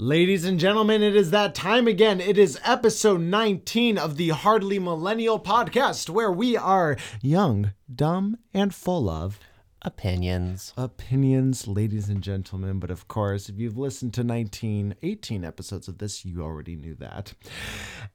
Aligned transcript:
Ladies 0.00 0.44
and 0.44 0.60
gentlemen, 0.60 1.02
it 1.02 1.16
is 1.16 1.32
that 1.32 1.56
time 1.56 1.88
again. 1.88 2.20
It 2.20 2.38
is 2.38 2.60
episode 2.64 3.20
19 3.20 3.98
of 3.98 4.16
the 4.16 4.28
Hardly 4.28 4.78
Millennial 4.78 5.40
podcast, 5.40 6.08
where 6.08 6.30
we 6.30 6.56
are 6.56 6.96
young, 7.20 7.72
dumb, 7.92 8.38
and 8.54 8.72
full 8.72 9.10
of 9.10 9.40
Opinions. 9.82 10.72
opinions, 10.76 11.66
ladies 11.66 12.08
and 12.08 12.22
gentlemen. 12.22 12.78
But 12.78 12.92
of 12.92 13.08
course, 13.08 13.48
if 13.48 13.58
you've 13.58 13.76
listened 13.76 14.14
to 14.14 14.22
19, 14.22 14.94
18 15.02 15.44
episodes 15.44 15.88
of 15.88 15.98
this, 15.98 16.24
you 16.24 16.42
already 16.42 16.76
knew 16.76 16.94
that. 16.94 17.34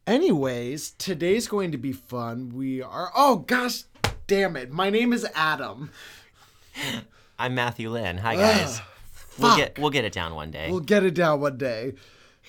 Anyways, 0.08 0.92
today's 0.92 1.50
going 1.50 1.74
to 1.74 1.78
be 1.78 1.92
fun. 1.92 2.54
We 2.54 2.82
are, 2.82 3.12
oh 3.14 3.40
gosh, 3.40 3.84
damn 4.26 4.56
it. 4.56 4.72
My 4.72 4.90
name 4.90 5.12
is 5.12 5.28
Adam. 5.36 5.92
I'm 7.38 7.54
Matthew 7.54 7.90
Lynn. 7.90 8.20
Hi 8.20 8.38
guys. 8.38 8.82
We'll 9.40 9.58
get 9.58 9.80
we'll 9.80 9.90
get 9.90 10.06
it 10.06 10.14
down 10.14 10.36
one 10.36 10.52
day. 10.52 10.70
We'll 10.70 10.80
get 10.80 11.04
it 11.04 11.16
down 11.16 11.40
one 11.42 11.58
day. 11.58 11.94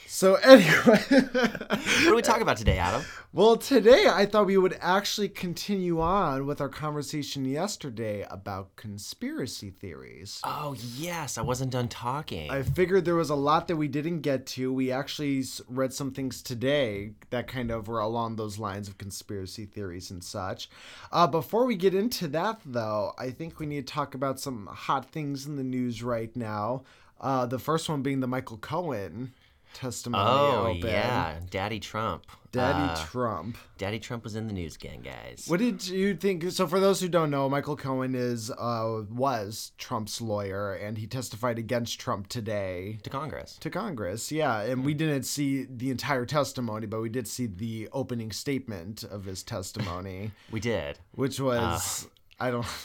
So, 0.06 0.34
anyway. 0.36 1.02
what 1.08 1.80
do 2.04 2.14
we 2.14 2.22
talk 2.22 2.40
about 2.40 2.56
today, 2.56 2.78
Adam? 2.78 3.02
Well, 3.32 3.56
today 3.56 4.06
I 4.06 4.26
thought 4.26 4.46
we 4.46 4.56
would 4.56 4.78
actually 4.80 5.28
continue 5.28 6.00
on 6.00 6.46
with 6.46 6.60
our 6.60 6.68
conversation 6.68 7.44
yesterday 7.44 8.24
about 8.30 8.76
conspiracy 8.76 9.70
theories. 9.70 10.40
Oh 10.44 10.76
yes, 10.96 11.36
I 11.36 11.42
wasn't 11.42 11.72
done 11.72 11.88
talking. 11.88 12.48
I 12.48 12.62
figured 12.62 13.04
there 13.04 13.16
was 13.16 13.30
a 13.30 13.34
lot 13.34 13.66
that 13.66 13.76
we 13.76 13.88
didn't 13.88 14.20
get 14.20 14.46
to. 14.46 14.72
We 14.72 14.92
actually 14.92 15.42
read 15.68 15.92
some 15.92 16.12
things 16.12 16.42
today 16.42 17.14
that 17.30 17.48
kind 17.48 17.72
of 17.72 17.88
were 17.88 17.98
along 17.98 18.36
those 18.36 18.58
lines 18.58 18.86
of 18.86 18.98
conspiracy 18.98 19.66
theories 19.66 20.12
and 20.12 20.22
such. 20.22 20.70
Uh, 21.10 21.26
before 21.26 21.66
we 21.66 21.74
get 21.74 21.92
into 21.92 22.28
that, 22.28 22.60
though, 22.64 23.14
I 23.18 23.30
think 23.30 23.58
we 23.58 23.66
need 23.66 23.86
to 23.88 23.92
talk 23.92 24.14
about 24.14 24.38
some 24.38 24.66
hot 24.66 25.10
things 25.10 25.44
in 25.44 25.56
the 25.56 25.64
news 25.64 26.04
right 26.04 26.34
now. 26.36 26.84
Uh, 27.20 27.46
the 27.46 27.58
first 27.58 27.88
one 27.88 28.02
being 28.02 28.20
the 28.20 28.28
Michael 28.28 28.58
Cohen 28.58 29.32
testimony. 29.74 30.24
oh 30.24 30.72
yeah, 30.86 31.40
Daddy 31.50 31.80
Trump. 31.80 32.24
Daddy 32.52 32.92
Uh, 32.92 33.06
Trump. 33.06 33.58
Daddy 33.78 33.98
Trump 33.98 34.22
was 34.22 34.36
in 34.36 34.46
the 34.46 34.52
news 34.52 34.76
again, 34.76 35.00
guys. 35.02 35.44
What 35.48 35.58
did 35.58 35.86
you 35.88 36.14
think? 36.14 36.48
So, 36.52 36.68
for 36.68 36.78
those 36.78 37.00
who 37.00 37.08
don't 37.08 37.30
know, 37.30 37.48
Michael 37.48 37.76
Cohen 37.76 38.14
is 38.14 38.48
uh, 38.52 39.02
was 39.10 39.72
Trump's 39.76 40.20
lawyer, 40.20 40.72
and 40.74 40.96
he 40.96 41.08
testified 41.08 41.58
against 41.58 41.98
Trump 41.98 42.28
today 42.28 42.98
To 43.02 43.10
Congress. 43.10 43.56
to 43.58 43.70
Congress. 43.70 44.30
Yeah, 44.30 44.60
and 44.60 44.84
we 44.84 44.94
didn't 44.94 45.24
see 45.24 45.66
the 45.68 45.90
entire 45.90 46.24
testimony, 46.26 46.86
but 46.86 47.00
we 47.00 47.08
did 47.08 47.26
see 47.26 47.46
the 47.46 47.88
opening 47.92 48.30
statement 48.30 49.02
of 49.02 49.24
his 49.24 49.42
testimony, 49.42 50.30
We 50.52 50.60
did. 50.60 51.00
which 51.12 51.40
was 51.40 52.06
I 52.38 52.50
don't. 52.52 52.66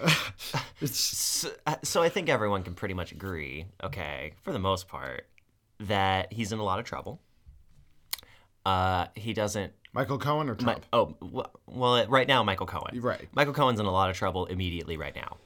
it's 0.80 0.98
So, 0.98 1.50
uh, 1.66 1.76
so 1.82 2.02
I 2.02 2.08
think 2.08 2.28
everyone 2.28 2.62
can 2.62 2.74
pretty 2.74 2.94
much 2.94 3.12
agree, 3.12 3.66
okay, 3.84 4.32
for 4.42 4.52
the 4.52 4.58
most 4.58 4.88
part, 4.88 5.26
that 5.82 6.32
he's 6.32 6.52
in 6.52 6.58
a 6.58 6.64
lot 6.64 6.78
of 6.78 6.84
trouble. 6.84 7.20
Uh, 8.64 9.06
he 9.16 9.32
doesn't 9.32 9.72
Michael 9.92 10.18
Cohen 10.18 10.48
or 10.48 10.54
Mi- 10.54 10.62
Trump. 10.64 10.86
oh, 10.92 11.14
well, 11.66 12.06
right 12.08 12.26
now, 12.28 12.42
Michael 12.42 12.66
Cohen. 12.66 13.00
Right. 13.00 13.28
Michael 13.34 13.52
Cohen's 13.52 13.80
in 13.80 13.86
a 13.86 13.90
lot 13.90 14.08
of 14.08 14.16
trouble 14.16 14.46
immediately 14.46 14.96
right 14.96 15.14
now. 15.14 15.36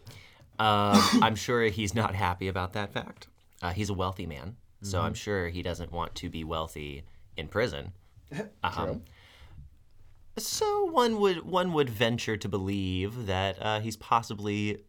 Um, 0.58 1.00
I'm 1.22 1.34
sure 1.34 1.62
he's 1.64 1.94
not 1.94 2.14
happy 2.14 2.48
about 2.48 2.74
that 2.74 2.92
fact. 2.92 3.28
Uh, 3.62 3.72
he's 3.72 3.88
a 3.90 3.94
wealthy 3.94 4.26
man, 4.26 4.56
so 4.82 4.98
Mm-hmm. 4.98 5.06
I'm 5.06 5.14
sure 5.14 5.48
he 5.48 5.62
doesn't 5.62 5.90
want 5.92 6.14
to 6.16 6.28
be 6.30 6.44
wealthy 6.44 7.04
in 7.36 7.48
prison. 7.48 7.92
Um, 8.62 9.02
so 10.38 10.84
one 10.86 11.18
would 11.20 11.46
one 11.46 11.72
would 11.72 11.88
venture 11.88 12.36
to 12.36 12.48
believe 12.48 13.26
that 13.26 13.56
uh, 13.60 13.80
he's 13.80 13.96
possibly 13.96 14.82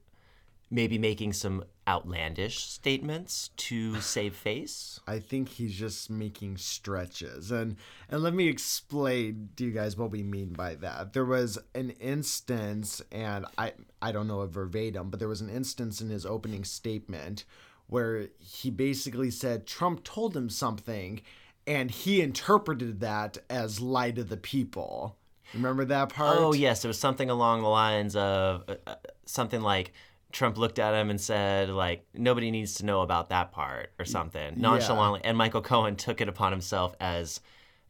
maybe 0.70 0.98
making 0.98 1.34
some 1.34 1.64
outlandish 1.88 2.66
statements 2.66 3.50
to 3.56 4.02
save 4.02 4.36
face. 4.36 5.00
I 5.08 5.20
think 5.20 5.50
he's 5.50 5.74
just 5.74 6.10
making 6.10 6.58
stretches. 6.58 7.52
And 7.52 7.78
and 8.10 8.22
let 8.22 8.34
me 8.34 8.48
explain 8.48 9.50
to 9.56 9.66
you 9.66 9.72
guys 9.72 9.98
what 9.98 10.12
we 10.12 10.24
mean 10.24 10.54
by 10.54 10.76
that. 10.76 11.14
There 11.14 11.26
was 11.26 11.58
an 11.74 11.92
instance 11.92 13.02
and 13.12 13.46
I 13.58 13.74
I 14.02 14.12
don't 14.12 14.28
know 14.28 14.42
it 14.42 14.48
verbatim, 14.48 15.10
but 15.10 15.20
there 15.20 15.30
was 15.30 15.42
an 15.42 15.50
instance 15.50 16.02
in 16.02 16.10
his 16.10 16.26
opening 16.26 16.66
statement 16.66 17.46
where 17.88 18.28
he 18.40 18.70
basically 18.70 19.32
said 19.32 19.66
Trump 19.66 20.04
told 20.04 20.36
him 20.36 20.50
something 20.50 21.22
and 21.66 21.92
he 21.92 22.22
interpreted 22.22 23.00
that 23.00 23.38
as 23.50 23.80
lie 23.80 24.12
to 24.12 24.24
the 24.24 24.38
people. 24.38 25.18
Remember 25.54 25.86
that 25.86 26.10
part? 26.10 26.38
Oh 26.38 26.54
yes, 26.54 26.84
it 26.84 26.88
was 26.90 27.00
something 27.00 27.30
along 27.30 27.62
the 27.62 27.70
lines 27.70 28.16
of 28.16 28.64
uh, 28.68 28.76
uh, 28.86 28.96
something 29.26 29.62
like 29.62 29.94
Trump 30.38 30.58
looked 30.58 30.78
at 30.78 30.94
him 30.94 31.10
and 31.10 31.20
said 31.20 31.70
like 31.70 32.06
nobody 32.14 32.52
needs 32.52 32.76
to 32.76 32.86
know 32.86 33.02
about 33.02 33.30
that 33.30 33.52
part 33.52 33.92
or 33.98 34.06
something 34.06 34.54
nonchalantly, 34.60 35.22
and 35.24 35.36
Michael 35.38 35.62
Cohen 35.62 35.96
took 35.96 36.22
it 36.22 36.30
upon 36.30 36.52
himself 36.52 36.96
as 37.00 37.42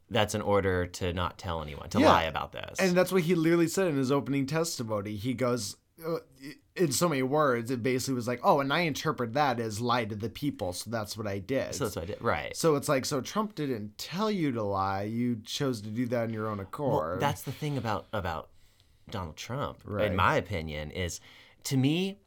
that's 0.10 0.34
an 0.34 0.42
order 0.42 0.88
to 0.88 1.12
not 1.12 1.38
tell 1.38 1.62
anyone 1.62 1.90
to 1.90 2.00
Yeah. 2.00 2.10
lie 2.10 2.24
about 2.24 2.54
this. 2.54 2.80
And 2.80 2.96
that's 2.96 3.12
what 3.12 3.24
he 3.24 3.36
literally 3.36 3.68
said 3.68 3.88
in 3.88 3.98
his 3.98 4.12
opening 4.14 4.46
testimony. 4.46 5.18
He 5.18 5.34
goes, 5.34 5.76
uh, 6.06 6.20
in 6.78 6.94
so 6.94 7.10
many 7.10 7.24
words, 7.24 7.72
it 7.72 7.84
basically 7.84 8.14
was 8.14 8.28
like, 8.28 8.40
oh, 8.44 8.62
and 8.62 8.72
I 8.72 8.82
interpret 8.82 9.34
that 9.34 9.60
as 9.60 9.82
lie 9.82 10.06
to 10.06 10.16
the 10.16 10.30
people, 10.30 10.72
so 10.72 10.90
that's 10.90 11.18
what 11.18 11.28
I 11.28 11.40
did. 11.40 11.76
so 11.76 11.84
that's 11.84 11.98
what 11.98 12.04
I 12.04 12.06
did. 12.06 12.22
Right. 12.22 12.56
So 12.56 12.76
it's 12.78 12.88
like, 12.88 13.04
so 13.04 13.20
Trump 13.20 13.56
didn't 13.56 13.98
tell 13.98 14.32
you 14.32 14.54
to 14.54 14.64
lie. 14.64 15.04
You 15.04 15.42
chose 15.44 15.82
to 15.82 15.90
do 15.90 16.06
that 16.08 16.24
on 16.24 16.34
your 16.34 16.48
own 16.48 16.62
accord. 16.62 17.20
Well, 17.20 17.20
that's 17.20 17.42
the 17.42 17.52
thing 17.52 17.78
about 17.78 18.08
about 18.14 18.50
Donald 19.10 19.36
Trump, 19.36 19.80
Right. 19.84 20.06
in 20.08 20.16
my 20.16 20.36
opinion, 20.38 20.92
is 20.92 21.20
to 21.66 21.76
me, 21.76 22.20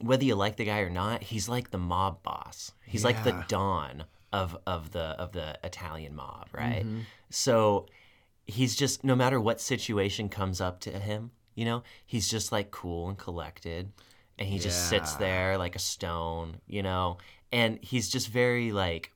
whether 0.00 0.24
you 0.24 0.34
like 0.34 0.56
the 0.56 0.64
guy 0.64 0.80
or 0.80 0.90
not, 0.90 1.22
he's 1.22 1.48
like 1.48 1.70
the 1.70 1.78
mob 1.78 2.22
boss. 2.22 2.72
He's 2.86 3.04
like 3.04 3.22
the 3.24 3.44
don 3.48 4.04
of 4.32 4.56
of 4.66 4.92
the 4.92 5.16
of 5.18 5.32
the 5.32 5.58
Italian 5.62 6.14
mob, 6.14 6.48
right? 6.52 6.84
Mm-hmm. 6.84 7.00
So 7.30 7.86
he's 8.46 8.76
just 8.76 9.04
no 9.04 9.14
matter 9.14 9.40
what 9.40 9.60
situation 9.60 10.28
comes 10.28 10.60
up 10.60 10.80
to 10.80 10.90
him, 10.90 11.30
you 11.54 11.64
know, 11.64 11.82
he's 12.04 12.28
just 12.28 12.52
like 12.52 12.70
cool 12.70 13.08
and 13.08 13.18
collected, 13.18 13.92
and 14.38 14.48
he 14.48 14.58
just 14.58 14.88
sits 14.88 15.14
there 15.14 15.56
like 15.58 15.76
a 15.76 15.80
stone, 15.80 16.60
you 16.66 16.82
know, 16.82 17.18
and 17.52 17.78
he's 17.82 18.08
just 18.08 18.28
very 18.28 18.72
like. 18.72 19.10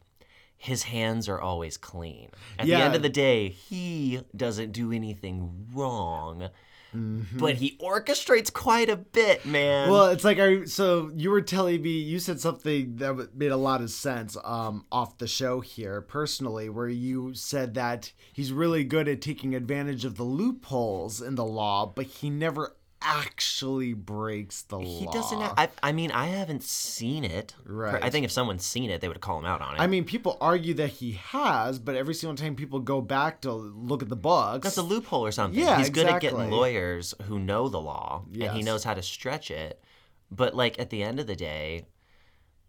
His 0.61 0.83
hands 0.83 1.29
are 1.29 1.41
always 1.41 1.77
clean. 1.77 2.31
At 2.59 2.67
the 2.67 2.75
end 2.75 2.97
of 2.97 3.03
the 3.03 3.09
day, 3.09 3.49
he 3.49 4.23
doesn't 4.35 4.73
do 4.73 4.91
anything 4.91 5.69
wrong, 5.73 6.51
but 6.93 7.57
he 7.57 7.77
orchestrates 7.79 8.53
quite 8.53 8.89
a 8.89 8.97
bit, 8.97 9.45
man. 9.45 9.85
Mm-hmm. 9.85 9.93
Well, 9.93 10.07
it's 10.07 10.25
like 10.25 10.39
I 10.39 10.65
so 10.65 11.11
you 11.15 11.31
were 11.31 11.43
telling 11.43 11.83
me 11.83 11.91
you 11.91 12.19
said 12.19 12.41
something 12.41 12.97
that 12.97 13.35
made 13.35 13.51
a 13.51 13.57
lot 13.57 13.81
of 13.81 13.91
sense 13.91 14.37
um 14.45 14.87
off 14.91 15.19
the 15.19 15.27
show 15.27 15.61
here 15.61 16.01
personally 16.01 16.69
where 16.69 16.89
you 16.89 17.35
said 17.35 17.75
that 17.75 18.13
he's 18.33 18.53
really 18.53 18.85
good 18.85 19.09
at 19.09 19.21
taking 19.21 19.55
advantage 19.55 20.05
of 20.05 20.17
the 20.17 20.25
loopholes 20.25 21.21
in 21.21 21.35
the 21.35 21.45
law, 21.45 21.87
but 21.87 22.07
he 22.07 22.31
never 22.31 22.75
actually 23.01 23.93
breaks 23.93 24.63
the 24.63 24.79
he 24.79 24.87
law. 24.87 25.01
He 25.01 25.07
doesn't. 25.07 25.41
Have, 25.41 25.55
I, 25.57 25.69
I 25.83 25.93
mean, 25.93 26.11
I 26.11 26.27
haven't 26.27 26.63
seen 26.63 27.25
it. 27.25 27.55
Right. 27.65 28.03
I 28.03 28.11
think 28.11 28.25
if 28.25 28.31
someone's 28.31 28.65
seen 28.65 28.91
it, 28.91 29.01
they 29.01 29.09
would 29.09 29.21
call 29.21 29.39
him 29.39 29.45
out 29.45 29.61
on 29.61 29.75
it. 29.77 29.81
I 29.81 29.87
mean, 29.87 30.05
people 30.05 30.37
argue 30.41 30.75
that 30.75 30.89
he 30.89 31.13
has, 31.13 31.79
but 31.79 31.95
every 31.95 32.15
single 32.15 32.37
time 32.37 32.57
people 32.57 32.81
go 32.81 33.01
back 33.01 33.41
to 33.43 33.53
look 33.53 34.03
at 34.03 34.09
the 34.09 34.17
books, 34.17 34.65
That's 34.65 34.79
a 34.79 34.83
loophole 34.83 35.25
or 35.25 35.33
something. 35.33 35.59
Yeah, 35.59 35.79
He's 35.79 35.91
good 35.91 36.07
at 36.07 36.21
getting 36.21 36.51
lawyers 36.51 37.15
who 37.25 37.39
know 37.39 37.69
the 37.69 37.81
law 37.81 38.25
and 38.33 38.53
he 38.53 38.63
knows 38.63 38.85
how 38.85 38.95
to 38.95 39.03
stretch 39.03 39.51
it. 39.51 39.83
But 40.31 40.55
like 40.55 40.79
at 40.79 40.91
the 40.91 41.03
end 41.03 41.21
of 41.21 41.27
the 41.27 41.37
day, 41.37 41.87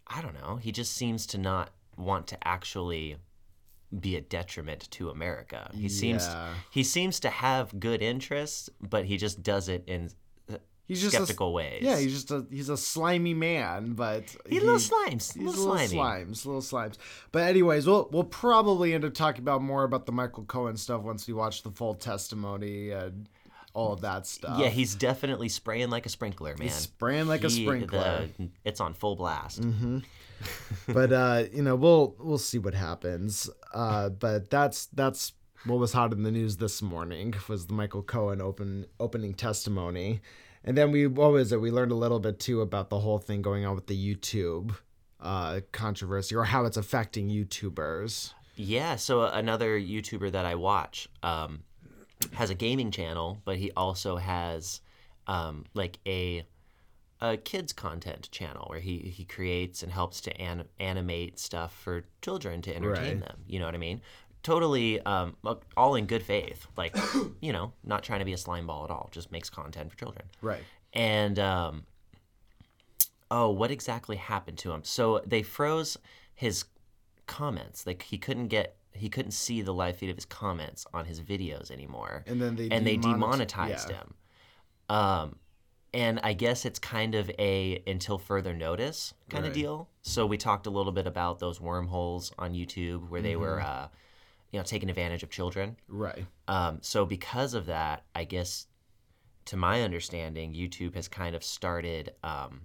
I 0.06 0.22
don't 0.22 0.34
know. 0.34 0.56
He 0.56 0.72
just 0.72 0.92
seems 0.92 1.26
to 1.26 1.38
not 1.38 1.70
want 1.96 2.26
to 2.28 2.48
actually 2.48 3.16
be 3.98 4.16
a 4.16 4.20
detriment 4.20 4.88
to 4.92 5.10
America. 5.10 5.70
He 5.74 5.88
seems 5.88 6.28
he 6.70 6.82
seems 6.84 7.20
to 7.20 7.30
have 7.30 7.78
good 7.80 8.02
interests, 8.02 8.70
but 8.80 9.04
he 9.04 9.16
just 9.16 9.42
does 9.42 9.68
it 9.68 9.84
in 9.86 10.10
he's 10.90 11.00
just 11.02 11.14
skeptical 11.14 11.48
a, 11.48 11.52
ways. 11.52 11.82
Yeah, 11.82 11.98
he's 11.98 12.12
just 12.12 12.30
a 12.30 12.44
he's 12.50 12.68
a 12.68 12.76
slimy 12.76 13.34
man, 13.34 13.92
but 13.94 14.24
he's 14.48 14.60
he- 14.60 14.60
little 14.60 14.76
slimes, 14.76 15.32
He's 15.34 15.36
little 15.36 15.64
little 15.64 15.78
slimy. 15.88 15.94
slimes, 16.26 16.44
little 16.46 16.60
slimes. 16.60 16.96
But 17.32 17.44
anyways, 17.48 17.86
we'll 17.86 18.08
we'll 18.12 18.24
probably 18.24 18.92
end 18.92 19.04
up 19.04 19.14
talking 19.14 19.42
about 19.42 19.62
more 19.62 19.84
about 19.84 20.06
the 20.06 20.12
Michael 20.12 20.44
Cohen 20.44 20.76
stuff 20.76 21.02
once 21.02 21.26
we 21.26 21.32
watch 21.34 21.62
the 21.62 21.70
full 21.70 21.94
testimony 21.94 22.90
and 22.90 23.28
all 23.72 23.92
of 23.92 24.00
that 24.00 24.26
stuff. 24.26 24.58
Yeah, 24.58 24.68
he's 24.68 24.94
definitely 24.96 25.48
spraying 25.48 25.90
like 25.90 26.04
a 26.04 26.08
sprinkler, 26.08 26.56
man. 26.58 26.70
spraying 26.70 27.28
like 27.28 27.44
a 27.44 27.50
sprinkler. 27.50 28.28
the- 28.36 28.48
it's 28.64 28.80
on 28.80 28.94
full 28.94 29.14
blast. 29.16 29.62
but 30.88 31.12
uh, 31.12 31.44
you 31.52 31.62
know, 31.62 31.76
we'll 31.76 32.16
we'll 32.18 32.38
see 32.38 32.58
what 32.58 32.74
happens. 32.74 33.48
Uh, 33.72 34.08
but 34.08 34.50
that's 34.50 34.86
that's 34.86 35.32
what 35.66 35.78
was 35.78 35.92
hot 35.92 36.12
in 36.12 36.22
the 36.22 36.30
news 36.30 36.56
this 36.56 36.80
morning 36.80 37.34
was 37.48 37.66
the 37.66 37.74
Michael 37.74 38.02
Cohen 38.02 38.40
open 38.40 38.86
opening 38.98 39.34
testimony, 39.34 40.20
and 40.64 40.76
then 40.76 40.90
we 40.92 41.06
what 41.06 41.32
was 41.32 41.52
it? 41.52 41.60
We 41.60 41.70
learned 41.70 41.92
a 41.92 41.96
little 41.96 42.20
bit 42.20 42.38
too 42.38 42.60
about 42.60 42.90
the 42.90 43.00
whole 43.00 43.18
thing 43.18 43.42
going 43.42 43.64
on 43.66 43.74
with 43.74 43.86
the 43.86 44.14
YouTube 44.14 44.74
uh, 45.20 45.60
controversy 45.72 46.34
or 46.34 46.44
how 46.44 46.64
it's 46.64 46.76
affecting 46.76 47.28
YouTubers. 47.28 48.32
Yeah, 48.56 48.96
so 48.96 49.22
another 49.24 49.78
YouTuber 49.78 50.32
that 50.32 50.44
I 50.44 50.54
watch 50.54 51.08
um, 51.22 51.62
has 52.32 52.50
a 52.50 52.54
gaming 52.54 52.90
channel, 52.90 53.40
but 53.44 53.56
he 53.56 53.70
also 53.76 54.16
has 54.16 54.80
um, 55.26 55.64
like 55.74 55.98
a 56.06 56.46
a 57.22 57.36
kids 57.36 57.72
content 57.74 58.30
channel 58.30 58.66
where 58.68 58.80
he 58.80 58.98
he 58.98 59.24
creates 59.24 59.82
and 59.82 59.92
helps 59.92 60.20
to 60.22 60.40
an, 60.40 60.64
animate 60.78 61.38
stuff 61.38 61.74
for 61.74 62.04
children 62.22 62.62
to 62.62 62.74
entertain 62.74 63.18
Right. 63.18 63.20
them. 63.28 63.44
You 63.46 63.58
know 63.58 63.66
what 63.66 63.74
I 63.74 63.78
mean? 63.78 64.00
Totally, 64.42 65.00
um, 65.02 65.36
all 65.76 65.94
in 65.96 66.06
good 66.06 66.22
faith. 66.22 66.66
Like, 66.76 66.96
you 67.40 67.52
know, 67.52 67.72
not 67.84 68.02
trying 68.02 68.20
to 68.20 68.24
be 68.24 68.32
a 68.32 68.38
slime 68.38 68.66
ball 68.66 68.84
at 68.84 68.90
all. 68.90 69.08
Just 69.12 69.30
makes 69.30 69.50
content 69.50 69.90
for 69.90 69.98
children. 69.98 70.24
Right. 70.40 70.62
And 70.92 71.38
um, 71.38 71.84
oh, 73.30 73.50
what 73.50 73.70
exactly 73.70 74.16
happened 74.16 74.58
to 74.58 74.72
him? 74.72 74.82
So 74.84 75.22
they 75.26 75.42
froze 75.42 75.96
his 76.34 76.64
comments. 77.26 77.86
Like 77.86 78.02
he 78.02 78.18
couldn't 78.18 78.48
get, 78.48 78.76
he 78.92 79.08
couldn't 79.08 79.32
see 79.32 79.62
the 79.62 79.72
live 79.72 79.96
feed 79.96 80.10
of 80.10 80.16
his 80.16 80.24
comments 80.24 80.86
on 80.92 81.04
his 81.04 81.20
videos 81.20 81.70
anymore. 81.70 82.24
And 82.26 82.40
then 82.40 82.56
they 82.56 82.68
and 82.70 82.86
they 82.86 82.96
demonetized 82.96 83.90
yeah. 83.90 83.96
him. 83.96 84.14
Um, 84.88 85.36
and 85.92 86.20
I 86.22 86.32
guess 86.32 86.64
it's 86.64 86.78
kind 86.78 87.14
of 87.14 87.30
a 87.38 87.82
until 87.86 88.18
further 88.18 88.54
notice 88.54 89.12
kind 89.28 89.44
of 89.44 89.52
deal. 89.52 89.88
So 90.02 90.24
we 90.24 90.36
talked 90.38 90.66
a 90.66 90.70
little 90.70 90.92
bit 90.92 91.06
about 91.06 91.40
those 91.40 91.60
wormholes 91.60 92.32
on 92.38 92.54
YouTube 92.54 93.08
where 93.10 93.20
they 93.20 93.36
were, 93.36 93.58
Mm-hmm. 93.58 93.84
uh, 93.84 93.88
you 94.52 94.58
know, 94.58 94.64
taking 94.64 94.90
advantage 94.90 95.22
of 95.22 95.30
children. 95.30 95.76
Right. 95.88 96.26
Um, 96.48 96.78
so 96.82 97.06
because 97.06 97.54
of 97.54 97.66
that, 97.66 98.04
I 98.14 98.24
guess, 98.24 98.66
to 99.46 99.56
my 99.56 99.82
understanding, 99.82 100.54
YouTube 100.54 100.94
has 100.94 101.08
kind 101.08 101.34
of 101.34 101.44
started 101.44 102.12
um, 102.24 102.62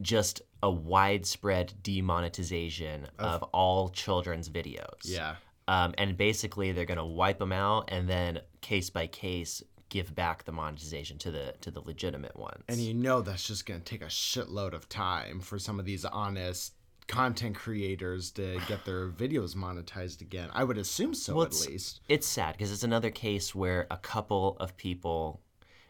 just 0.00 0.42
a 0.62 0.70
widespread 0.70 1.72
demonetization 1.82 3.08
of, 3.18 3.42
all 3.52 3.88
children's 3.88 4.48
videos. 4.48 5.04
Yeah. 5.04 5.36
Um, 5.68 5.94
and 5.96 6.16
basically, 6.16 6.72
they're 6.72 6.84
going 6.84 6.98
to 6.98 7.04
wipe 7.04 7.38
them 7.38 7.52
out 7.52 7.88
and 7.88 8.08
then 8.08 8.40
case 8.60 8.90
by 8.90 9.06
case 9.06 9.62
give 9.88 10.14
back 10.14 10.44
the 10.44 10.52
monetization 10.52 11.18
to 11.18 11.30
the 11.30 11.54
to 11.60 11.70
the 11.70 11.80
legitimate 11.80 12.34
ones. 12.34 12.64
And 12.68 12.78
you 12.78 12.94
know 12.94 13.20
that's 13.20 13.46
just 13.46 13.66
going 13.66 13.80
to 13.80 13.84
take 13.84 14.02
a 14.02 14.06
shitload 14.06 14.72
of 14.72 14.88
time 14.88 15.40
for 15.40 15.58
some 15.58 15.78
of 15.78 15.84
these 15.84 16.04
honest 16.06 16.72
content 17.06 17.56
creators 17.56 18.30
to 18.32 18.60
get 18.68 18.84
their 18.84 19.08
videos 19.08 19.54
monetized 19.54 20.20
again. 20.20 20.48
I 20.52 20.64
would 20.64 20.78
assume 20.78 21.14
so 21.14 21.34
Well, 21.36 21.46
at 21.46 21.52
least. 21.52 22.00
It's 22.08 22.26
sad 22.26 22.52
because 22.56 22.72
it's 22.72 22.82
another 22.84 23.10
case 23.10 23.54
where 23.54 23.86
a 23.90 23.96
couple 23.96 24.56
of 24.60 24.76
people 24.76 25.40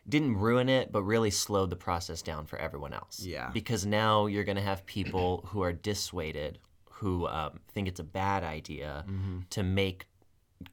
didn't 0.08 0.36
ruin 0.36 0.68
it, 0.68 0.90
but 0.90 1.02
really 1.02 1.30
slowed 1.30 1.70
the 1.70 1.76
process 1.76 2.22
down 2.22 2.46
for 2.46 2.58
everyone 2.58 2.92
else. 2.92 3.20
Yeah. 3.20 3.50
Because 3.52 3.86
now 3.86 4.26
you're 4.26 4.42
going 4.44 4.56
to 4.56 4.62
have 4.62 4.84
people 4.86 5.42
who 5.48 5.62
are 5.62 5.72
dissuaded, 5.72 6.58
who 6.90 7.26
um, 7.28 7.60
think 7.72 7.86
it's 7.88 8.00
a 8.00 8.04
bad 8.04 8.42
idea 8.42 9.04
to 9.50 9.62
make 9.62 10.06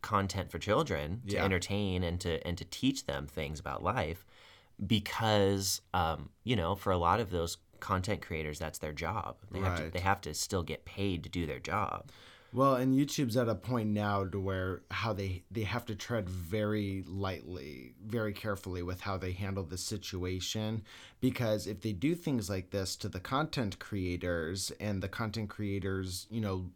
content 0.01 0.51
for 0.51 0.59
children 0.59 1.21
to 1.27 1.35
Yeah. 1.35 1.43
entertain 1.45 2.03
and 2.03 2.19
to 2.21 2.45
and 2.47 2.55
to 2.59 2.65
teach 2.65 3.05
them 3.05 3.25
things 3.27 3.59
about 3.59 3.83
life, 3.83 4.25
because 4.85 5.81
um, 5.93 6.29
you 6.43 6.55
know 6.55 6.75
for 6.75 6.91
a 6.91 6.97
lot 6.97 7.19
of 7.19 7.29
those 7.31 7.57
content 7.79 8.21
creators 8.21 8.59
that's 8.59 8.79
their 8.79 8.93
job. 8.93 9.37
They 9.51 9.59
have 9.59 9.77
to 9.77 9.89
they 9.89 9.99
have 9.99 10.21
to 10.21 10.33
still 10.33 10.63
get 10.63 10.85
paid 10.85 11.23
to 11.23 11.29
do 11.29 11.45
their 11.45 11.59
job. 11.59 12.11
Well, 12.51 12.75
and 12.75 12.95
YouTube's 12.95 13.37
at 13.37 13.47
a 13.47 13.53
point 13.53 13.89
now 13.89 14.25
to 14.25 14.39
where 14.39 14.81
how 14.89 15.13
they 15.13 15.43
they 15.51 15.63
have 15.63 15.85
to 15.85 15.95
tread 15.95 16.27
very 16.27 17.03
lightly, 17.07 17.93
very 18.03 18.33
carefully 18.33 18.81
with 18.81 19.01
how 19.01 19.17
they 19.17 19.33
handle 19.33 19.63
the 19.63 19.77
situation 19.77 20.83
because 21.21 21.67
if 21.67 21.81
they 21.81 21.93
do 21.93 22.15
things 22.15 22.49
like 22.49 22.71
this 22.71 22.95
to 22.97 23.09
the 23.09 23.19
content 23.19 23.77
creators 23.77 24.71
and 24.79 25.03
the 25.03 25.09
content 25.09 25.49
creators, 25.49 26.25
you 26.31 26.41
know, 26.41 26.71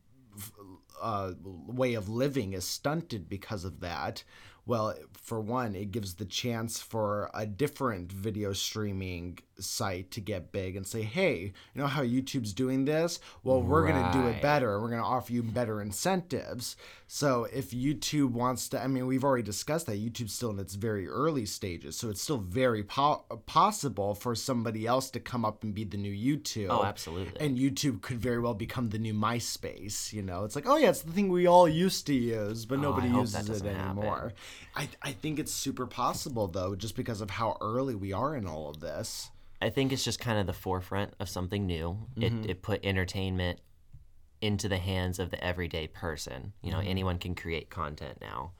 uh, 1.02 1.34
way 1.44 1.96
of 1.96 2.08
living 2.08 2.54
is 2.54 2.66
stunted 2.66 3.28
because 3.28 3.66
of 3.66 3.80
that. 3.80 4.24
Well, 4.66 4.96
for 5.14 5.42
one, 5.42 5.76
it 5.76 5.92
gives 5.92 6.14
the 6.16 6.26
chance 6.26 6.80
for 6.80 7.30
a 7.34 7.46
different 7.46 8.12
video 8.12 8.54
streaming 8.54 9.40
site 9.60 10.10
to 10.12 10.22
get 10.22 10.52
big 10.52 10.76
and 10.76 10.86
say, 10.88 11.04
"Hey, 11.04 11.54
you 11.74 11.82
know 11.82 11.88
how 11.88 12.02
YouTube's 12.04 12.54
doing 12.54 12.86
this? 12.86 13.20
Well, 13.44 13.62
we're 13.62 13.88
going 13.88 14.04
to 14.04 14.12
do 14.12 14.28
it 14.28 14.32
Right. 14.34 14.42
better. 14.42 14.80
We're 14.82 14.90
going 14.90 15.02
to 15.02 15.08
offer 15.08 15.32
you 15.34 15.44
better 15.44 15.82
incentives." 15.82 16.76
So, 17.08 17.44
if 17.54 17.70
YouTube 17.72 18.32
wants 18.32 18.68
to, 18.70 18.82
I 18.82 18.88
mean, 18.88 19.06
we've 19.06 19.24
already 19.24 19.44
discussed 19.44 19.86
that 19.86 19.98
YouTube's 20.04 20.34
still 20.34 20.50
in 20.50 20.58
its 20.58 20.74
very 20.74 21.08
early 21.08 21.46
stages, 21.46 21.96
so 21.96 22.10
it's 22.10 22.22
still 22.22 22.40
very 22.40 22.84
po- 22.84 23.24
possible 23.46 24.16
for 24.16 24.34
somebody 24.34 24.88
else 24.88 25.12
to 25.12 25.20
come 25.20 25.46
up 25.46 25.64
and 25.64 25.76
be 25.76 25.84
the 25.84 25.98
new 25.98 26.12
YouTube. 26.12 26.70
Oh, 26.72 26.84
absolutely. 26.84 27.40
And 27.40 27.56
YouTube 27.58 28.02
could 28.02 28.20
very 28.20 28.40
well 28.40 28.56
become 28.56 28.90
the 28.90 28.98
new 28.98 29.14
MySpace. 29.14 30.12
You 30.12 30.24
know, 30.24 30.44
it's 30.44 30.56
like, 30.56 30.68
oh 30.68 30.78
yeah, 30.78 30.90
it's 30.90 31.02
the 31.02 31.12
thing 31.12 31.30
we 31.30 31.46
all 31.46 31.70
used 31.70 32.08
to 32.08 32.14
use, 32.16 32.66
but 32.66 32.80
Oh, 32.80 32.82
nobody 32.82 33.10
I 33.10 33.20
uses 33.20 33.48
it 33.50 33.64
happen. 33.66 33.76
anymore. 33.76 34.34
I 34.76 34.90
I 35.04 35.12
think 35.12 35.38
it's 35.38 35.52
super 35.54 35.86
possible 35.86 36.48
though, 36.48 36.76
just 36.76 36.96
because 36.96 37.22
of 37.22 37.30
how 37.30 37.58
early 37.62 37.94
we 37.94 38.12
are 38.12 38.36
in 38.36 38.48
all 38.48 38.70
of 38.70 38.80
this. 38.80 39.30
I 39.64 39.70
think 39.70 39.94
it's 39.94 40.04
just 40.04 40.20
kind 40.20 40.38
of 40.38 40.46
the 40.46 40.54
forefront 40.54 41.14
of 41.22 41.30
something 41.30 41.66
new. 41.66 41.98
It, 42.18 42.34
mm-hmm. 42.34 42.50
it 42.50 42.62
put 42.62 42.86
entertainment 42.86 43.62
into 44.42 44.68
the 44.68 44.78
hands 44.78 45.20
of 45.20 45.30
the 45.32 45.42
everyday 45.42 45.88
person. 45.88 46.52
You 46.62 46.72
know, 46.72 46.80
mm-hmm. 46.80 46.90
anyone 46.90 47.18
can 47.18 47.34
create 47.34 47.70
content 47.70 48.18
now. 48.20 48.52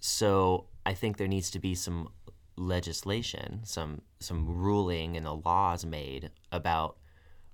So 0.00 0.66
I 0.84 0.92
think 0.92 1.16
there 1.16 1.26
needs 1.26 1.50
to 1.52 1.58
be 1.58 1.74
some 1.74 2.10
legislation, 2.56 3.60
some 3.62 4.02
some 4.20 4.46
ruling 4.46 5.16
and 5.16 5.24
the 5.24 5.34
laws 5.34 5.86
made 5.86 6.30
about 6.50 6.98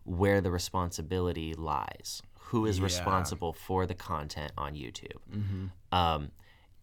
where 0.02 0.40
the 0.40 0.50
responsibility 0.50 1.54
lies. 1.54 2.20
Who 2.50 2.66
is 2.66 2.78
Yeah. 2.78 2.84
responsible 2.84 3.52
for 3.52 3.86
the 3.86 3.94
content 3.94 4.50
on 4.58 4.74
YouTube? 4.74 5.20
Mm-hmm. 5.30 5.66
Um, 5.92 6.32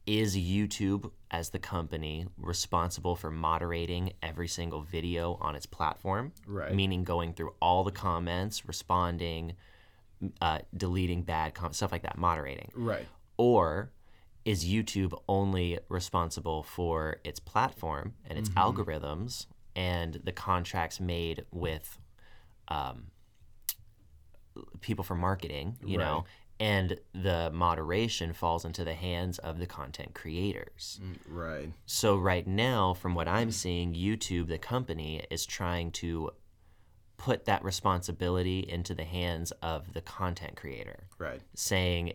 is 0.05 0.37
YouTube 0.37 1.11
as 1.31 1.49
the 1.49 1.59
company 1.59 2.27
responsible 2.37 3.15
for 3.15 3.31
moderating 3.31 4.13
every 4.21 4.47
single 4.47 4.81
video 4.81 5.37
on 5.41 5.55
its 5.55 5.65
platform? 5.65 6.31
Right. 6.47 6.73
Meaning 6.73 7.03
going 7.03 7.33
through 7.33 7.53
all 7.61 7.83
the 7.83 7.91
comments, 7.91 8.67
responding, 8.67 9.53
uh, 10.41 10.59
deleting 10.75 11.23
bad 11.23 11.53
comments, 11.53 11.77
stuff 11.77 11.91
like 11.91 12.03
that, 12.03 12.17
moderating. 12.17 12.71
Right. 12.75 13.07
Or 13.37 13.91
is 14.45 14.63
YouTube 14.63 15.19
only 15.27 15.79
responsible 15.89 16.61
for 16.63 17.17
its 17.23 17.39
platform 17.39 18.13
and 18.29 18.37
its 18.37 18.49
algorithms 18.49 19.47
and 19.75 20.21
the 20.23 20.31
contracts 20.31 20.99
made 20.99 21.45
with 21.51 21.97
um, 22.67 23.07
people 24.81 25.03
for 25.03 25.15
marketing, 25.15 25.77
you 25.83 25.97
know, 25.97 26.25
and 26.59 26.97
the 27.13 27.51
moderation 27.53 28.31
falls 28.33 28.63
into 28.63 28.83
the 28.85 28.93
hands 28.93 29.39
of 29.39 29.59
the 29.59 29.65
content 29.65 30.13
creators. 30.13 30.99
Mm, 31.03 31.17
right. 31.27 31.73
So 31.85 32.15
right 32.15 32.47
now, 32.47 32.93
from 32.93 33.13
what 33.13 33.27
I'm 33.27 33.51
seeing, 33.51 33.93
YouTube, 33.93 34.47
the 34.47 34.57
company, 34.57 35.25
is 35.29 35.45
trying 35.45 35.91
to 35.93 36.31
put 37.17 37.45
that 37.45 37.63
responsibility 37.63 38.59
into 38.59 38.93
the 38.93 39.03
hands 39.03 39.51
of 39.61 39.93
the 39.93 40.01
content 40.01 40.55
creator 40.55 41.07
Right. 41.17 41.41
saying 41.55 42.13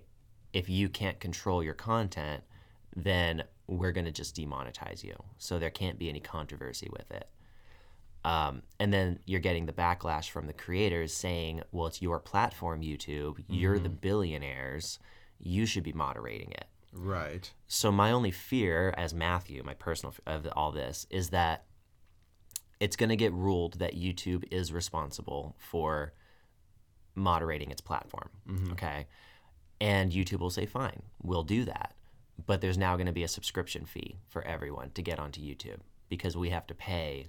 if 0.53 0.69
you 0.69 0.89
can't 0.89 1.19
control 1.21 1.63
your 1.63 1.75
content, 1.75 2.43
then 2.95 3.45
we're 3.67 3.93
going 3.93 4.05
to 4.05 4.13
just 4.13 4.37
demonetize 4.37 5.03
you. 5.05 5.15
So 5.39 5.59
there 5.59 5.71
can't 5.71 5.99
be 5.99 6.09
any 6.09 6.21
controversy 6.21 6.89
with 6.91 7.11
it. 7.11 7.29
Um, 8.25 8.63
and 8.79 8.93
then 8.93 9.19
you're 9.25 9.41
getting 9.41 9.67
the 9.67 9.73
backlash 9.73 10.29
from 10.29 10.47
the 10.47 10.53
creators 10.53 11.15
saying, 11.15 11.63
well, 11.73 11.87
it's 11.87 12.03
your 12.03 12.19
platform, 12.19 12.83
YouTube. 12.83 13.43
You're 13.49 13.79
the 13.79 13.89
billionaires. 13.89 14.99
You 15.39 15.65
should 15.65 15.85
be 15.85 15.93
moderating 15.93 16.53
it. 16.53 16.67
Right. 16.93 17.51
So 17.67 17.91
my 17.91 18.11
only 18.11 18.31
fear, 18.31 18.93
as 18.97 19.15
Matthew, 19.15 19.63
my 19.63 19.75
personal 19.75 20.15
of 20.27 20.47
all 20.55 20.73
this, 20.73 21.07
is 21.09 21.31
that 21.31 21.65
it's 22.81 22.97
going 22.97 23.11
to 23.11 23.17
get 23.17 23.33
ruled 23.33 23.79
that 23.79 23.95
YouTube 23.95 24.45
is 24.51 24.73
responsible 24.73 25.55
for 25.59 26.13
moderating 27.15 27.71
its 27.71 27.81
platform. 27.81 28.31
Okay, 28.73 29.07
and 29.81 30.11
YouTube 30.11 30.41
will 30.41 30.51
say, 30.51 30.67
"Fine, 30.67 31.03
we'll 31.23 31.45
do 31.45 31.65
that," 31.65 31.95
but 32.47 32.61
there's 32.61 32.79
now 32.79 32.97
going 32.97 33.07
to 33.07 33.13
be 33.13 33.23
a 33.23 33.29
subscription 33.29 33.85
fee 33.85 34.17
for 34.29 34.43
everyone 34.43 34.91
to 34.93 35.03
get 35.03 35.19
onto 35.19 35.41
YouTube 35.41 35.81
because 36.09 36.37
we 36.37 36.51
have 36.51 36.67
to 36.67 36.75
pay 36.75 37.29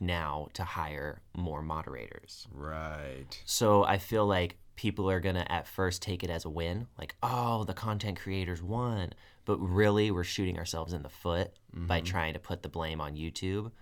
now 0.00 0.48
to 0.54 0.64
hire 0.64 1.20
more 1.36 1.62
moderators. 1.62 2.48
Right. 2.52 3.40
So 3.44 3.84
I 3.84 3.98
feel 3.98 4.26
like 4.26 4.56
people 4.76 5.10
are 5.10 5.20
gonna 5.20 5.46
at 5.50 5.68
first 5.68 6.00
take 6.00 6.24
it 6.24 6.30
as 6.30 6.44
a 6.46 6.50
win, 6.50 6.86
like, 6.98 7.14
oh, 7.22 7.64
the 7.64 7.74
content 7.74 8.18
creators 8.18 8.62
won. 8.62 9.12
But 9.44 9.58
really, 9.58 10.10
we're 10.10 10.24
shooting 10.24 10.58
ourselves 10.58 10.92
in 10.92 11.02
the 11.02 11.08
foot 11.08 11.52
by 11.72 11.98
mm-hmm. 11.98 12.06
trying 12.06 12.32
to 12.34 12.38
put 12.38 12.62
the 12.62 12.68
blame 12.68 13.00
on 13.00 13.16
YouTube. 13.16 13.72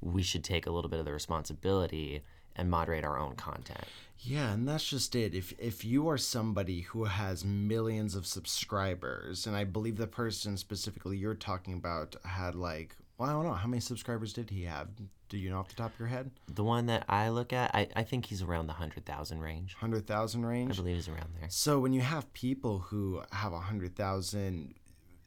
We 0.00 0.22
should 0.22 0.44
take 0.44 0.66
a 0.66 0.70
little 0.70 0.90
bit 0.90 1.00
of 1.00 1.06
the 1.06 1.12
responsibility 1.12 2.22
and 2.56 2.70
moderate 2.70 3.04
our 3.04 3.18
own 3.18 3.36
content. 3.36 3.84
Yeah, 4.18 4.52
and 4.52 4.66
that's 4.66 4.88
just 4.88 5.14
it. 5.14 5.34
If 5.34 5.54
if 5.58 5.84
you 5.84 6.08
are 6.08 6.18
somebody 6.18 6.80
who 6.80 7.04
has 7.04 7.44
millions 7.44 8.16
of 8.16 8.26
subscribers, 8.26 9.46
and 9.46 9.54
I 9.54 9.64
believe 9.64 9.96
the 9.96 10.08
person 10.08 10.56
specifically 10.56 11.16
you're 11.16 11.34
talking 11.34 11.74
about 11.74 12.16
had 12.24 12.56
like, 12.56 12.96
well, 13.18 13.28
I 13.28 13.32
don't 13.32 13.44
know, 13.44 13.52
how 13.52 13.66
many 13.68 13.80
subscribers 13.80 14.32
did 14.32 14.48
he 14.50 14.62
have? 14.64 14.88
Do 15.28 15.36
you 15.36 15.50
know 15.50 15.58
off 15.58 15.68
the 15.68 15.74
top 15.74 15.92
of 15.92 15.98
your 15.98 16.08
head? 16.08 16.30
The 16.46 16.64
one 16.64 16.86
that 16.86 17.04
I 17.08 17.28
look 17.28 17.52
at, 17.52 17.74
I, 17.74 17.88
I 17.94 18.04
think 18.04 18.26
he's 18.26 18.42
around 18.42 18.66
the 18.68 18.72
100,000 18.72 19.40
range. 19.40 19.74
Hundred 19.74 20.06
thousand 20.06 20.46
range? 20.46 20.72
I 20.72 20.76
believe 20.76 20.96
he's 20.96 21.08
around 21.08 21.34
there. 21.38 21.48
So 21.50 21.78
when 21.80 21.92
you 21.92 22.00
have 22.00 22.32
people 22.32 22.78
who 22.78 23.22
have 23.32 23.52
a 23.52 23.58
hundred 23.60 23.94
thousand, 23.94 24.74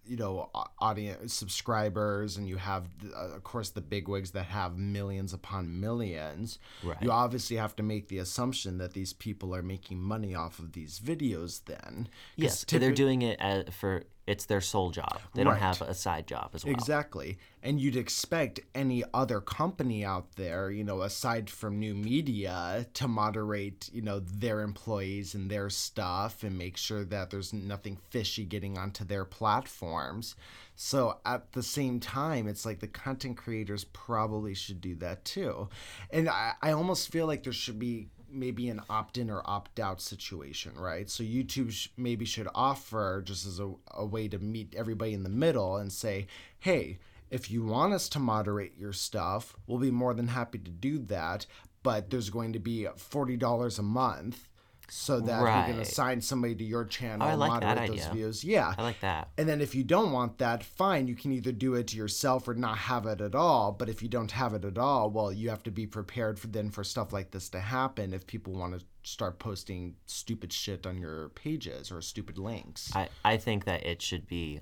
you 0.05 0.17
know 0.17 0.49
audience 0.79 1.33
subscribers 1.33 2.37
and 2.37 2.47
you 2.47 2.57
have 2.57 2.87
uh, 3.15 3.35
of 3.35 3.43
course 3.43 3.69
the 3.69 3.81
bigwigs 3.81 4.31
that 4.31 4.45
have 4.45 4.77
millions 4.77 5.31
upon 5.31 5.79
millions 5.79 6.57
Right. 6.83 6.97
you 7.01 7.11
obviously 7.11 7.57
have 7.57 7.75
to 7.75 7.83
make 7.83 8.07
the 8.07 8.17
assumption 8.17 8.79
that 8.79 8.93
these 8.93 9.13
people 9.13 9.55
are 9.55 9.61
making 9.61 10.01
money 10.01 10.33
off 10.33 10.59
of 10.59 10.73
these 10.73 10.99
videos 10.99 11.63
then 11.65 12.09
Yes, 12.35 12.65
they're 12.65 12.91
doing 12.91 13.21
it 13.21 13.37
as, 13.39 13.65
for 13.73 14.03
it's 14.31 14.45
their 14.45 14.61
sole 14.61 14.91
job. 14.91 15.19
They 15.35 15.43
don't 15.43 15.57
have 15.57 15.81
a 15.81 15.93
side 15.93 16.25
job 16.25 16.51
as 16.53 16.63
well. 16.63 16.73
Exactly. 16.73 17.37
And 17.61 17.79
you'd 17.79 17.97
expect 17.97 18.61
any 18.73 19.03
other 19.13 19.41
company 19.41 20.03
out 20.05 20.35
there, 20.37 20.71
you 20.71 20.83
know, 20.83 21.01
aside 21.01 21.49
from 21.49 21.79
new 21.79 21.93
media, 21.93 22.87
to 22.93 23.07
moderate, 23.07 23.89
you 23.93 24.01
know, 24.01 24.19
their 24.19 24.61
employees 24.61 25.35
and 25.35 25.51
their 25.51 25.69
stuff 25.69 26.43
and 26.43 26.57
make 26.57 26.77
sure 26.77 27.03
that 27.03 27.29
there's 27.29 27.51
nothing 27.51 27.97
fishy 28.09 28.45
getting 28.45 28.77
onto 28.77 29.03
their 29.03 29.25
platforms. 29.25 30.35
So 30.75 31.19
at 31.25 31.51
the 31.51 31.61
same 31.61 31.99
time, 31.99 32.47
it's 32.47 32.65
like 32.65 32.79
the 32.79 32.87
content 32.87 33.37
creators 33.37 33.83
probably 33.83 34.55
should 34.55 34.81
do 34.81 34.95
that 34.95 35.25
too. 35.25 35.69
And 36.09 36.29
I, 36.29 36.53
I 36.61 36.71
almost 36.71 37.11
feel 37.11 37.27
like 37.27 37.43
there 37.43 37.53
should 37.53 37.77
be 37.77 38.07
maybe 38.31 38.69
an 38.69 38.81
opt-in 38.89 39.29
or 39.29 39.41
opt-out 39.45 40.01
situation, 40.01 40.73
right? 40.75 41.09
So 41.09 41.23
YouTube 41.23 41.71
sh- 41.71 41.89
maybe 41.97 42.25
should 42.25 42.47
offer 42.55 43.21
just 43.25 43.45
as 43.45 43.59
a, 43.59 43.73
a 43.91 44.05
way 44.05 44.27
to 44.27 44.39
meet 44.39 44.75
everybody 44.75 45.13
in 45.13 45.23
the 45.23 45.29
middle 45.29 45.77
and 45.77 45.91
say, 45.91 46.27
hey, 46.59 46.99
if 47.29 47.49
you 47.49 47.63
want 47.63 47.93
us 47.93 48.09
to 48.09 48.19
moderate 48.19 48.77
your 48.77 48.93
stuff, 48.93 49.55
we'll 49.65 49.79
be 49.79 49.91
more 49.91 50.13
than 50.13 50.27
happy 50.27 50.59
to 50.59 50.71
do 50.71 50.99
that. 50.99 51.45
But 51.83 52.09
there's 52.09 52.29
going 52.29 52.53
to 52.53 52.59
be 52.59 52.87
forty 52.97 53.37
dollars 53.37 53.79
a 53.79 53.83
month, 53.83 54.49
so 54.93 55.21
that 55.21 55.39
you 55.39 55.73
can 55.73 55.79
assign 55.81 56.19
somebody 56.19 56.53
to 56.53 56.65
your 56.65 56.83
channel, 56.83 57.25
I 57.25 57.35
like 57.35 57.63
moderate 57.63 57.87
those 57.87 58.05
views. 58.07 58.43
Yeah, 58.43 58.73
I 58.77 58.81
like 58.83 58.99
that. 58.99 59.29
and 59.37 59.47
then 59.47 59.61
if 59.61 59.73
you 59.73 59.85
don't 59.85 60.11
want 60.11 60.37
that, 60.39 60.63
fine, 60.65 61.07
you 61.07 61.15
can 61.15 61.31
either 61.31 61.53
do 61.53 61.75
it 61.75 61.93
yourself 61.93 62.45
or 62.47 62.53
not 62.55 62.77
have 62.77 63.05
it 63.05 63.21
at 63.21 63.33
all. 63.33 63.71
But 63.71 63.87
if 63.87 64.03
you 64.03 64.09
don't 64.09 64.31
have 64.31 64.53
it 64.53 64.65
at 64.65 64.77
all, 64.77 65.09
well, 65.09 65.31
you 65.31 65.49
have 65.49 65.63
to 65.63 65.71
be 65.71 65.87
prepared 65.87 66.37
for 66.37 66.47
then 66.47 66.69
for 66.71 66.83
stuff 66.83 67.13
like 67.13 67.31
this 67.31 67.47
to 67.49 67.61
happen 67.61 68.13
if 68.13 68.27
people 68.27 68.51
want 68.53 68.77
to 68.77 68.85
start 69.03 69.39
posting 69.39 69.95
stupid 70.07 70.51
shit 70.51 70.85
on 70.85 70.97
your 70.99 71.29
pages 71.29 71.89
or 71.89 72.01
stupid 72.01 72.37
links. 72.37 72.91
I, 72.93 73.07
I 73.23 73.37
think 73.37 73.63
that 73.65 73.85
it 73.85 74.01
should 74.01 74.27
be 74.27 74.59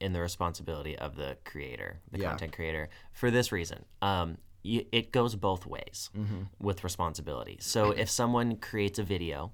in 0.00 0.12
the 0.12 0.20
responsibility 0.20 0.98
of 0.98 1.14
the 1.14 1.36
creator, 1.44 2.00
the 2.10 2.18
Yeah. 2.18 2.30
content 2.30 2.52
creator, 2.54 2.88
for 3.12 3.30
this 3.30 3.52
reason. 3.52 3.84
Um, 4.02 4.38
it 4.64 5.10
goes 5.10 5.36
both 5.36 5.64
ways 5.64 6.10
with 6.58 6.84
responsibility. 6.84 7.56
So 7.60 7.92
if 7.92 8.10
someone 8.10 8.56
creates 8.56 8.98
a 8.98 9.02
video 9.02 9.52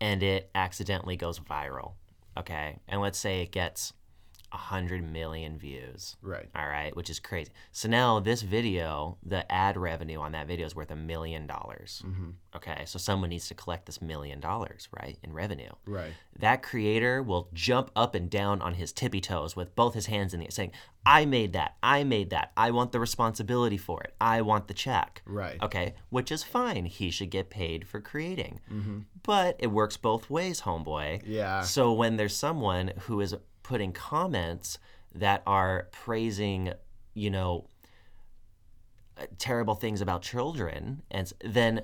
and 0.00 0.22
it 0.22 0.50
accidentally 0.54 1.16
goes 1.16 1.38
viral, 1.38 1.92
okay, 2.36 2.78
and 2.88 3.00
let's 3.00 3.18
say 3.18 3.42
it 3.42 3.52
gets 3.52 3.92
a 4.52 4.56
hundred 4.56 5.02
million 5.10 5.58
views, 5.58 6.16
Right. 6.22 6.48
all 6.54 6.66
right, 6.66 6.94
which 6.96 7.10
is 7.10 7.18
crazy. 7.18 7.50
So 7.72 7.88
now 7.88 8.20
this 8.20 8.42
video, 8.42 9.18
the 9.24 9.50
ad 9.50 9.76
revenue 9.76 10.18
on 10.20 10.32
that 10.32 10.46
video 10.46 10.66
is 10.66 10.74
worth 10.76 10.90
a 10.90 10.96
million 10.96 11.46
dollars. 11.46 12.02
Mm-hmm. 12.06 12.30
Okay, 12.54 12.84
so 12.86 12.98
someone 12.98 13.30
needs 13.30 13.48
to 13.48 13.54
collect 13.54 13.86
this 13.86 14.00
million 14.00 14.40
dollars, 14.40 14.88
right, 14.98 15.18
in 15.22 15.32
revenue 15.32 15.70
Right. 15.84 16.12
that 16.38 16.62
creator 16.62 17.22
will 17.22 17.48
jump 17.52 17.90
up 17.96 18.14
and 18.14 18.30
down 18.30 18.62
on 18.62 18.74
his 18.74 18.92
tippy 18.92 19.20
toes 19.20 19.54
with 19.56 19.74
both 19.74 19.94
his 19.94 20.06
hands 20.06 20.32
in 20.32 20.40
the 20.40 20.46
air, 20.46 20.50
saying, 20.50 20.72
I 21.04 21.24
made 21.24 21.52
that. 21.52 21.76
I 21.82 22.02
made 22.04 22.30
that. 22.30 22.52
I 22.56 22.70
want 22.72 22.90
the 22.92 22.98
responsibility 23.00 23.76
for 23.76 24.02
it. 24.02 24.14
I 24.20 24.40
want 24.42 24.66
the 24.68 24.74
check. 24.74 25.22
Right. 25.26 25.60
Okay, 25.62 25.94
which 26.10 26.32
is 26.32 26.42
fine. 26.42 26.86
He 26.86 27.10
should 27.10 27.30
get 27.30 27.50
paid 27.50 27.86
for 27.86 28.00
creating. 28.00 28.60
Mm-hmm. 28.72 29.00
But 29.22 29.56
it 29.58 29.68
works 29.68 29.96
both 29.96 30.30
ways, 30.30 30.62
homeboy. 30.62 31.22
Yeah. 31.26 31.60
So 31.62 31.92
when 31.92 32.16
there's 32.16 32.34
someone 32.36 32.92
who 33.00 33.20
is 33.20 33.34
putting 33.66 33.92
comments 33.92 34.78
that 35.14 35.42
are 35.46 35.88
praising, 35.90 36.72
you 37.14 37.30
know, 37.30 37.66
uh, 39.18 39.26
terrible 39.38 39.74
things 39.74 40.00
about 40.00 40.22
children, 40.22 41.02
and 41.10 41.32
then 41.42 41.82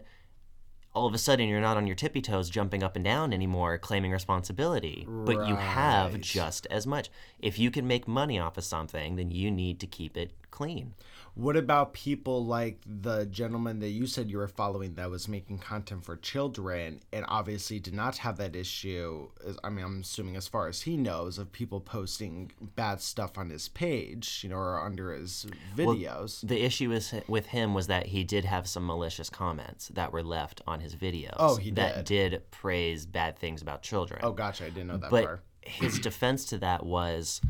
all 0.95 1.07
of 1.07 1.15
a 1.15 1.19
sudden 1.19 1.49
you're 1.49 1.61
not 1.61 1.77
on 1.77 1.87
your 1.87 1.97
tippy 1.97 2.21
toes 2.21 2.51
jumping 2.51 2.83
up 2.83 2.95
and 2.95 3.05
down 3.05 3.33
anymore 3.33 3.79
claiming 3.79 4.13
responsibility. 4.13 5.07
But 5.09 5.49
you 5.49 5.57
have 5.57 6.21
just 6.21 6.67
as 6.71 6.87
much. 6.87 7.11
If 7.39 7.59
you 7.59 7.71
can 7.71 7.87
make 7.87 8.07
money 8.07 8.39
off 8.39 8.59
of 8.59 8.65
something 8.65 9.17
then 9.17 9.31
you 9.31 9.51
need 9.51 9.81
to 9.81 9.87
keep 9.87 10.17
it 10.17 10.33
clean 10.51 10.95
What 11.35 11.57
about 11.57 11.95
people 11.95 12.45
like 12.45 12.79
the 12.87 13.25
gentleman 13.25 13.79
that 13.81 13.89
you 13.89 14.07
said 14.07 14.31
you 14.31 14.37
were 14.37 14.49
following 14.49 14.95
that 14.97 15.09
was 15.09 15.29
making 15.29 15.61
content 15.61 16.05
for 16.05 16.17
children 16.19 17.01
and 17.11 17.25
obviously 17.27 17.79
did 17.79 17.95
not 17.95 18.19
have 18.19 18.37
that 18.37 18.55
issue? 18.55 19.29
I 19.65 19.71
mean, 19.71 19.83
I'm 19.83 20.01
assuming 20.03 20.37
as 20.37 20.47
far 20.47 20.69
as 20.69 20.83
he 20.83 20.99
knows 20.99 21.39
of 21.39 21.51
people 21.51 21.81
posting 21.81 22.53
bad 22.77 23.01
stuff 23.01 23.39
on 23.39 23.49
his 23.49 23.69
page, 23.69 24.41
you 24.43 24.51
know, 24.51 24.57
or 24.57 24.79
under 24.79 25.15
his 25.15 25.47
videos. 25.75 26.47
the 26.47 26.63
issue 26.63 26.93
is 26.93 27.15
with 27.27 27.47
him 27.47 27.73
was 27.73 27.87
that 27.87 28.07
he 28.09 28.25
did 28.25 28.45
have 28.45 28.67
some 28.69 28.87
malicious 28.87 29.31
comments 29.31 29.89
that 29.89 30.13
were 30.13 30.23
left 30.23 30.61
on 30.67 30.81
his 30.81 30.95
videos 30.95 31.35
Oh, 31.39 31.57
he 31.57 31.71
did. 31.71 31.77
that 31.77 32.05
did 32.05 32.43
praise 32.51 33.07
bad 33.07 33.39
things 33.39 33.63
about 33.63 33.83
children 33.83 34.21
oh, 34.23 34.33
gotcha. 34.33 34.67
I 34.67 34.69
didn't 34.71 34.89
know 34.89 34.99
that 34.99 35.11
but 35.11 35.41
his 35.63 35.99
defense 35.99 36.45
to 36.47 36.59
that 36.59 36.85
was 36.85 37.41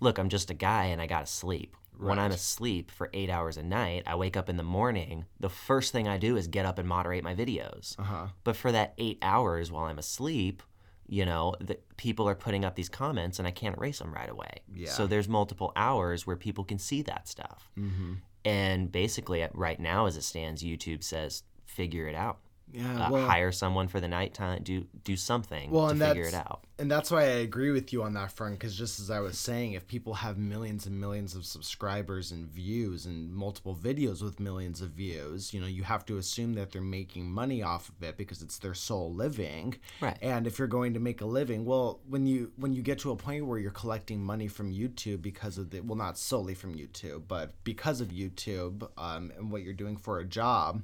look 0.00 0.18
i'm 0.18 0.28
just 0.28 0.50
a 0.50 0.54
guy 0.54 0.86
and 0.86 1.00
i 1.00 1.06
gotta 1.06 1.26
sleep 1.26 1.76
when 2.08 2.18
i'm 2.18 2.30
asleep 2.32 2.90
for 2.90 3.08
eight 3.12 3.30
hours 3.30 3.56
a 3.56 3.62
night 3.62 4.02
i 4.06 4.14
wake 4.14 4.36
up 4.36 4.48
in 4.48 4.56
the 4.56 4.62
morning 4.62 5.24
the 5.38 5.48
first 5.48 5.92
thing 5.92 6.08
i 6.08 6.16
do 6.18 6.36
is 6.36 6.46
get 6.46 6.64
up 6.66 6.78
and 6.78 6.88
moderate 6.88 7.22
my 7.24 7.34
videos 7.34 7.98
Uh-huh. 7.98 8.26
but 8.44 8.56
for 8.56 8.72
that 8.72 8.94
eight 8.98 9.18
hours 9.22 9.70
while 9.70 9.84
i'm 9.84 9.98
asleep 9.98 10.62
you 11.06 11.24
know 11.26 11.54
the 11.60 11.76
people 11.96 12.28
are 12.28 12.34
putting 12.36 12.64
up 12.64 12.74
these 12.76 12.88
comments 12.88 13.38
and 13.38 13.46
i 13.48 13.50
can't 13.50 13.76
erase 13.76 13.98
them 13.98 14.12
right 14.14 14.30
away 14.30 14.60
Yeah. 14.74 14.90
so 14.90 15.06
there's 15.06 15.28
multiple 15.28 15.72
hours 15.76 16.26
where 16.26 16.36
people 16.36 16.64
can 16.64 16.78
see 16.78 17.02
that 17.02 17.28
stuff 17.28 17.70
Mm-hmm. 17.78 18.14
and 18.44 18.90
basically 18.92 19.46
right 19.54 19.78
now 19.80 20.06
as 20.06 20.16
it 20.16 20.22
stands 20.22 20.62
youtube 20.62 21.02
says 21.02 21.42
figure 21.64 22.06
it 22.08 22.14
out 22.14 22.38
Yeah, 22.72 23.06
uh, 23.06 23.10
well, 23.10 23.26
hire 23.26 23.52
someone 23.52 23.88
for 23.88 24.00
the 24.00 24.08
nighttime 24.08 24.62
do 24.62 24.86
do 25.04 25.16
something 25.16 25.70
Well, 25.70 25.86
to 25.86 25.92
and 25.92 26.00
figure 26.00 26.24
it 26.24 26.34
out 26.34 26.64
and 26.80 26.90
that's 26.90 27.10
why 27.10 27.24
I 27.24 27.40
agree 27.42 27.70
with 27.70 27.92
you 27.92 28.02
on 28.02 28.14
that 28.14 28.32
front. 28.32 28.58
Because 28.58 28.74
just 28.74 29.00
as 29.00 29.10
I 29.10 29.20
was 29.20 29.38
saying, 29.38 29.74
if 29.74 29.86
people 29.86 30.14
have 30.14 30.38
millions 30.38 30.86
and 30.86 30.98
millions 30.98 31.34
of 31.34 31.44
subscribers 31.44 32.32
and 32.32 32.46
views 32.46 33.04
and 33.04 33.30
multiple 33.30 33.76
videos 33.76 34.22
with 34.22 34.40
millions 34.40 34.80
of 34.80 34.88
views, 34.90 35.52
you 35.52 35.60
know, 35.60 35.66
you 35.66 35.82
have 35.82 36.06
to 36.06 36.16
assume 36.16 36.54
that 36.54 36.72
they're 36.72 36.80
making 36.80 37.30
money 37.30 37.62
off 37.62 37.90
of 37.90 38.02
it 38.02 38.16
because 38.16 38.40
it's 38.40 38.58
their 38.58 38.72
sole 38.72 39.12
living. 39.12 39.74
Right. 40.00 40.16
And 40.22 40.46
if 40.46 40.58
you're 40.58 40.68
going 40.68 40.94
to 40.94 41.00
make 41.00 41.20
a 41.20 41.26
living, 41.26 41.66
well, 41.66 42.00
when 42.08 42.26
you 42.26 42.50
when 42.56 42.72
you 42.72 42.80
get 42.80 42.98
to 43.00 43.10
a 43.10 43.16
point 43.16 43.46
where 43.46 43.58
you're 43.58 43.70
collecting 43.72 44.24
money 44.24 44.48
from 44.48 44.72
YouTube 44.72 45.20
because 45.20 45.58
of 45.58 45.68
the 45.68 45.80
well, 45.80 45.98
not 45.98 46.16
solely 46.16 46.54
from 46.54 46.74
YouTube, 46.74 47.24
but 47.28 47.52
because 47.62 48.00
of 48.00 48.08
YouTube 48.08 48.88
um, 48.96 49.30
and 49.36 49.52
what 49.52 49.62
you're 49.62 49.74
doing 49.74 49.98
for 49.98 50.18
a 50.18 50.24
job, 50.24 50.82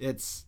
it's 0.00 0.45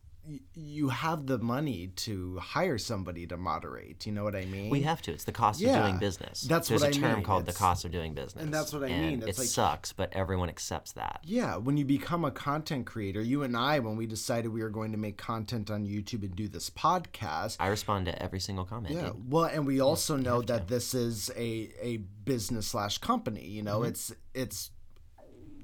you 0.55 0.89
have 0.91 1.27
the 1.27 1.39
money 1.39 1.89
to 1.97 2.39
hire 2.39 2.79
somebody 2.79 3.27
to 3.27 3.37
moderate. 3.37 4.07
You 4.07 4.13
know 4.13 4.25
what 4.25 4.35
I 4.37 4.45
mean? 4.45 4.71
We 4.71 4.83
have 4.83 5.01
to. 5.03 5.13
It's 5.13 5.25
the 5.25 5.33
cost 5.33 5.61
Yeah, 5.61 5.79
of 5.79 5.85
doing 5.87 5.99
business. 5.99 6.43
that's 6.43 6.69
There's 6.69 6.83
what 6.83 6.95
a 6.95 6.99
I 6.99 7.01
term 7.01 7.15
mean. 7.17 7.25
called 7.25 7.47
the 7.47 7.53
cost 7.53 7.85
of 7.85 7.91
doing 7.93 8.15
business. 8.15 8.43
and 8.43 8.53
that's 8.53 8.73
what 8.73 8.83
I 8.85 8.89
and 8.89 9.07
mean. 9.07 9.23
It's 9.29 9.39
it 9.39 9.43
like- 9.43 9.49
sucks, 9.49 9.93
but 9.93 10.13
everyone 10.13 10.49
accepts 10.49 10.93
that. 10.93 11.21
Yeah, 11.25 11.57
when 11.57 11.77
you 11.77 11.85
become 11.85 12.25
a 12.25 12.31
content 12.31 12.87
creator, 12.87 13.21
you 13.23 13.43
and 13.43 13.57
I, 13.57 13.79
when 13.79 13.97
we 13.97 14.07
decided 14.07 14.49
we 14.49 14.63
were 14.63 14.71
going 14.71 14.93
to 14.93 14.99
make 14.99 15.17
content 15.17 15.71
on 15.71 15.87
YouTube 15.87 16.23
and 16.23 16.35
do 16.37 16.49
this 16.49 16.71
podcast, 16.71 17.57
I 17.61 17.69
respond 17.69 18.07
to 18.07 18.23
every 18.23 18.41
single 18.41 18.65
comment. 18.65 18.95
yeah, 18.95 19.07
dude. 19.09 19.31
well, 19.31 19.45
and 19.45 19.67
we 19.67 19.81
also 19.81 20.17
know 20.17 20.43
that 20.43 20.69
this 20.69 20.95
is 20.95 21.31
a 21.37 21.71
a 21.81 21.97
business 22.25 22.67
slash 22.69 22.99
company. 22.99 23.47
You 23.47 23.63
know, 23.63 23.79
mm-hmm. 23.81 23.89
it's 23.91 24.13
it's 24.35 24.71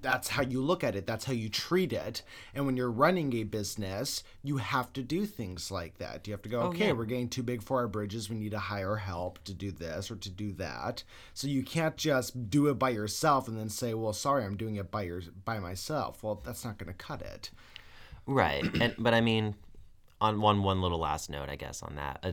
that's 0.04 0.28
how 0.28 0.42
you 0.42 0.60
look 0.60 0.84
at 0.84 0.94
it. 0.94 1.06
That's 1.06 1.24
how 1.24 1.32
you 1.32 1.48
treat 1.48 1.90
it. 1.90 2.20
And 2.54 2.66
when 2.66 2.76
you're 2.76 2.90
running 2.90 3.32
a 3.32 3.44
business, 3.44 4.22
you 4.42 4.58
have 4.58 4.92
to 4.92 5.02
do 5.02 5.24
things 5.24 5.70
like 5.70 5.96
that. 5.96 6.26
You 6.26 6.34
have 6.34 6.42
to 6.42 6.50
go, 6.50 6.60
okay, 6.60 6.88
yeah. 6.88 6.92
we're 6.92 7.06
getting 7.06 7.30
too 7.30 7.42
big 7.42 7.62
for 7.62 7.78
our 7.78 7.88
bridges. 7.88 8.28
We 8.28 8.36
need 8.36 8.50
to 8.50 8.58
hire 8.58 8.96
help 8.96 9.42
to 9.44 9.54
do 9.54 9.72
this 9.72 10.10
or 10.10 10.16
to 10.16 10.28
do 10.28 10.52
that. 10.52 11.04
So 11.32 11.48
you 11.48 11.62
can't 11.62 11.96
just 11.96 12.50
do 12.50 12.66
it 12.66 12.74
by 12.74 12.90
yourself 12.90 13.48
and 13.48 13.58
then 13.58 13.70
say, 13.70 13.94
well, 13.94 14.12
sorry, 14.12 14.44
I'm 14.44 14.58
doing 14.58 14.76
it 14.76 14.90
by 14.90 15.02
your 15.04 15.22
by 15.46 15.58
myself. 15.58 16.22
Well, 16.22 16.42
that's 16.44 16.66
not 16.66 16.76
going 16.76 16.92
to 16.92 16.94
cut 16.94 17.22
it. 17.22 17.50
Right. 18.26 18.62
and 18.80 18.94
but 18.98 19.14
I 19.14 19.22
mean, 19.22 19.54
on 20.20 20.38
one 20.42 20.62
one 20.62 20.82
little 20.82 20.98
last 21.00 21.30
note, 21.30 21.48
I 21.48 21.56
guess 21.56 21.82
on 21.82 21.94
that, 21.94 22.20
uh, 22.22 22.32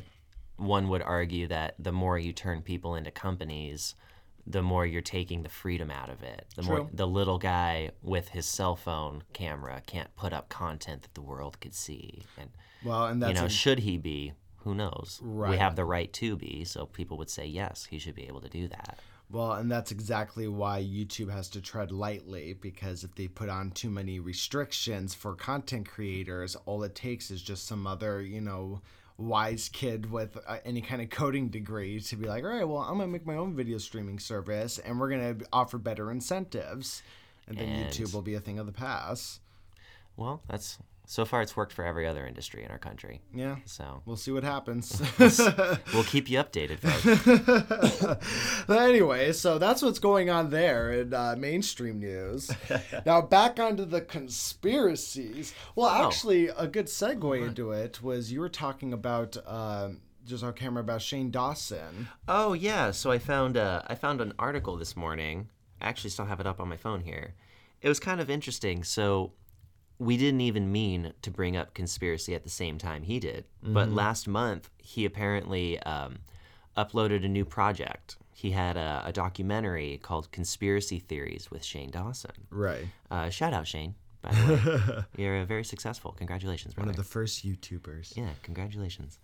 one 0.57 0.89
would 0.89 1.01
argue 1.01 1.47
that 1.47 1.75
the 1.79 1.93
more 1.93 2.19
you 2.19 2.33
turn 2.33 2.61
people 2.61 2.95
into 2.95 3.11
companies, 3.11 3.95
the 4.47 4.61
more 4.61 4.85
you're 4.85 5.01
taking 5.01 5.43
the 5.43 5.49
freedom 5.49 5.91
out 5.91 6.09
of 6.09 6.23
it. 6.23 6.45
The 6.55 6.63
more 6.63 6.89
the 6.93 7.07
little 7.07 7.37
guy 7.37 7.91
with 8.01 8.29
his 8.29 8.45
cell 8.45 8.75
phone 8.75 9.23
camera 9.33 9.81
can't 9.85 10.13
put 10.15 10.33
up 10.33 10.49
content 10.49 11.03
that 11.03 11.13
the 11.13 11.21
world 11.21 11.59
could 11.59 11.73
see. 11.73 12.23
And 12.37 12.49
Well, 12.83 13.07
and 13.07 13.21
that's 13.21 13.33
you 13.33 13.39
know, 13.39 13.45
a- 13.45 13.49
should 13.49 13.79
he 13.79 13.97
be? 13.97 14.33
Who 14.63 14.75
knows? 14.75 15.19
We 15.23 15.57
have 15.57 15.75
the 15.75 15.85
right 15.85 16.11
to 16.13 16.35
be, 16.35 16.65
so 16.65 16.85
people 16.85 17.17
would 17.17 17.31
say 17.31 17.45
yes, 17.45 17.87
he 17.89 17.97
should 17.97 18.13
be 18.13 18.27
able 18.27 18.41
to 18.41 18.49
do 18.49 18.67
that. 18.67 18.99
Well, 19.31 19.53
and 19.53 19.71
that's 19.71 19.91
exactly 19.91 20.47
why 20.49 20.83
YouTube 20.83 21.31
has 21.31 21.49
to 21.51 21.61
tread 21.61 21.91
lightly 21.91 22.53
because 22.53 23.05
if 23.05 23.15
they 23.15 23.27
put 23.29 23.47
on 23.47 23.71
too 23.71 23.89
many 23.89 24.19
restrictions 24.19 25.13
for 25.15 25.35
content 25.35 25.87
creators, 25.87 26.57
all 26.65 26.83
it 26.83 26.95
takes 26.95 27.31
is 27.31 27.41
just 27.41 27.65
some 27.65 27.87
other, 27.87 28.21
you 28.21 28.41
know, 28.41 28.81
wise 29.21 29.69
kid 29.69 30.11
with 30.11 30.37
uh, 30.47 30.57
any 30.65 30.81
kind 30.81 31.01
of 31.01 31.09
coding 31.09 31.49
degree 31.49 31.99
to 31.99 32.15
be 32.15 32.27
like, 32.27 32.43
all 32.43 32.49
right, 32.49 32.67
well, 32.67 32.79
I'm 32.79 32.97
gonna 32.97 33.07
make 33.07 33.25
my 33.25 33.35
own 33.37 33.55
video 33.55 33.77
streaming 33.77 34.19
service, 34.19 34.79
and 34.79 34.99
we're 34.99 35.09
gonna 35.09 35.35
offer 35.53 35.77
better 35.77 36.11
incentives, 36.11 37.03
and 37.47 37.57
then 37.57 37.69
And- 37.69 37.93
YouTube 37.93 38.13
will 38.13 38.21
be 38.21 38.33
a 38.35 38.39
thing 38.39 38.59
of 38.59 38.65
the 38.65 38.71
past. 38.71 39.39
Well, 40.17 40.41
that's 40.47 40.77
so 41.11 41.25
far 41.25 41.41
it's 41.41 41.57
worked 41.57 41.73
for 41.73 41.83
every 41.83 42.07
other 42.07 42.25
industry 42.25 42.63
in 42.63 42.71
our 42.71 42.77
country. 42.77 43.19
Yeah, 43.33 43.57
So 43.65 44.01
we'll 44.05 44.15
see 44.15 44.31
what 44.31 44.45
happens. 44.45 45.01
we'll 45.93 46.05
keep 46.05 46.29
you 46.29 46.39
updated, 46.39 46.79
folks. 46.79 48.63
but 48.67 48.79
anyway, 48.79 49.33
so 49.33 49.57
that's 49.57 49.81
what's 49.81 49.99
going 49.99 50.29
on 50.29 50.51
there 50.51 50.89
in 50.93 51.13
uh, 51.13 51.35
mainstream 51.37 51.99
news. 51.99 52.49
now 53.05 53.21
back 53.21 53.59
onto 53.59 53.83
the 53.83 53.99
conspiracies. 53.99 55.53
Well, 55.75 55.89
Oh. 55.91 56.07
actually, 56.07 56.47
a 56.47 56.65
good 56.65 56.85
segue 56.85 57.45
into 57.45 57.71
it 57.71 58.01
was 58.01 58.31
you 58.31 58.39
were 58.39 58.47
talking 58.47 58.93
about 58.93 59.35
um, 59.45 59.99
just 60.25 60.45
on 60.45 60.53
camera 60.53 60.81
about 60.81 61.01
Shane 61.01 61.29
Dawson. 61.29 62.07
Oh 62.29 62.53
yeah, 62.53 62.91
so 62.91 63.11
I 63.11 63.19
found 63.19 63.57
uh, 63.57 63.81
I 63.85 63.95
found 63.95 64.21
an 64.21 64.31
article 64.39 64.77
this 64.77 64.95
morning. 64.95 65.49
I 65.81 65.89
actually 65.89 66.11
still 66.11 66.25
have 66.25 66.39
it 66.39 66.47
up 66.47 66.61
on 66.61 66.69
my 66.69 66.77
phone 66.77 67.01
here. 67.01 67.33
It 67.81 67.89
was 67.89 67.99
kind 67.99 68.21
of 68.21 68.29
interesting. 68.29 68.85
So 68.85 69.33
we 70.01 70.17
didn't 70.17 70.41
even 70.41 70.71
mean 70.71 71.13
to 71.21 71.29
bring 71.29 71.55
up 71.55 71.75
conspiracy 71.75 72.33
at 72.33 72.43
the 72.43 72.49
same 72.49 72.79
time 72.79 73.03
he 73.03 73.19
did, 73.19 73.45
but 73.61 73.89
last 73.89 74.27
month 74.27 74.67
he 74.79 75.05
apparently 75.05 75.77
um, 75.83 76.17
uploaded 76.75 77.23
a 77.23 77.27
new 77.27 77.45
project. 77.45 78.17
He 78.33 78.49
had 78.49 78.77
a, 78.77 79.03
a 79.05 79.11
documentary 79.11 79.99
called 80.01 80.31
Conspiracy 80.31 80.97
Theories 80.97 81.51
with 81.51 81.63
Shane 81.63 81.91
Dawson. 81.91 82.31
Right. 82.49 82.85
Uh, 83.11 83.29
shout 83.29 83.53
out 83.53 83.67
Shane, 83.67 83.93
by 84.23 84.31
the 84.31 85.05
way. 85.17 85.23
You're 85.23 85.45
very 85.45 85.63
successful. 85.63 86.13
Congratulations, 86.17 86.73
brother. 86.73 86.87
One 86.87 86.89
of 86.89 86.95
the 86.97 87.03
first 87.03 87.45
YouTubers. 87.45 88.17
Yeah, 88.17 88.29
congratulations. 88.41 89.19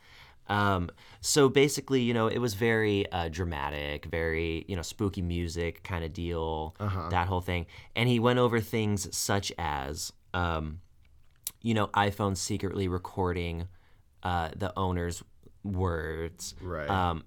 Um, 0.48 0.92
so 1.22 1.50
basically, 1.50 2.02
you 2.02 2.14
know, 2.14 2.28
it 2.28 2.38
was 2.38 2.54
very 2.54 3.12
uh, 3.12 3.30
dramatic, 3.30 4.06
very, 4.06 4.64
you 4.68 4.76
know, 4.76 4.84
spooky 4.84 5.24
music 5.24 5.82
kind 5.82 6.06
of 6.06 6.14
deal, 6.14 6.76
that 7.10 7.28
whole 7.28 7.42
thing. 7.42 7.66
And 7.96 8.08
he 8.08 8.20
went 8.20 8.38
over 8.38 8.60
things 8.60 9.16
such 9.18 9.52
as, 9.58 10.14
um, 10.38 10.82
you 11.62 11.74
know, 11.74 11.88
iPhone 11.88 12.38
secretly 12.38 12.88
recording 12.88 13.68
uh, 14.24 14.50
the 14.56 14.72
owner's 14.78 15.24
words, 15.64 16.56
Right. 16.62 16.90
um, 16.90 17.24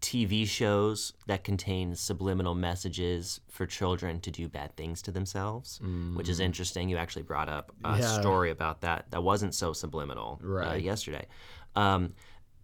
TV 0.00 0.46
shows 0.46 1.12
that 1.26 1.44
contain 1.44 1.94
subliminal 1.94 2.54
messages 2.54 3.40
for 3.48 3.66
children 3.66 4.20
to 4.20 4.30
do 4.30 4.48
bad 4.48 4.76
things 4.76 5.00
to 5.02 5.10
themselves, 5.10 5.80
which 6.14 6.28
is 6.28 6.40
interesting. 6.40 6.88
You 6.88 6.96
actually 6.98 7.22
brought 7.22 7.48
up 7.48 7.72
a 7.84 7.92
Mm. 7.92 7.98
Yeah. 8.00 8.20
story 8.20 8.50
about 8.50 8.80
that 8.82 9.10
that 9.10 9.22
wasn't 9.22 9.54
so 9.54 9.72
subliminal 9.72 10.40
uh, 10.42 10.46
Right. 10.46 10.82
yesterday. 10.82 11.26
Um, 11.76 12.14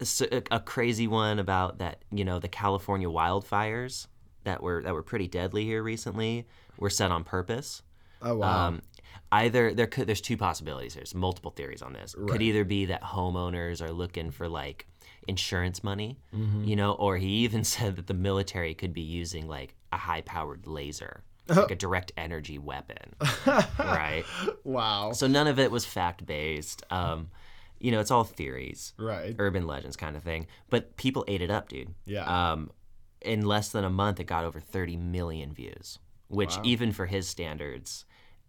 so 0.03 0.27
a, 0.31 0.43
a 0.51 0.61
crazy 0.61 1.07
one 1.07 1.39
about 1.39 1.79
that, 1.79 2.03
you 2.11 2.25
know, 2.25 2.39
the 2.39 2.49
California 2.49 3.09
wildfires 3.09 4.09
that 4.45 4.63
were 4.63 4.83
that 4.83 4.93
were 4.95 5.03
pretty 5.03 5.27
deadly 5.29 5.65
here 5.65 5.83
recently 5.83 6.47
were 6.79 6.91
set 6.91 7.11
on 7.11 7.25
purpose. 7.25 7.83
Oh 8.21 8.37
wow. 8.37 8.67
Um, 8.69 8.83
either 9.33 9.75
there 9.75 9.87
could 9.87 10.07
there's 10.07 10.21
two 10.21 10.37
possibilities. 10.37 10.95
There's 10.95 11.15
multiple 11.15 11.51
theories 11.51 11.83
on 11.83 11.93
this. 11.93 12.15
Could 12.29 12.43
either 12.43 12.65
be 12.65 12.87
that 12.87 13.03
homeowners 13.03 13.81
are 13.81 13.93
looking 13.93 14.31
for 14.31 14.49
like 14.49 14.87
insurance 15.29 15.83
money, 15.83 16.19
Mm-hmm. 16.35 16.65
you 16.65 16.77
know, 16.77 16.93
or 16.93 17.17
he 17.17 17.29
even 17.45 17.65
said 17.65 17.97
that 17.97 18.07
the 18.07 18.15
military 18.15 18.75
could 18.75 18.93
be 18.95 19.01
using 19.03 19.49
like 19.49 19.75
a 19.93 19.97
high 19.97 20.21
powered 20.23 20.67
laser, 20.67 21.23
like 21.49 21.71
a 21.71 21.75
direct 21.77 22.13
energy 22.17 22.59
weapon, 22.59 23.15
right? 23.79 24.25
wow. 24.65 25.13
So 25.13 25.27
none 25.27 25.47
of 25.47 25.59
it 25.59 25.71
was 25.71 25.85
fact 25.85 26.27
based. 26.27 26.83
Um, 26.91 27.29
you 27.79 27.91
know, 27.93 28.01
it's 28.01 28.11
all 28.11 28.25
theories, 28.25 28.95
Right. 28.99 29.35
urban 29.39 29.67
legends 29.67 29.97
kind 29.97 30.17
of 30.17 30.23
thing. 30.23 30.47
But 30.71 30.97
people 30.97 31.25
ate 31.29 31.43
it 31.43 31.51
up, 31.51 31.69
dude. 31.69 31.95
Yeah. 32.07 32.25
Um, 32.53 32.71
in 33.21 33.45
less 33.45 33.69
than 33.71 33.85
a 33.85 33.91
month, 33.91 34.19
it 34.21 34.25
got 34.25 34.45
over 34.45 34.61
30 34.61 34.97
million 34.97 35.53
views, 35.53 35.99
which 36.29 36.57
even 36.63 36.93
for 36.93 37.07
his 37.07 37.29
standards 37.29 38.05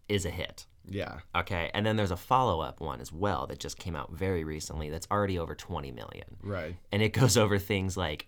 is 0.09 0.25
a 0.25 0.29
hit. 0.29 0.65
Yeah. 0.89 1.19
Okay, 1.35 1.69
and 1.73 1.85
then 1.85 1.97
there's 1.97 2.11
a 2.11 2.17
follow 2.17 2.61
up 2.61 2.79
one 2.79 3.01
as 3.01 3.11
well 3.11 3.47
that 3.47 3.59
just 3.59 3.77
came 3.77 3.95
out 3.95 4.13
very 4.13 4.43
recently 4.43 4.89
that's 4.89 5.07
already 5.11 5.37
over 5.37 5.53
20 5.53 5.91
million. 5.91 6.37
Right. 6.41 6.75
And 6.91 7.01
it 7.01 7.09
goes 7.13 7.37
over 7.37 7.57
things 7.57 7.97
like 7.97 8.27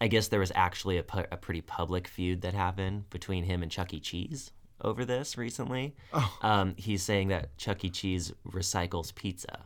I 0.00 0.08
guess 0.08 0.28
there 0.28 0.40
was 0.40 0.50
actually 0.54 0.96
a, 0.96 1.02
pu- 1.02 1.26
a 1.30 1.36
pretty 1.36 1.60
public 1.60 2.08
feud 2.08 2.40
that 2.40 2.54
happened 2.54 3.10
between 3.10 3.44
him 3.44 3.62
and 3.62 3.70
Chuck 3.70 3.92
E. 3.92 4.00
Cheese 4.00 4.50
over 4.82 5.04
this 5.04 5.36
recently. 5.36 5.94
Oh. 6.14 6.38
Um, 6.40 6.74
he's 6.78 7.02
saying 7.02 7.28
that 7.28 7.56
Chuck 7.58 7.84
E. 7.84 7.90
Cheese 7.90 8.32
recycles 8.48 9.14
pizza. 9.14 9.60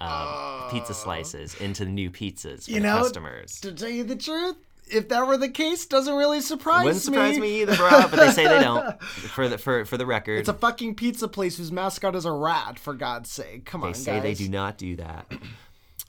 Um, 0.00 0.70
pizza 0.70 0.92
slices 0.92 1.54
into 1.60 1.84
new 1.86 2.10
pizzas 2.10 2.64
for 2.64 2.72
You 2.72 2.80
know, 2.80 2.98
customers. 2.98 3.60
To 3.60 3.72
tell 3.72 3.88
you 3.88 4.02
the 4.02 4.16
truth, 4.16 4.56
if 4.88 5.08
that 5.08 5.26
were 5.26 5.36
the 5.36 5.48
case, 5.48 5.86
doesn't 5.86 6.14
really 6.14 6.40
surprise 6.40 6.84
Wouldn't 6.84 7.02
surprise 7.02 7.38
me 7.38 7.62
either, 7.62 7.76
bro. 7.76 7.90
But 8.10 8.16
they 8.16 8.30
say 8.30 8.46
they 8.46 8.60
don't. 8.60 9.00
For 9.02 9.48
the 9.48 9.58
for 9.58 9.84
for 9.84 9.96
the 9.96 10.06
record, 10.06 10.38
It's 10.40 10.48
a 10.48 10.54
fucking 10.54 10.94
pizza 10.96 11.28
place 11.28 11.56
whose 11.56 11.72
mascot 11.72 12.14
is 12.14 12.24
a 12.24 12.32
rat. 12.32 12.78
For 12.78 12.94
God's 12.94 13.30
sake, 13.30 13.64
come 13.64 13.80
They 13.80 13.88
on, 13.88 13.92
They 13.92 13.98
say 13.98 14.12
guys. 14.14 14.22
they 14.22 14.34
do 14.34 14.48
not 14.50 14.78
do 14.78 14.96
that. 14.96 15.32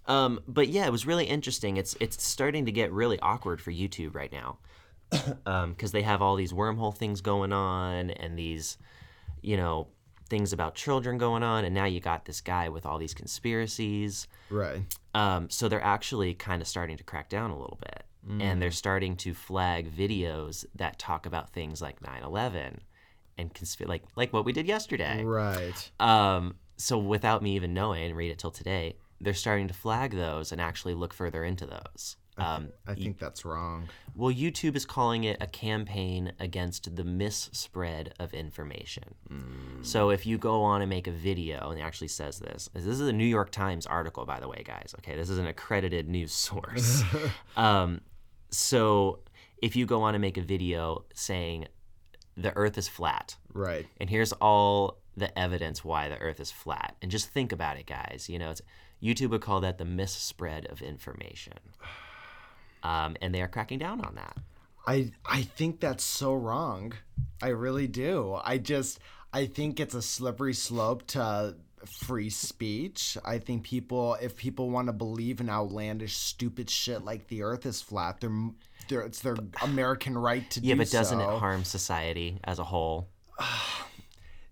Um, 0.08 0.40
but 0.48 0.68
yeah, 0.68 0.86
it 0.86 0.92
was 0.92 1.08
really 1.08 1.26
interesting. 1.26 1.78
It's 1.78 1.96
it's 2.00 2.24
starting 2.24 2.68
to 2.68 2.72
get 2.72 2.92
really 2.92 3.20
awkward 3.22 3.60
for 3.60 3.72
YouTube 3.72 4.14
right 4.14 4.32
now 4.32 4.60
because 5.72 5.92
they 5.94 6.04
have 6.04 6.22
all 6.22 6.36
these 6.36 6.54
wormhole 6.54 6.96
things 6.96 7.22
going 7.22 7.52
on 7.52 8.12
and 8.12 8.38
these, 8.38 8.78
you 9.42 9.58
know, 9.58 9.88
things 10.30 10.54
about 10.54 10.76
children 10.76 11.18
going 11.18 11.42
on, 11.42 11.66
and 11.66 11.74
now 11.74 11.86
you 11.86 12.00
got 12.00 12.26
this 12.26 12.40
guy 12.40 12.70
with 12.70 12.86
all 12.86 13.00
these 13.00 13.16
conspiracies. 13.16 14.28
Right. 14.52 14.82
Um, 15.16 15.50
so 15.50 15.68
they're 15.70 15.84
actually 15.84 16.36
kind 16.36 16.62
of 16.62 16.68
starting 16.68 16.98
to 16.98 17.04
crack 17.04 17.28
down 17.30 17.50
a 17.50 17.58
little 17.60 17.80
bit, 17.82 18.04
and 18.28 18.62
they're 18.62 18.72
starting 18.72 19.16
to 19.18 19.34
flag 19.34 19.92
videos 19.92 20.66
that 20.76 20.98
talk 20.98 21.26
about 21.26 21.52
things 21.52 21.82
like 21.82 22.00
9/11 22.02 22.80
and 23.38 23.54
consp- 23.54 23.88
like 23.88 24.04
like 24.16 24.34
what 24.34 24.46
we 24.46 24.52
did 24.52 24.68
yesterday. 24.68 25.24
Right. 25.24 25.92
Um, 26.00 26.56
so 26.78 26.98
without 26.98 27.42
me 27.42 27.56
even 27.56 27.74
knowing, 27.74 28.16
read 28.16 28.32
it 28.32 28.40
till 28.40 28.52
today, 28.52 28.98
they're 29.22 29.34
starting 29.34 29.68
to 29.68 29.74
flag 29.74 30.12
those 30.12 30.52
and 30.52 30.60
actually 30.60 30.94
look 30.94 31.14
further 31.14 31.44
into 31.44 31.66
those. 31.66 32.18
Um, 32.38 32.70
I 32.86 32.96
think 32.96 33.18
that's 33.18 33.46
wrong. 33.46 33.88
well, 34.14 34.34
YouTube 34.34 34.76
is 34.76 34.86
calling 34.86 35.24
it 35.24 35.38
a 35.40 35.48
campaign 35.48 36.34
against 36.38 36.94
the 36.98 37.04
misspread 37.04 38.10
of 38.20 38.34
information. 38.34 39.16
So 39.84 40.10
if 40.10 40.26
you 40.26 40.38
go 40.38 40.62
on 40.62 40.82
and 40.82 40.90
make 40.90 41.08
a 41.08 41.12
video, 41.12 41.70
and 41.70 41.80
it 41.80 41.84
actually 41.84 42.10
says 42.10 42.40
this, 42.40 42.70
this 42.74 42.86
is 42.86 43.00
a 43.02 43.14
New 43.14 43.26
York 43.26 43.52
Times 43.52 43.86
article, 43.86 44.26
by 44.26 44.42
the 44.42 44.50
way, 44.50 44.64
guys. 44.66 44.94
Okay, 45.00 45.16
this 45.16 45.30
is 45.30 45.38
an 45.38 45.48
accredited 45.48 46.10
news 46.10 46.34
source. 46.34 47.04
um, 47.56 48.02
so 48.56 49.20
if 49.62 49.76
you 49.76 49.86
go 49.86 50.02
on 50.04 50.16
and 50.16 50.22
make 50.22 50.38
a 50.38 50.42
video 50.42 51.06
saying 51.14 51.68
the 52.38 52.56
Earth 52.56 52.78
is 52.78 52.88
flat, 52.88 53.36
Right. 53.54 53.86
and 54.00 54.10
here's 54.10 54.34
all 54.34 55.00
the 55.18 55.38
evidence 55.40 55.84
why 55.86 56.10
the 56.10 56.18
earth 56.18 56.42
is 56.42 56.52
flat 56.52 56.98
and 57.02 57.10
just 57.10 57.30
think 57.30 57.54
about 57.54 57.78
it 57.78 57.86
guys 57.86 58.28
you 58.30 58.38
know 58.38 58.50
it's 58.50 58.62
youtube 59.02 59.30
would 59.30 59.40
call 59.40 59.62
that 59.62 59.78
the 59.78 59.86
misspread 59.86 60.66
of 60.70 60.82
information 60.82 61.54
um, 62.84 63.16
and 63.22 63.34
they 63.34 63.42
are 63.42 63.48
cracking 63.48 63.80
down 63.80 64.02
on 64.04 64.16
that 64.16 64.38
I 64.88 65.12
I 65.26 65.42
think 65.42 65.80
that's 65.80 66.04
so 66.04 66.36
wrong. 66.36 66.94
I 67.42 67.48
really 67.48 67.88
do. 67.88 68.38
I 68.44 68.60
just 68.60 69.00
I 69.34 69.48
think 69.48 69.80
it's 69.80 69.96
a 69.96 70.02
slippery 70.02 70.54
slope 70.54 71.08
to 71.08 71.56
free 71.86 72.30
speech. 72.30 73.18
I 73.24 73.40
think 73.40 73.64
people 73.64 74.16
if 74.22 74.36
people 74.36 74.70
want 74.70 74.88
to 74.88 74.94
believe 74.94 75.40
in 75.40 75.50
outlandish 75.50 76.16
stupid 76.16 76.70
shit 76.70 77.04
like 77.04 77.28
the 77.28 77.44
earth 77.44 77.66
is 77.66 77.82
flat, 77.82 78.20
they're, 78.22 78.32
they're 78.90 79.02
it's 79.02 79.22
their 79.22 79.36
American 79.62 80.18
right 80.18 80.50
to 80.52 80.60
yeah 80.60 80.64
do 80.64 80.68
Yeah, 80.70 80.76
but 80.76 80.92
doesn't 80.92 81.20
so. 81.20 81.36
it 81.36 81.40
harm 81.40 81.64
society 81.64 82.40
as 82.44 82.60
a 82.60 82.64
whole 82.64 83.08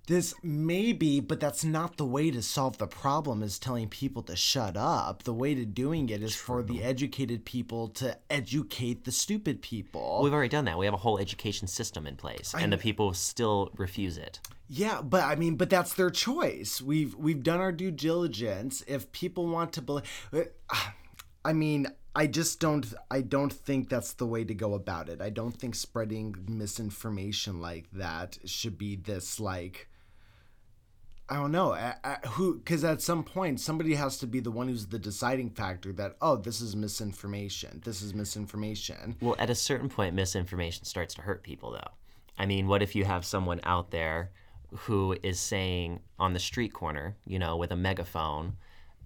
This 0.08 0.34
maybe, 0.44 1.22
but 1.22 1.40
that's 1.40 1.64
not 1.64 1.96
the 1.96 2.06
way 2.06 2.30
to 2.30 2.42
solve 2.42 2.78
the 2.78 2.88
problem 2.88 3.42
is 3.42 3.58
telling 3.58 3.88
people 3.88 4.22
to 4.24 4.36
shut 4.36 4.76
up. 4.76 5.24
The 5.24 5.34
way 5.34 5.56
to 5.56 5.66
doing 5.66 6.10
it 6.10 6.22
is 6.22 6.36
for 6.36 6.62
the 6.62 6.84
educated 6.84 7.46
people 7.46 7.88
to 7.90 8.18
educate 8.30 9.06
the 9.06 9.12
stupid 9.12 9.62
people. 9.62 10.20
we've 10.22 10.34
already 10.34 10.50
done 10.50 10.66
that 10.66 10.78
we 10.78 10.86
have 10.86 10.94
a 10.94 10.98
whole 10.98 11.20
education 11.20 11.68
system 11.68 12.06
in 12.06 12.16
place 12.16 12.54
and 12.58 12.72
the 12.72 12.78
people 12.78 13.14
still 13.14 13.72
refuse 13.78 14.18
it 14.18 14.40
Yeah, 14.70 15.02
but 15.02 15.24
I 15.24 15.36
mean, 15.36 15.56
but 15.56 15.70
that's 15.70 15.94
their 15.94 16.10
choice. 16.10 16.82
We've 16.82 17.14
we've 17.16 17.44
done 17.44 17.60
our 17.60 17.72
due 17.72 17.92
diligence. 17.92 18.84
If 18.88 19.12
people 19.12 19.48
want 19.48 19.74
to 19.74 19.82
believe, 19.82 20.06
uh, 20.34 20.42
I 21.46 21.54
mean, 21.54 21.88
I 22.16 22.28
just 22.28 22.60
don't. 22.60 22.94
I 23.12 23.22
don't 23.22 23.52
think 23.52 23.90
that's 23.90 24.14
the 24.14 24.26
way 24.26 24.44
to 24.44 24.54
go 24.54 24.74
about 24.74 25.10
it. 25.10 25.22
I 25.22 25.30
don't 25.30 25.56
think 25.56 25.76
spreading 25.76 26.36
misinformation 26.48 27.60
like 27.60 27.86
that 27.94 28.38
should 28.46 28.78
be 28.78 28.96
this 28.96 29.40
like. 29.40 29.90
I 31.30 31.36
don't 31.36 31.52
know 31.52 31.74
I, 31.74 31.96
I, 32.04 32.18
who, 32.28 32.56
because 32.58 32.84
at 32.84 33.02
some 33.02 33.24
point 33.24 33.60
somebody 33.60 33.96
has 33.96 34.18
to 34.20 34.28
be 34.28 34.40
the 34.40 34.52
one 34.52 34.68
who's 34.68 34.88
the 34.88 35.00
deciding 35.00 35.52
factor 35.52 35.94
that 35.94 36.16
oh 36.22 36.36
this 36.36 36.60
is 36.62 36.76
misinformation. 36.76 37.82
This 37.86 38.02
is 38.02 38.14
misinformation. 38.14 39.16
Well, 39.22 39.36
at 39.40 39.50
a 39.50 39.56
certain 39.56 39.90
point, 39.90 40.16
misinformation 40.16 40.86
starts 40.86 41.14
to 41.16 41.22
hurt 41.22 41.44
people, 41.44 41.72
though. 41.72 41.92
I 42.38 42.46
mean, 42.46 42.68
what 42.68 42.82
if 42.82 42.96
you 42.96 43.06
have 43.06 43.26
someone 43.26 43.62
out 43.64 43.92
there 43.92 44.32
who 44.72 45.16
is 45.24 45.40
saying 45.40 46.00
on 46.20 46.34
the 46.34 46.40
street 46.40 46.74
corner, 46.74 47.16
you 47.26 47.40
know, 47.40 47.56
with 47.58 47.72
a 47.72 47.76
megaphone, 47.76 48.58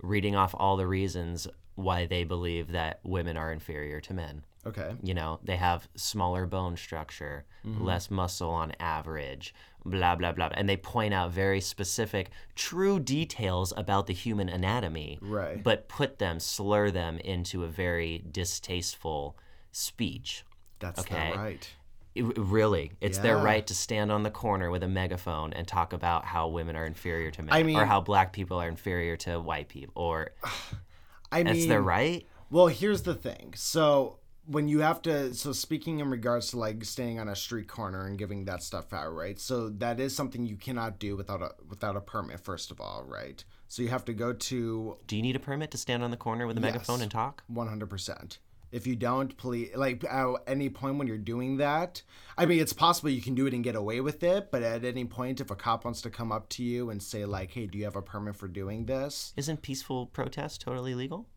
reading 0.01 0.35
off 0.35 0.55
all 0.57 0.77
the 0.77 0.87
reasons 0.87 1.47
why 1.75 2.05
they 2.05 2.23
believe 2.23 2.71
that 2.71 2.99
women 3.03 3.37
are 3.37 3.51
inferior 3.51 3.99
to 4.01 4.13
men. 4.13 4.43
Okay. 4.65 4.95
You 5.03 5.13
know, 5.13 5.39
they 5.43 5.57
have 5.57 5.87
smaller 5.95 6.45
bone 6.45 6.75
structure, 6.77 7.45
Mm-hmm. 7.65 7.83
less 7.83 8.09
muscle 8.09 8.49
on 8.49 8.71
average, 8.79 9.53
blah, 9.89 10.15
blah, 10.15 10.31
blah. 10.31 10.49
And 10.53 10.67
they 10.67 10.77
point 10.77 11.13
out 11.13 11.31
very 11.31 11.61
specific, 11.61 12.29
true 12.55 12.99
details 12.99 13.73
about 13.77 14.07
the 14.07 14.13
human 14.13 14.49
anatomy, 14.49 15.17
Right. 15.21 15.61
but 15.63 15.87
put 15.87 16.19
them, 16.19 16.39
slur 16.39 16.91
them 16.91 17.17
into 17.19 17.63
a 17.63 17.67
very 17.67 18.23
distasteful 18.31 19.37
speech. 19.71 20.43
That's 20.79 20.99
Okay. 20.99 21.33
right. 21.35 21.69
It- 22.15 22.37
really, 22.37 22.93
it's 22.99 23.19
their 23.19 23.37
right 23.37 23.65
to 23.67 23.75
stand 23.75 24.11
on 24.11 24.23
the 24.23 24.31
corner 24.31 24.71
with 24.71 24.81
a 24.81 24.87
megaphone 24.87 25.53
and 25.53 25.67
talk 25.67 25.93
about 25.93 26.25
how 26.25 26.47
women 26.47 26.75
are 26.75 26.85
inferior 26.85 27.29
to 27.31 27.43
men, 27.43 27.53
I 27.53 27.61
or 27.79 27.85
how 27.85 28.01
black 28.01 28.33
people 28.33 28.59
are 28.59 28.67
inferior 28.67 29.15
to 29.17 29.39
white 29.39 29.67
people, 29.69 29.93
or 29.95 30.31
I 31.31 31.43
that's 31.43 31.59
it's 31.59 31.67
their 31.67 31.81
right. 31.81 32.25
Well, 32.49 32.67
here's 32.67 33.03
the 33.03 33.13
thing. 33.13 33.53
So 33.55 34.17
when 34.47 34.67
you 34.67 34.79
have 34.79 35.01
to, 35.03 35.33
so 35.33 35.51
speaking 35.51 35.99
in 35.99 36.09
regards 36.09 36.51
to 36.51 36.57
like 36.57 36.83
staying 36.85 37.19
on 37.19 37.27
a 37.27 37.35
street 37.35 37.67
corner 37.67 38.07
and 38.07 38.17
giving 38.17 38.45
that 38.45 38.63
stuff 38.63 38.93
out, 38.93 39.13
right? 39.13 39.39
So 39.39 39.69
that 39.69 39.99
is 39.99 40.15
something 40.15 40.45
you 40.45 40.55
cannot 40.55 40.99
do 40.99 41.15
without 41.15 41.41
a 41.41 41.51
without 41.67 41.95
a 41.95 42.01
permit, 42.01 42.39
first 42.39 42.71
of 42.71 42.79
all, 42.79 43.03
right? 43.05 43.43
So 43.67 43.81
you 43.81 43.89
have 43.89 44.05
to 44.05 44.13
go 44.13 44.31
to 44.33 44.97
Do 45.05 45.15
you 45.15 45.21
need 45.21 45.35
a 45.35 45.39
permit 45.39 45.71
to 45.71 45.77
stand 45.77 46.03
on 46.03 46.11
the 46.11 46.17
corner 46.17 46.47
with 46.47 46.57
a 46.57 46.61
megaphone 46.61 47.01
and 47.01 47.11
talk? 47.11 47.43
100%. 47.51 48.37
If 48.71 48.85
you 48.85 48.95
don't, 48.95 49.35
please, 49.37 49.71
like 49.75 50.03
at 50.03 50.35
any 50.45 50.69
point 50.69 50.97
when 50.97 51.07
you're 51.07 51.17
doing 51.17 51.57
that, 51.57 52.01
I 52.37 52.45
mean, 52.45 52.59
it's 52.59 52.73
possible 52.73 53.09
you 53.09 53.21
can 53.21 53.35
do 53.35 53.47
it 53.47 53.53
and 53.53 53.63
get 53.63 53.75
away 53.75 54.01
with 54.01 54.23
it, 54.23 54.51
but 54.51 54.61
at 54.61 54.83
any 54.83 55.05
point, 55.05 55.39
if 55.39 55.49
a 55.51 55.55
cop 55.55 55.85
wants 55.85 56.01
to 56.01 56.09
come 56.09 56.33
up 56.33 56.49
to 56.49 56.63
you 56.63 56.89
and 56.89 57.01
say, 57.01 57.23
like, 57.23 57.51
hey, 57.51 57.65
do 57.65 57.77
you 57.77 57.85
have 57.85 57.95
a 57.95 58.01
permit 58.01 58.35
for 58.35 58.49
doing 58.49 58.85
this? 58.85 59.33
Isn't 59.37 59.61
peaceful 59.61 60.07
protest 60.07 60.61
totally 60.61 60.95
legal? 60.95 61.27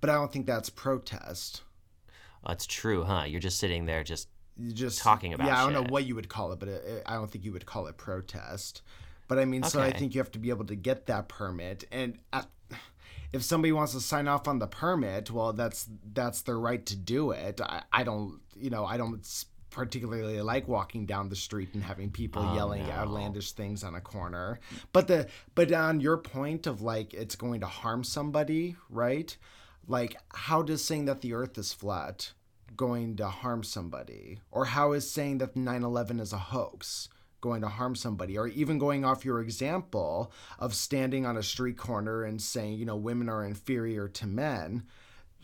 But 0.00 0.10
I 0.10 0.14
don't 0.14 0.32
think 0.32 0.46
that's 0.46 0.70
protest. 0.70 1.62
That's 2.46 2.66
true, 2.66 3.04
huh? 3.04 3.24
You're 3.26 3.40
just 3.40 3.58
sitting 3.58 3.86
there, 3.86 4.02
just 4.04 4.28
just 4.74 5.00
Talking 5.00 5.32
about 5.32 5.46
yeah, 5.46 5.58
I 5.58 5.64
don't 5.64 5.72
know 5.72 5.90
what 5.90 6.04
you 6.04 6.14
would 6.14 6.28
call 6.28 6.52
it, 6.52 6.58
but 6.58 6.68
it, 6.68 6.84
it- 6.84 7.02
I 7.06 7.14
don't 7.14 7.30
think 7.30 7.44
you 7.44 7.52
would 7.52 7.64
call 7.66 7.86
it 7.86 7.96
protest. 7.96 8.82
But 9.28 9.38
I 9.38 9.44
mean, 9.46 9.62
so 9.62 9.80
I 9.80 9.92
think 9.92 10.14
you 10.14 10.20
have 10.20 10.30
to 10.32 10.38
be 10.38 10.50
able 10.50 10.66
to 10.66 10.74
get 10.74 11.06
that 11.06 11.28
permit, 11.28 11.84
and 11.90 12.18
at, 12.34 12.46
if 13.32 13.42
somebody 13.42 13.72
wants 13.72 13.92
to 13.94 14.00
sign 14.00 14.28
off 14.28 14.46
on 14.46 14.58
the 14.58 14.66
permit, 14.66 15.30
well, 15.30 15.54
that's 15.54 15.88
that's 16.12 16.42
their 16.42 16.58
right 16.58 16.84
to 16.86 16.96
do 16.96 17.30
it. 17.30 17.60
I, 17.62 17.82
I 17.92 18.04
don't, 18.04 18.40
you 18.54 18.68
know, 18.68 18.84
I 18.84 18.98
don't 18.98 19.24
particularly 19.70 20.42
like 20.42 20.68
walking 20.68 21.06
down 21.06 21.30
the 21.30 21.36
street 21.36 21.70
and 21.72 21.82
having 21.82 22.10
people 22.10 22.42
Oh, 22.46 22.54
yelling 22.54 22.86
no. 22.86 22.92
outlandish 22.92 23.52
things 23.52 23.82
on 23.82 23.94
a 23.94 24.02
corner. 24.02 24.60
But 24.92 25.08
the 25.08 25.28
but 25.54 25.72
on 25.72 26.00
your 26.00 26.18
point 26.18 26.66
of 26.66 26.82
like 26.82 27.14
it's 27.14 27.36
going 27.36 27.60
to 27.60 27.66
harm 27.66 28.04
somebody, 28.04 28.76
right? 28.90 29.34
Like 29.86 30.16
how 30.34 30.62
does 30.62 30.84
saying 30.84 31.06
that 31.06 31.20
the 31.20 31.34
earth 31.34 31.58
is 31.58 31.72
flat 31.72 32.32
going 32.76 33.16
to 33.16 33.26
harm 33.28 33.62
somebody? 33.62 34.40
Or 34.50 34.66
how 34.66 34.92
is 34.92 35.10
saying 35.10 35.38
that 35.38 35.54
9/11 35.54 36.20
is 36.20 36.32
a 36.32 36.38
hoax 36.38 37.08
going 37.40 37.60
to 37.62 37.68
harm 37.68 37.94
somebody? 37.96 38.38
Or 38.38 38.46
even 38.48 38.78
going 38.78 39.04
off 39.04 39.24
your 39.24 39.40
example 39.40 40.32
of 40.58 40.74
standing 40.74 41.26
on 41.26 41.36
a 41.36 41.42
street 41.42 41.76
corner 41.76 42.24
and 42.24 42.40
saying, 42.40 42.78
you 42.78 42.84
know, 42.84 42.96
women 42.96 43.28
are 43.28 43.44
inferior 43.44 44.08
to 44.08 44.26
men 44.26 44.84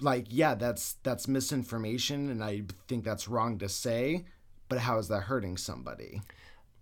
like 0.01 0.27
yeah 0.29 0.55
that's 0.55 0.95
that's 1.03 1.29
misinformation 1.29 2.29
and 2.29 2.43
i 2.43 2.63
think 2.87 3.05
that's 3.05 3.29
wrong 3.29 3.59
to 3.59 3.69
say 3.69 4.25
but 4.69 4.79
how 4.79 4.99
is 4.99 5.09
that 5.09 5.23
hurting 5.23 5.57
somebody 5.57 6.21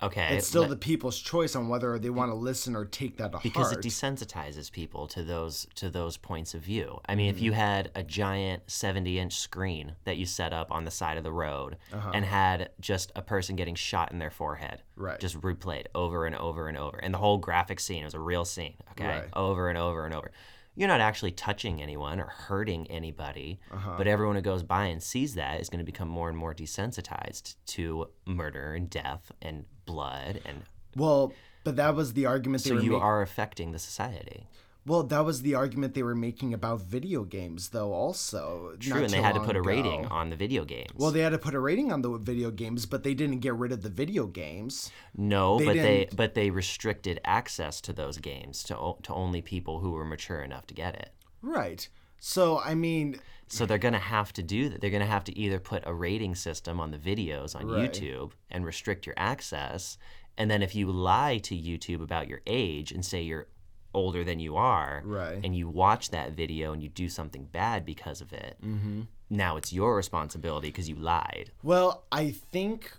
okay. 0.03 0.37
it's 0.37 0.47
still 0.47 0.63
let- 0.63 0.71
the 0.71 0.77
people's 0.77 1.19
choice 1.19 1.55
on 1.57 1.69
whether 1.69 1.99
they 1.99 2.11
want 2.11 2.31
to 2.31 2.35
listen 2.35 2.75
or 2.77 2.85
take 2.85 3.17
that 3.19 3.33
to 3.33 3.39
because 3.43 3.73
heart 3.73 3.85
it 3.85 3.89
desensitizes 3.89 4.71
people 4.71 5.07
to 5.09 5.23
those 5.23 5.67
to 5.77 5.91
those 5.91 6.17
points 6.17 6.55
of 6.55 6.63
view. 6.63 6.99
I 7.09 7.15
mean, 7.15 7.29
if 7.31 7.37
Mm-hmm. 7.37 7.45
you 7.45 7.53
had 7.53 7.91
a 7.95 8.03
giant 8.03 8.67
70-inch 8.67 9.35
screen 9.39 9.97
that 10.05 10.17
you 10.17 10.27
set 10.27 10.53
up 10.53 10.71
on 10.73 10.85
the 10.85 10.91
side 10.91 11.19
of 11.19 11.25
the 11.25 11.33
road 11.33 11.77
Uh-huh. 11.93 12.11
and 12.15 12.25
had 12.25 12.71
just 12.81 13.13
a 13.17 13.23
person 13.23 13.57
getting 13.57 13.75
shot 13.75 14.13
in 14.13 14.19
their 14.19 14.31
forehead, 14.31 14.83
Right. 14.97 15.19
just 15.21 15.41
replayed 15.41 15.87
over 15.95 16.27
and 16.27 16.35
over 16.37 16.69
and 16.69 16.77
over, 16.79 16.97
and 16.99 17.13
the 17.15 17.19
whole 17.19 17.39
graphic 17.39 17.81
scene 17.81 18.05
was 18.05 18.15
a 18.15 18.21
real 18.21 18.45
scene, 18.45 18.75
okay, 18.93 19.07
Right. 19.07 19.29
over 19.35 19.69
and 19.69 19.79
over 19.79 20.05
and 20.05 20.15
over. 20.15 20.31
You're 20.79 20.89
not 20.89 21.01
actually 21.01 21.31
touching 21.33 21.81
anyone 21.81 22.21
or 22.21 22.27
hurting 22.27 22.87
anybody, 22.91 23.61
Uh-huh. 23.71 23.95
but 23.97 24.07
everyone 24.07 24.37
who 24.37 24.43
goes 24.43 24.63
by 24.63 24.87
and 24.87 25.03
sees 25.03 25.35
that 25.35 25.59
is 25.59 25.71
going 25.71 25.79
to 25.79 25.85
become 25.91 26.07
more 26.09 26.29
and 26.29 26.37
more 26.37 26.55
desensitized 26.55 27.57
to 27.67 28.11
murder 28.27 28.75
and 28.75 28.91
death 28.91 29.33
and 29.41 29.65
blood 29.87 30.40
and 30.44 30.62
well 30.94 31.33
but 31.64 31.77
that 31.77 31.94
was 31.94 32.12
the 32.12 32.27
argument 32.27 32.62
they 32.64 32.70
so 32.70 32.79
you 32.79 32.92
ma- 32.92 32.99
are 32.99 33.22
affecting 33.22 33.72
the 33.72 33.79
society. 33.79 34.49
well 34.85 35.03
that 35.03 35.25
was 35.25 35.42
the 35.42 35.55
argument 35.55 35.94
they 35.94 36.03
were 36.03 36.14
making 36.14 36.53
about 36.55 36.81
video 36.83 37.25
games 37.25 37.70
though 37.70 37.92
also 37.92 38.75
True, 38.79 39.03
and 39.05 39.11
they 39.11 39.20
had 39.22 39.35
to 39.35 39.40
put 39.40 39.57
a 39.57 39.62
rating 39.62 40.07
on 40.07 40.31
the 40.31 40.37
video 40.37 40.64
games. 40.64 40.90
well 40.96 41.11
they 41.11 41.20
had 41.20 41.33
to 41.33 41.38
put 41.38 41.55
a 41.55 41.61
rating 41.61 41.90
on 41.92 42.03
the 42.03 42.11
video 42.18 42.51
games 42.51 42.87
but 42.87 43.03
they 43.03 43.14
didn't 43.14 43.38
get 43.40 43.55
rid 43.55 43.72
of 43.72 43.83
the 43.83 43.88
video 43.88 44.27
games 44.27 44.90
no, 45.16 45.59
they 45.59 45.64
but 45.66 45.75
they 45.75 45.99
didn't- 46.01 46.16
but 46.16 46.35
they 46.35 46.51
restricted 46.51 47.20
access 47.25 47.81
to 47.81 47.92
those 47.92 48.18
games 48.18 48.62
to 48.64 48.94
to 49.03 49.12
only 49.14 49.40
people 49.42 49.81
who 49.81 49.90
were 49.92 50.05
mature 50.05 50.40
enough 50.42 50.66
to 50.66 50.75
get 50.75 50.94
it. 50.94 51.11
right 51.42 51.88
so 52.18 52.59
i 52.61 52.75
mean 52.75 53.18
So 53.49 53.65
they're 53.65 53.79
gonna 53.79 53.99
have 53.99 54.33
to 54.35 54.43
do 54.43 54.69
that. 54.69 54.81
They're 54.81 54.91
gonna 54.91 55.07
have 55.07 55.25
to 55.25 55.39
either 55.39 55.61
put 55.61 55.83
a 55.87 55.95
rating 55.95 56.35
system 56.35 56.81
on 56.81 56.91
the 56.91 56.99
videos 56.99 57.55
on 57.55 57.67
Right. 57.69 57.93
YouTube 57.93 58.33
and 58.51 58.65
restrict 58.65 59.07
your 59.07 59.15
access, 59.17 59.99
and 60.37 60.51
then 60.51 60.63
if 60.63 60.75
you 60.75 60.91
lie 60.91 61.39
to 61.39 61.55
YouTube 61.57 62.03
about 62.03 62.29
your 62.29 62.41
age 62.47 62.91
and 62.93 63.05
say 63.05 63.23
you're 63.23 63.47
older 63.95 64.25
than 64.25 64.39
you 64.41 64.57
are, 64.57 65.01
Right. 65.05 65.41
and 65.43 65.57
you 65.57 65.69
watch 65.69 66.11
that 66.11 66.33
video 66.33 66.73
and 66.73 66.83
you 66.83 66.89
do 66.89 67.09
something 67.09 67.47
bad 67.47 67.87
because 67.87 68.21
of 68.21 68.33
it, 68.33 68.57
Mm-hmm. 68.63 69.03
now 69.31 69.57
it's 69.57 69.73
your 69.73 69.97
responsibility 69.97 70.69
because 70.69 70.89
you 70.89 70.97
lied. 70.97 71.53
Well, 71.63 72.05
I 72.13 72.33
think, 72.33 72.93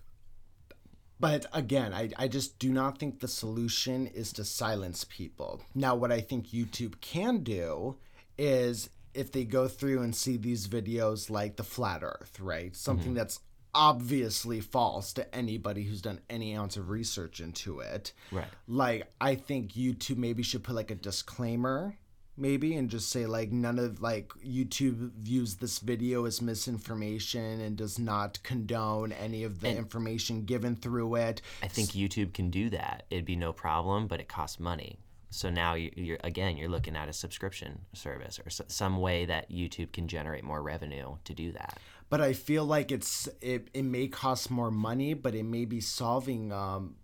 but 1.19 1.45
again, 1.53 1.93
I, 1.93 2.09
I 2.17 2.27
just 2.27 2.57
do 2.57 2.71
not 2.71 2.97
think 2.99 3.19
the 3.19 3.27
solution 3.27 4.07
is 4.07 4.31
to 4.33 4.43
silence 4.45 5.03
people. 5.03 5.61
Now, 5.75 5.93
what 5.95 6.11
I 6.11 6.21
think 6.21 6.47
YouTube 6.47 7.01
can 7.01 7.39
do 7.43 7.97
is 8.37 8.89
if 9.17 9.31
they 9.31 9.43
go 9.43 9.67
through 9.67 10.01
and 10.03 10.15
see 10.15 10.37
these 10.37 10.67
videos 10.67 11.29
like 11.29 11.55
the 11.55 11.63
flat 11.63 12.03
earth, 12.03 12.39
right? 12.39 12.75
Something 12.75 13.07
mm-hmm. 13.07 13.15
that's 13.15 13.39
obviously 13.73 14.59
false 14.61 15.13
to 15.13 15.35
anybody 15.35 15.83
who's 15.83 16.01
done 16.01 16.19
any 16.29 16.55
ounce 16.55 16.77
of 16.77 16.89
research 16.89 17.39
into 17.39 17.79
it. 17.79 18.13
Right. 18.31 18.47
Like, 18.67 19.11
I 19.19 19.35
think 19.35 19.73
YouTube 19.73 20.17
maybe 20.17 20.43
should 20.43 20.63
put 20.63 20.75
like 20.75 20.91
a 20.91 20.95
disclaimer 20.95 21.97
maybe 22.37 22.75
and 22.75 22.89
just 22.89 23.09
say 23.09 23.25
like 23.25 23.51
none 23.51 23.79
of 23.79 24.01
like 24.01 24.29
YouTube 24.45 25.11
views 25.13 25.55
this 25.55 25.79
video 25.79 26.25
as 26.25 26.41
misinformation 26.41 27.59
and 27.61 27.75
does 27.75 27.97
not 27.97 28.41
condone 28.43 29.11
any 29.11 29.43
of 29.43 29.59
the 29.59 29.75
information 29.75 30.45
given 30.45 30.75
through 30.75 31.15
it. 31.15 31.41
I 31.63 31.67
think 31.67 31.89
YouTube 31.89 32.33
can 32.33 32.49
do 32.49 32.69
that. 32.69 33.03
It'd 33.09 33.25
be 33.25 33.35
no 33.35 33.51
problem, 33.51 34.07
but 34.07 34.19
it 34.19 34.27
costs 34.27 34.59
money. 34.59 34.99
So 35.29 35.49
now 35.49 35.73
you- 35.73 35.91
you're 35.95 36.19
again 36.23 36.57
you're 36.57 36.69
looking 36.69 36.95
at 36.95 37.09
a 37.09 37.13
subscription 37.13 37.85
service 37.93 38.39
or 38.39 38.49
some 38.49 38.97
way 38.99 39.25
that 39.25 39.51
YouTube 39.51 39.91
can 39.91 40.07
generate 40.07 40.43
more 40.43 40.61
revenue 40.61 41.17
to 41.25 41.33
do 41.33 41.51
that. 41.51 41.77
But 42.09 42.21
I 42.21 42.33
feel 42.33 42.65
like 42.65 42.91
it's 42.91 43.27
it, 43.41 43.69
it 43.73 43.83
may 43.83 44.07
cost 44.07 44.49
more 44.49 44.71
money, 44.71 45.13
but 45.13 45.35
it 45.35 45.43
may 45.43 45.65
be 45.65 45.81
solving 45.81 46.51
um 46.53 46.95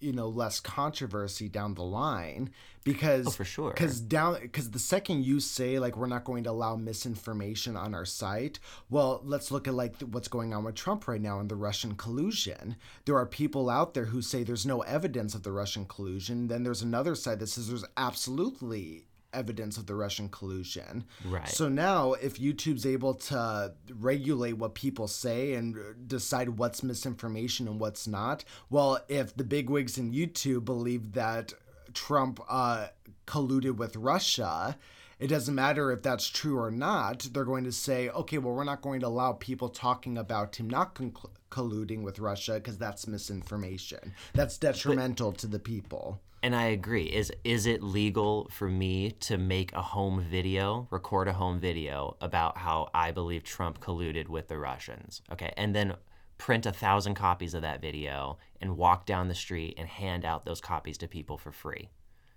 you 0.00 0.12
know 0.12 0.28
less 0.28 0.60
controversy 0.60 1.48
down 1.48 1.74
the 1.74 1.82
line 1.82 2.50
because 2.84 3.26
Oh, 3.26 3.30
for 3.30 3.44
sure. 3.44 3.70
because 3.72 4.00
down 4.00 4.38
because 4.40 4.70
the 4.70 4.78
second 4.78 5.24
you 5.24 5.40
say 5.40 5.78
like 5.78 5.96
we're 5.96 6.06
not 6.06 6.24
going 6.24 6.44
to 6.44 6.50
allow 6.50 6.76
misinformation 6.76 7.76
on 7.76 7.94
our 7.94 8.04
site 8.04 8.58
well 8.90 9.20
let's 9.24 9.50
look 9.50 9.66
at 9.68 9.74
like 9.74 10.00
what's 10.02 10.28
going 10.28 10.54
on 10.54 10.64
with 10.64 10.74
trump 10.76 11.08
right 11.08 11.20
now 11.20 11.40
and 11.40 11.48
the 11.50 11.56
russian 11.56 11.94
collusion 11.96 12.76
there 13.04 13.16
are 13.16 13.26
people 13.26 13.68
out 13.68 13.94
there 13.94 14.06
who 14.06 14.22
say 14.22 14.42
there's 14.42 14.64
no 14.66 14.80
evidence 14.82 15.34
of 15.34 15.42
the 15.42 15.52
russian 15.52 15.84
collusion 15.84 16.46
then 16.48 16.62
there's 16.62 16.82
another 16.82 17.14
side 17.14 17.40
that 17.40 17.48
says 17.48 17.68
there's 17.68 17.84
absolutely 17.96 19.04
evidence 19.32 19.76
of 19.76 19.86
the 19.86 19.94
russian 19.94 20.28
collusion 20.28 21.04
Right. 21.24 21.48
so 21.48 21.68
now 21.68 22.14
if 22.14 22.38
youtube's 22.38 22.86
able 22.86 23.14
to 23.14 23.72
regulate 23.94 24.54
what 24.54 24.74
people 24.74 25.06
say 25.08 25.54
and 25.54 25.76
decide 26.06 26.50
what's 26.58 26.82
misinformation 26.82 27.68
and 27.68 27.78
what's 27.78 28.06
not 28.06 28.44
well 28.70 28.98
if 29.08 29.36
the 29.36 29.44
bigwigs 29.44 29.98
in 29.98 30.12
youtube 30.12 30.64
believe 30.64 31.12
that 31.12 31.52
Trump 31.94 32.38
uh, 32.50 32.88
colluded 33.26 33.76
with 33.76 33.96
Russia, 33.96 34.76
it 35.18 35.28
doesn't 35.28 35.54
matter 35.54 35.90
if 35.90 36.02
that's 36.02 36.28
true 36.28 36.58
or 36.58 36.70
not. 36.70 37.26
They're 37.32 37.46
going 37.46 37.64
to 37.64 37.72
say, 37.72 38.10
okay, 38.10 38.36
well, 38.36 38.52
we're 38.54 38.62
not 38.64 38.82
going 38.82 39.00
to 39.00 39.06
allow 39.06 39.32
people 39.32 39.70
talking 39.70 40.18
about 40.18 40.54
him 40.56 40.68
not 40.68 40.94
con- 40.94 41.14
colluding 41.50 42.02
with 42.02 42.18
Russia 42.18 42.54
because 42.54 42.76
that's 42.76 43.06
misinformation. 43.08 44.12
That's 44.34 44.58
detrimental 44.58 45.32
to 45.32 45.46
the 45.46 45.58
people. 45.58 46.20
And 46.42 46.54
I 46.54 46.66
agree. 46.66 47.04
Is 47.04 47.32
is 47.42 47.66
it 47.66 47.82
legal 47.82 48.48
for 48.50 48.68
me 48.68 49.10
to 49.20 49.36
make 49.36 49.72
a 49.72 49.82
home 49.82 50.20
video, 50.22 50.86
record 50.90 51.28
a 51.28 51.32
home 51.32 51.58
video 51.58 52.16
about 52.20 52.58
how 52.58 52.90
I 52.94 53.10
believe 53.10 53.42
Trump 53.42 53.80
colluded 53.80 54.28
with 54.28 54.48
the 54.48 54.58
Russians? 54.58 55.22
Okay, 55.32 55.52
and 55.56 55.74
then 55.74 55.94
print 56.38 56.66
a 56.66 56.72
thousand 56.72 57.14
copies 57.14 57.54
of 57.54 57.62
that 57.62 57.82
video 57.82 58.38
and 58.60 58.76
walk 58.76 59.04
down 59.04 59.26
the 59.26 59.34
street 59.34 59.74
and 59.76 59.88
hand 59.88 60.24
out 60.24 60.44
those 60.44 60.60
copies 60.60 60.96
to 60.98 61.08
people 61.08 61.36
for 61.36 61.50
free. 61.50 61.88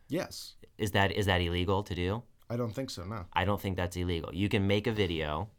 Yes. 0.08 0.56
Is 0.78 0.92
that 0.92 1.12
is 1.12 1.28
that 1.28 1.42
illegal 1.42 1.84
to 1.84 1.94
do? 1.94 2.24
I 2.50 2.58
don't 2.58 2.74
think 2.74 2.90
so. 2.90 3.04
No. 3.04 3.26
I 3.34 3.46
don't 3.46 3.62
think 3.62 3.78
that's 3.78 3.96
illegal. 3.96 4.34
You 4.34 4.50
can 4.50 4.68
make 4.68 4.88
a 4.88 4.92
video 4.92 5.50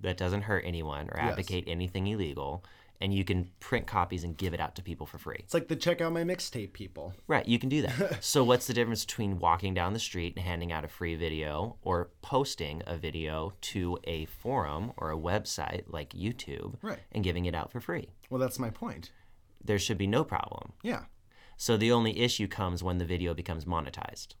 that 0.00 0.16
doesn't 0.16 0.42
hurt 0.42 0.62
anyone 0.66 1.08
or 1.08 1.18
advocate 1.18 1.64
anything 1.66 2.06
illegal, 2.06 2.64
and 3.00 3.14
you 3.14 3.24
can 3.24 3.50
print 3.60 3.86
copies 3.86 4.24
and 4.24 4.36
give 4.36 4.54
it 4.54 4.60
out 4.60 4.74
to 4.76 4.82
people 4.82 5.06
for 5.06 5.18
free. 5.18 5.36
It's 5.38 5.54
like 5.54 5.68
the 5.68 5.76
check 5.76 6.00
out 6.00 6.12
my 6.12 6.24
mixtape 6.24 6.72
people. 6.72 7.14
Right, 7.26 7.46
you 7.46 7.58
can 7.58 7.68
do 7.68 7.82
that. 7.82 8.18
so, 8.24 8.42
what's 8.44 8.66
the 8.66 8.74
difference 8.74 9.04
between 9.04 9.38
walking 9.38 9.74
down 9.74 9.92
the 9.92 9.98
street 9.98 10.34
and 10.36 10.44
handing 10.44 10.72
out 10.72 10.84
a 10.84 10.88
free 10.88 11.14
video 11.16 11.76
or 11.82 12.10
posting 12.22 12.82
a 12.86 12.96
video 12.96 13.52
to 13.62 13.98
a 14.04 14.24
forum 14.26 14.92
or 14.96 15.10
a 15.10 15.16
website 15.16 15.82
like 15.86 16.10
YouTube 16.10 16.74
Right. 16.82 16.98
and 17.12 17.22
giving 17.24 17.44
it 17.46 17.54
out 17.54 17.70
for 17.70 17.80
free? 17.80 18.08
Well, 18.30 18.40
that's 18.40 18.58
my 18.58 18.70
point. 18.70 19.12
There 19.64 19.78
should 19.78 19.98
be 19.98 20.06
no 20.06 20.24
problem. 20.24 20.72
Yeah. 20.82 21.04
So, 21.56 21.76
the 21.76 21.92
only 21.92 22.18
issue 22.20 22.48
comes 22.48 22.82
when 22.82 22.98
the 22.98 23.04
video 23.04 23.34
becomes 23.34 23.64
monetized. 23.64 24.34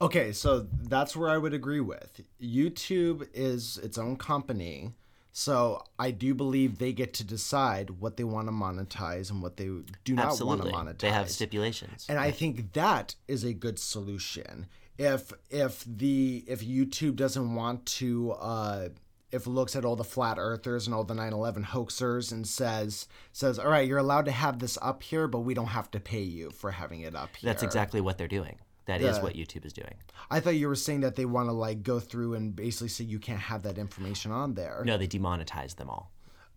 Okay, 0.00 0.32
so 0.32 0.68
that's 0.84 1.16
where 1.16 1.28
I 1.28 1.38
would 1.38 1.52
agree 1.54 1.80
with. 1.80 2.20
YouTube 2.40 3.26
is 3.34 3.78
its 3.78 3.98
own 3.98 4.16
company. 4.16 4.92
So 5.38 5.84
I 6.00 6.10
do 6.10 6.34
believe 6.34 6.78
they 6.78 6.92
get 6.92 7.14
to 7.14 7.24
decide 7.24 7.90
what 8.00 8.16
they 8.16 8.24
want 8.24 8.48
to 8.48 8.52
monetize 8.52 9.30
and 9.30 9.40
what 9.40 9.56
they 9.56 9.68
do 10.02 10.14
not 10.16 10.26
Absolutely. 10.26 10.72
want 10.72 10.88
to 10.88 10.94
monetize. 10.94 10.98
They 10.98 11.10
have 11.10 11.30
stipulations. 11.30 12.06
And 12.08 12.18
I 12.18 12.32
think 12.32 12.72
that 12.72 13.14
is 13.28 13.44
a 13.44 13.52
good 13.52 13.78
solution. 13.78 14.66
If 14.98 15.32
if 15.48 15.84
the 15.86 16.42
if 16.48 16.60
YouTube 16.60 17.14
doesn't 17.14 17.54
want 17.54 17.86
to 17.86 18.32
uh 18.32 18.88
if 19.30 19.46
it 19.46 19.50
looks 19.50 19.76
at 19.76 19.84
all 19.84 19.94
the 19.94 20.02
flat 20.02 20.38
earthers 20.40 20.88
and 20.88 20.94
all 20.94 21.04
the 21.04 21.14
9/11 21.14 21.66
hoaxers 21.66 22.32
and 22.32 22.44
says 22.44 23.06
says, 23.32 23.60
"All 23.60 23.68
right, 23.68 23.86
you're 23.86 23.98
allowed 23.98 24.24
to 24.24 24.32
have 24.32 24.58
this 24.58 24.76
up 24.82 25.04
here, 25.04 25.28
but 25.28 25.40
we 25.40 25.54
don't 25.54 25.66
have 25.66 25.88
to 25.92 26.00
pay 26.00 26.22
you 26.22 26.50
for 26.50 26.72
having 26.72 27.02
it 27.02 27.14
up 27.14 27.36
here." 27.36 27.46
That's 27.46 27.62
exactly 27.62 28.00
what 28.00 28.18
they're 28.18 28.26
doing. 28.26 28.58
That 28.88 29.00
is 29.02 29.16
The- 29.18 29.22
what 29.22 29.34
YouTube 29.34 29.64
is 29.64 29.72
doing. 29.72 29.94
I 30.30 30.40
thought 30.40 30.56
you 30.56 30.66
were 30.66 30.74
saying 30.74 31.00
that 31.02 31.14
they 31.14 31.24
want 31.26 31.48
to 31.48 31.52
like 31.52 31.82
go 31.82 32.00
through 32.00 32.34
and 32.34 32.56
basically 32.56 32.88
say 32.88 33.04
you 33.04 33.18
can't 33.18 33.38
have 33.40 33.62
that 33.62 33.78
information 33.78 34.32
on 34.32 34.54
there. 34.54 34.82
No, 34.84 34.96
they 34.98 35.06
demonetized 35.06 35.76
them 35.78 35.88
all. 35.90 36.10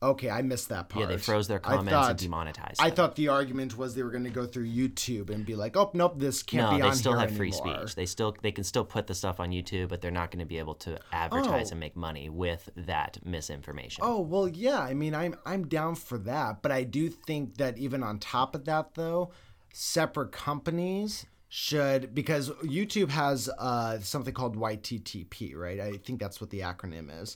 Okay, 0.03 0.31
I 0.31 0.41
missed 0.41 0.69
that 0.69 0.89
part. 0.89 1.01
Yeah, 1.03 1.07
they 1.15 1.17
froze 1.21 1.47
their 1.47 1.59
comments 1.59 1.91
thought- 1.91 2.09
and 2.09 2.19
demonetized. 2.19 2.81
I 2.81 2.87
them. 2.87 2.95
thought 2.95 3.15
the 3.17 3.27
argument 3.27 3.77
was 3.77 3.93
they 3.93 4.01
were 4.01 4.09
going 4.09 4.23
to 4.23 4.31
go 4.31 4.47
through 4.47 4.65
YouTube 4.65 5.29
and 5.29 5.45
be 5.45 5.55
like, 5.55 5.77
"Oh, 5.77 5.91
nope, 5.93 6.13
this 6.17 6.41
can't 6.41 6.71
be. 6.71 6.77
no, 6.79 6.89
they 6.89 6.95
still 6.95 7.11
here 7.11 7.27
have 7.27 7.37
free 7.37 7.51
anymore." 7.51 7.85
speech. 7.85 7.95
They 7.95 8.07
still 8.07 8.35
they 8.41 8.51
can 8.51 8.63
still 8.63 8.83
put 8.85 9.05
the 9.05 9.13
stuff 9.13 9.39
on 9.39 9.51
YouTube, 9.51 9.89
but 9.89 10.01
they're 10.01 10.09
not 10.09 10.31
going 10.31 10.39
to 10.39 10.45
be 10.45 10.57
able 10.57 10.73
to 10.75 10.97
advertise 11.11 11.67
Oh. 11.69 11.71
and 11.73 11.79
make 11.79 11.95
money 11.95 12.29
with 12.29 12.69
that 12.77 13.19
misinformation. 13.23 14.03
Oh 14.03 14.21
well, 14.21 14.47
yeah. 14.47 14.79
I 14.79 14.93
mean, 14.95 15.13
I'm 15.13 15.35
I'm 15.45 15.67
down 15.67 15.93
for 15.95 16.17
that, 16.19 16.63
but 16.63 16.71
I 16.71 16.83
do 16.83 17.09
think 17.09 17.57
that 17.57 17.77
even 17.77 18.01
on 18.01 18.17
top 18.17 18.55
of 18.55 18.65
that, 18.65 18.95
though, 18.95 19.31
separate 19.71 20.31
companies 20.31 21.25
should 21.53 22.15
because 22.15 22.49
YouTube 22.63 23.09
has 23.09 23.49
uh, 23.59 23.99
something 23.99 24.33
called 24.33 24.55
YTTP, 24.55 25.53
right? 25.53 25.81
I 25.81 25.97
think 25.97 26.17
that's 26.17 26.39
what 26.39 26.49
the 26.49 26.61
acronym 26.61 27.09
is. 27.21 27.35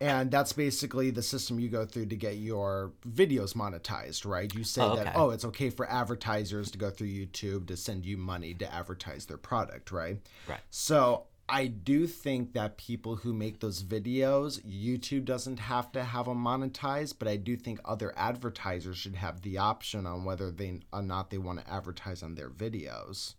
And 0.00 0.30
that's 0.30 0.54
basically 0.54 1.10
the 1.10 1.22
system 1.22 1.60
you 1.60 1.68
go 1.68 1.84
through 1.84 2.06
to 2.06 2.16
get 2.16 2.36
your 2.36 2.92
videos 3.06 3.52
monetized, 3.52 4.24
right? 4.24 4.52
You 4.54 4.64
say 4.64 4.80
Oh, 4.80 4.96
that, 4.96 5.12
oh, 5.14 5.28
it's 5.28 5.44
okay 5.44 5.68
for 5.68 5.86
advertisers 5.90 6.70
to 6.70 6.78
go 6.78 6.88
through 6.88 7.08
YouTube 7.08 7.66
to 7.66 7.76
send 7.76 8.06
you 8.06 8.16
money 8.16 8.54
to 8.54 8.74
advertise 8.74 9.26
their 9.26 9.36
product, 9.36 9.92
right? 9.92 10.16
Right. 10.48 10.60
So 10.70 11.24
I 11.46 11.66
do 11.66 12.06
think 12.06 12.54
that 12.54 12.78
people 12.78 13.16
who 13.16 13.34
make 13.34 13.60
those 13.60 13.82
videos, 13.82 14.62
YouTube 14.62 15.26
doesn't 15.26 15.58
have 15.58 15.92
to 15.92 16.02
have 16.02 16.24
them 16.24 16.42
monetized, 16.42 17.16
but 17.18 17.28
I 17.28 17.36
do 17.36 17.58
think 17.58 17.78
other 17.84 18.14
advertisers 18.16 18.96
should 18.96 19.16
have 19.16 19.42
the 19.42 19.58
option 19.58 20.06
on 20.06 20.24
whether 20.24 20.50
they 20.50 20.80
or 20.94 21.02
not 21.02 21.28
they 21.28 21.36
want 21.36 21.58
to 21.58 21.70
advertise 21.70 22.22
on 22.22 22.36
their 22.36 22.48
videos. 22.48 23.34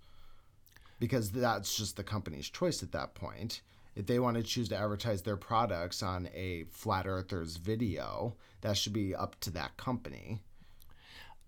Because 1.01 1.31
that's 1.31 1.75
just 1.75 1.97
the 1.97 2.03
company's 2.03 2.47
choice 2.47 2.83
at 2.83 2.91
that 2.91 3.15
point. 3.15 3.61
If 3.95 4.05
they 4.05 4.19
want 4.19 4.37
to 4.37 4.43
choose 4.43 4.69
to 4.69 4.77
advertise 4.77 5.23
their 5.23 5.35
products 5.35 6.03
on 6.03 6.29
a 6.33 6.65
flat 6.69 7.07
earther's 7.07 7.57
video, 7.57 8.35
that 8.61 8.77
should 8.77 8.93
be 8.93 9.15
up 9.15 9.37
to 9.41 9.49
that 9.49 9.75
company. 9.77 10.43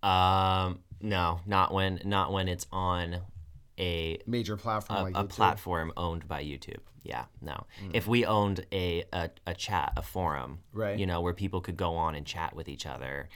Um, 0.02 0.80
no, 1.00 1.40
not 1.46 1.72
when 1.72 2.02
not 2.04 2.34
when 2.34 2.48
it's 2.50 2.66
on 2.72 3.22
a 3.80 4.20
Major 4.26 4.58
platform 4.58 5.00
a, 5.00 5.04
like 5.04 5.14
a 5.16 5.24
platform 5.24 5.94
owned 5.96 6.28
by 6.28 6.44
YouTube. 6.44 6.80
Yeah, 7.04 7.26
no. 7.40 7.66
Hmm. 7.80 7.92
If 7.94 8.08
we 8.08 8.26
owned 8.26 8.66
a, 8.72 9.04
a 9.14 9.30
a 9.46 9.54
chat, 9.54 9.94
a 9.96 10.02
forum, 10.02 10.60
Right. 10.74 10.98
you 10.98 11.06
know, 11.06 11.22
where 11.22 11.34
people 11.34 11.62
could 11.62 11.78
go 11.78 11.96
on 11.96 12.16
and 12.16 12.26
chat 12.26 12.56
with 12.56 12.68
each 12.68 12.86
other, 12.88 13.30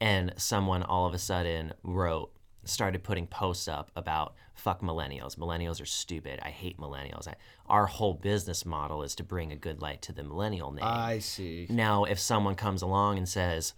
and 0.00 0.34
someone 0.36 0.82
all 0.82 1.06
of 1.06 1.14
a 1.14 1.18
sudden 1.18 1.72
wrote 1.82 2.30
started 2.68 3.02
putting 3.02 3.26
posts 3.26 3.68
up 3.68 3.90
about 3.96 4.34
fuck 4.54 4.80
millennials. 4.80 5.36
Millennials 5.36 5.80
are 5.80 5.86
stupid. 5.86 6.40
I 6.42 6.50
hate 6.50 6.78
millennials. 6.78 7.28
I, 7.28 7.34
our 7.66 7.86
whole 7.86 8.14
business 8.14 8.64
model 8.64 9.02
is 9.02 9.14
to 9.16 9.24
bring 9.24 9.52
a 9.52 9.56
good 9.56 9.82
light 9.82 10.02
to 10.02 10.12
the 10.12 10.24
millennial 10.24 10.70
name. 10.72 10.84
I 10.84 11.18
see. 11.18 11.66
Now, 11.68 12.04
if 12.04 12.18
someone 12.18 12.54
comes 12.54 12.82
along 12.82 13.18
and 13.18 13.28
says, 13.28 13.74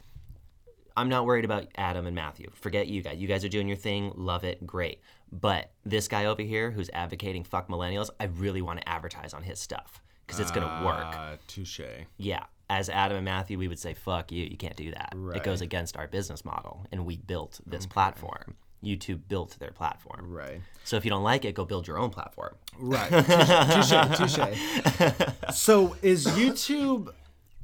I'm 0.96 1.08
not 1.08 1.26
worried 1.26 1.44
about 1.44 1.66
Adam 1.76 2.06
and 2.06 2.16
Matthew. 2.16 2.50
Forget 2.54 2.86
you 2.86 3.02
guys. 3.02 3.18
You 3.18 3.28
guys 3.28 3.44
are 3.44 3.50
doing 3.50 3.68
your 3.68 3.76
thing. 3.76 4.12
Love 4.16 4.44
it. 4.44 4.66
Great. 4.66 5.00
But 5.30 5.70
this 5.84 6.08
guy 6.08 6.24
over 6.24 6.42
here 6.42 6.70
who's 6.70 6.88
advocating 6.92 7.44
fuck 7.44 7.68
millennials, 7.68 8.08
I 8.18 8.24
really 8.24 8.62
want 8.62 8.80
to 8.80 8.88
advertise 8.88 9.34
on 9.34 9.42
his 9.42 9.58
stuff 9.58 10.00
because 10.26 10.40
it's 10.40 10.50
going 10.50 10.66
to 10.66 10.84
work. 10.86 11.14
Uh, 11.14 11.36
touche. 11.48 11.80
Yeah. 12.16 12.44
As 12.70 12.88
Adam 12.88 13.18
and 13.18 13.24
Matthew, 13.24 13.58
we 13.58 13.68
would 13.68 13.78
say, 13.78 13.94
fuck 13.94 14.32
you. 14.32 14.44
You 14.44 14.56
can't 14.56 14.76
do 14.76 14.90
that. 14.90 15.12
Right. 15.14 15.36
It 15.36 15.44
goes 15.44 15.60
against 15.60 15.96
our 15.96 16.08
business 16.08 16.44
model. 16.44 16.86
And 16.90 17.04
we 17.04 17.18
built 17.18 17.60
this 17.66 17.86
platform. 17.86 18.56
YouTube 18.86 19.20
built 19.28 19.58
their 19.58 19.72
platform. 19.72 20.32
Right. 20.32 20.60
So 20.84 20.96
if 20.96 21.04
you 21.04 21.10
don't 21.10 21.24
like 21.24 21.44
it, 21.44 21.54
go 21.54 21.64
build 21.64 21.86
your 21.86 21.98
own 21.98 22.10
platform. 22.10 22.54
Right. 22.78 23.10
Touche. 23.10 24.18
Touche. 24.18 25.26
So 25.54 25.96
is 26.02 26.26
YouTube 26.26 27.12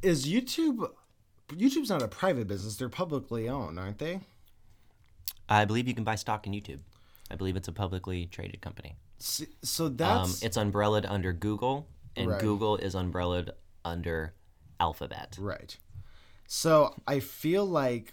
is 0.02 0.26
YouTube 0.26 0.90
YouTube's 1.48 1.90
not 1.90 2.02
a 2.02 2.08
private 2.08 2.46
business, 2.48 2.76
they're 2.76 2.88
publicly 2.88 3.48
owned, 3.48 3.78
aren't 3.78 3.98
they? 3.98 4.20
I 5.48 5.64
believe 5.66 5.86
you 5.86 5.94
can 5.94 6.04
buy 6.04 6.14
stock 6.14 6.46
in 6.46 6.52
YouTube. 6.54 6.80
I 7.30 7.36
believe 7.36 7.56
it's 7.56 7.68
a 7.68 7.72
publicly 7.72 8.26
traded 8.26 8.60
company. 8.62 8.96
S- 9.20 9.42
So 9.62 9.86
Um, 9.86 9.96
that's 9.96 10.42
it's 10.42 10.56
umbrellaed 10.56 11.04
under 11.06 11.32
Google, 11.32 11.88
and 12.16 12.30
Right. 12.30 12.40
Google 12.40 12.76
is 12.76 12.94
umbrellaed 12.94 13.50
under 13.84 14.34
Alphabet. 14.80 15.36
right. 15.38 15.76
So 16.46 16.94
I 17.06 17.20
feel 17.20 17.64
like 17.66 18.12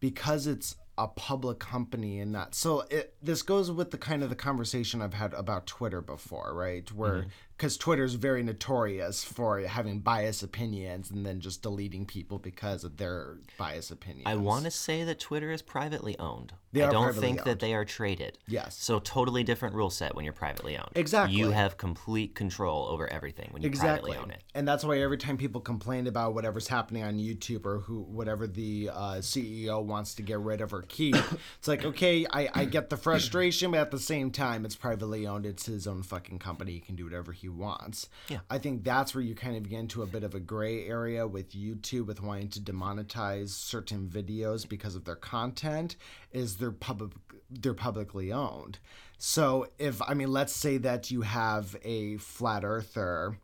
because 0.00 0.46
it's 0.46 0.76
a 0.98 1.08
public 1.08 1.58
company 1.58 2.20
and 2.20 2.32
not 2.32 2.54
so 2.54 2.80
it 2.90 3.14
this 3.22 3.42
goes 3.42 3.70
with 3.70 3.90
the 3.90 3.98
kind 3.98 4.22
of 4.22 4.30
the 4.30 4.36
conversation 4.36 5.02
I've 5.02 5.14
had 5.14 5.34
about 5.34 5.66
Twitter 5.66 6.00
before, 6.00 6.54
right? 6.54 6.90
Where 6.90 7.16
mm-hmm. 7.16 7.28
Because 7.56 7.76
Twitter's 7.76 8.14
very 8.14 8.42
notorious 8.42 9.24
for 9.24 9.60
having 9.60 10.00
biased 10.00 10.42
opinions 10.42 11.10
and 11.10 11.24
then 11.24 11.40
just 11.40 11.62
deleting 11.62 12.04
people 12.04 12.38
because 12.38 12.84
of 12.84 12.96
their 12.98 13.38
biased 13.58 13.90
opinions. 13.90 14.24
I 14.26 14.34
want 14.34 14.64
to 14.64 14.70
say 14.70 15.04
that 15.04 15.18
Twitter 15.18 15.50
is 15.50 15.62
privately 15.62 16.18
owned. 16.18 16.52
They 16.72 16.82
I 16.82 16.90
don't 16.90 17.14
think 17.14 17.38
owned. 17.38 17.46
that 17.46 17.60
they 17.60 17.72
are 17.72 17.86
traded. 17.86 18.38
Yes. 18.46 18.76
So 18.76 18.98
totally 18.98 19.42
different 19.42 19.74
rule 19.74 19.88
set 19.88 20.14
when 20.14 20.24
you're 20.24 20.34
privately 20.34 20.76
owned. 20.76 20.90
Exactly. 20.94 21.38
You 21.38 21.50
have 21.50 21.78
complete 21.78 22.34
control 22.34 22.86
over 22.86 23.10
everything 23.12 23.48
when 23.50 23.62
you 23.62 23.68
exactly 23.68 24.12
privately 24.12 24.16
own 24.16 24.30
it. 24.30 24.42
and 24.54 24.66
that's 24.68 24.84
why 24.84 24.98
every 24.98 25.18
time 25.18 25.36
people 25.36 25.60
complain 25.60 26.06
about 26.06 26.34
whatever's 26.34 26.68
happening 26.68 27.02
on 27.02 27.16
youtube 27.18 27.64
or 27.64 27.78
who 27.80 28.02
whatever 28.02 28.46
the 28.46 28.90
uh, 28.92 29.14
ceo 29.16 29.82
wants 29.84 30.14
to 30.14 30.22
get 30.22 30.38
rid 30.38 30.60
of 30.60 30.72
or 30.72 30.82
keep 30.82 31.14
it's 31.58 31.68
like 31.68 31.84
okay 31.84 32.26
I, 32.32 32.48
I 32.54 32.64
get 32.64 32.90
the 32.90 32.96
frustration 32.96 33.70
but 33.70 33.80
at 33.80 33.90
the 33.90 33.98
same 33.98 34.30
time 34.30 34.64
it's 34.64 34.76
privately 34.76 35.26
owned 35.26 35.46
it's 35.46 35.66
his 35.66 35.86
own 35.86 36.02
fucking 36.02 36.38
company 36.38 36.72
he 36.72 36.80
can 36.80 36.96
do 36.96 37.04
whatever 37.04 37.32
he 37.32 37.45
wants. 37.52 38.08
Yeah. 38.28 38.38
i 38.50 38.58
think 38.58 38.84
that's 38.84 39.14
where 39.14 39.22
you 39.22 39.34
kind 39.34 39.56
of 39.56 39.68
get 39.68 39.78
into 39.78 40.02
a 40.02 40.06
bit 40.06 40.24
of 40.24 40.34
a 40.34 40.40
gray 40.40 40.86
area 40.86 41.26
with 41.26 41.52
youtube 41.52 42.06
with 42.06 42.22
wanting 42.22 42.48
to 42.50 42.60
demonetize 42.60 43.50
certain 43.50 44.08
videos 44.08 44.68
because 44.68 44.94
of 44.94 45.04
their 45.04 45.16
content 45.16 45.96
is 46.32 46.56
they're 46.56 46.70
public 46.70 47.12
they're 47.50 47.74
publicly 47.74 48.32
owned. 48.32 48.78
So 49.18 49.66
if 49.78 50.02
i 50.02 50.14
mean 50.14 50.32
let's 50.32 50.54
say 50.54 50.78
that 50.78 51.10
you 51.10 51.22
have 51.22 51.76
a 51.82 52.16
flat 52.18 52.64
earther 52.64 53.38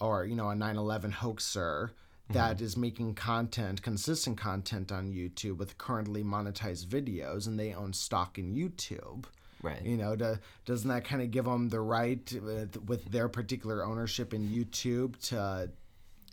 or 0.00 0.24
you 0.24 0.34
know 0.34 0.50
a 0.50 0.54
9/11 0.54 1.12
hoaxer 1.12 1.90
mm-hmm. 1.92 2.34
that 2.34 2.60
is 2.60 2.76
making 2.76 3.14
content 3.14 3.82
consistent 3.82 4.38
content 4.38 4.90
on 4.92 5.12
YouTube 5.12 5.58
with 5.58 5.78
currently 5.78 6.22
monetized 6.22 6.86
videos 6.86 7.46
and 7.46 7.58
they 7.58 7.74
own 7.74 7.92
stock 7.92 8.38
in 8.38 8.54
YouTube 8.54 9.24
Right. 9.64 9.82
you 9.82 9.96
know 9.96 10.14
to, 10.16 10.38
doesn't 10.66 10.88
that 10.88 11.04
kind 11.04 11.22
of 11.22 11.30
give 11.30 11.44
them 11.46 11.68
the 11.70 11.80
right 11.80 12.24
with, 12.42 12.76
with 12.88 13.04
their 13.10 13.28
particular 13.28 13.84
ownership 13.84 14.32
in 14.34 14.48
YouTube 14.48 15.16
to 15.30 15.70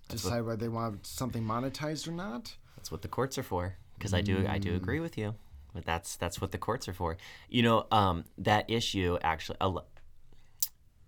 decide 0.10 0.42
whether 0.42 0.58
they 0.58 0.68
want 0.70 1.08
something 1.08 1.44
monetized 1.44 2.08
or 2.08 2.12
not 2.12 2.56
That's 2.76 2.92
what 2.92 3.02
the 3.02 3.08
courts 3.08 3.38
are 3.38 3.44
for. 3.44 3.76
Because 3.98 4.14
I 4.14 4.22
do, 4.22 4.46
I 4.48 4.58
do 4.58 4.76
agree 4.76 5.00
with 5.00 5.18
you. 5.18 5.36
But 5.74 5.86
that's 5.86 6.18
that's 6.18 6.42
what 6.42 6.52
the 6.52 6.58
courts 6.58 6.90
are 6.90 6.94
for. 6.94 7.18
You 7.48 7.64
know, 7.64 7.86
um, 7.92 8.26
that 8.40 8.70
issue 8.70 9.18
actually. 9.22 9.58
Lo- 9.62 9.86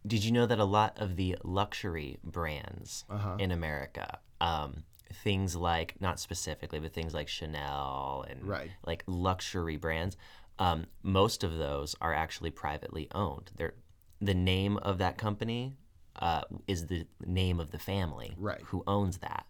did 0.06 0.24
you 0.24 0.32
know 0.32 0.46
that 0.46 0.60
a 0.60 0.66
lot 0.66 0.98
of 1.00 1.16
the 1.16 1.38
luxury 1.44 2.18
brands 2.24 3.04
in 3.40 3.52
America, 3.52 4.20
um, 4.42 4.84
things 5.24 5.56
like 5.56 5.96
not 6.02 6.20
specifically, 6.20 6.80
but 6.80 6.94
things 6.94 7.14
like 7.14 7.28
Chanel 7.28 8.26
and 8.30 8.44
Right. 8.48 8.70
like 8.86 9.04
luxury 9.08 9.78
brands, 9.78 10.18
um, 10.60 10.86
most 11.02 11.44
of 11.44 11.58
those 11.58 11.96
are 12.02 12.14
actually 12.14 12.52
privately 12.52 13.08
owned. 13.14 13.52
They're 13.58 13.74
the 14.22 14.34
name 14.34 14.78
of 14.78 15.00
that 15.00 15.18
company 15.18 15.76
uh, 16.18 16.42
is 16.68 16.88
the 16.88 17.06
name 17.26 17.60
of 17.60 17.72
the 17.72 17.80
family 17.80 18.34
Right. 18.38 18.62
who 18.66 18.84
owns 18.88 19.18
that. 19.18 19.46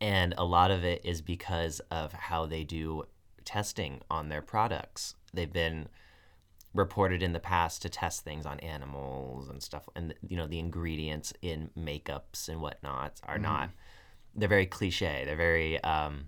And 0.00 0.34
a 0.36 0.44
lot 0.44 0.70
of 0.70 0.84
it 0.84 1.00
is 1.04 1.22
because 1.22 1.80
of 1.90 2.12
how 2.12 2.46
they 2.46 2.62
do 2.64 3.04
testing 3.44 4.02
on 4.10 4.28
their 4.28 4.42
products. 4.42 5.14
They've 5.32 5.52
been 5.52 5.88
reported 6.74 7.22
in 7.22 7.32
the 7.32 7.40
past 7.40 7.82
to 7.82 7.88
test 7.88 8.22
things 8.22 8.44
on 8.44 8.60
animals 8.60 9.48
and 9.48 9.62
stuff. 9.62 9.88
And, 9.96 10.14
you 10.28 10.36
know, 10.36 10.46
the 10.46 10.58
ingredients 10.58 11.32
in 11.40 11.70
makeups 11.76 12.48
and 12.48 12.60
whatnot 12.60 13.18
are 13.24 13.38
not, 13.38 13.70
they're 14.34 14.48
very 14.48 14.66
cliche. 14.66 15.22
They're 15.24 15.36
very, 15.36 15.82
um, 15.82 16.26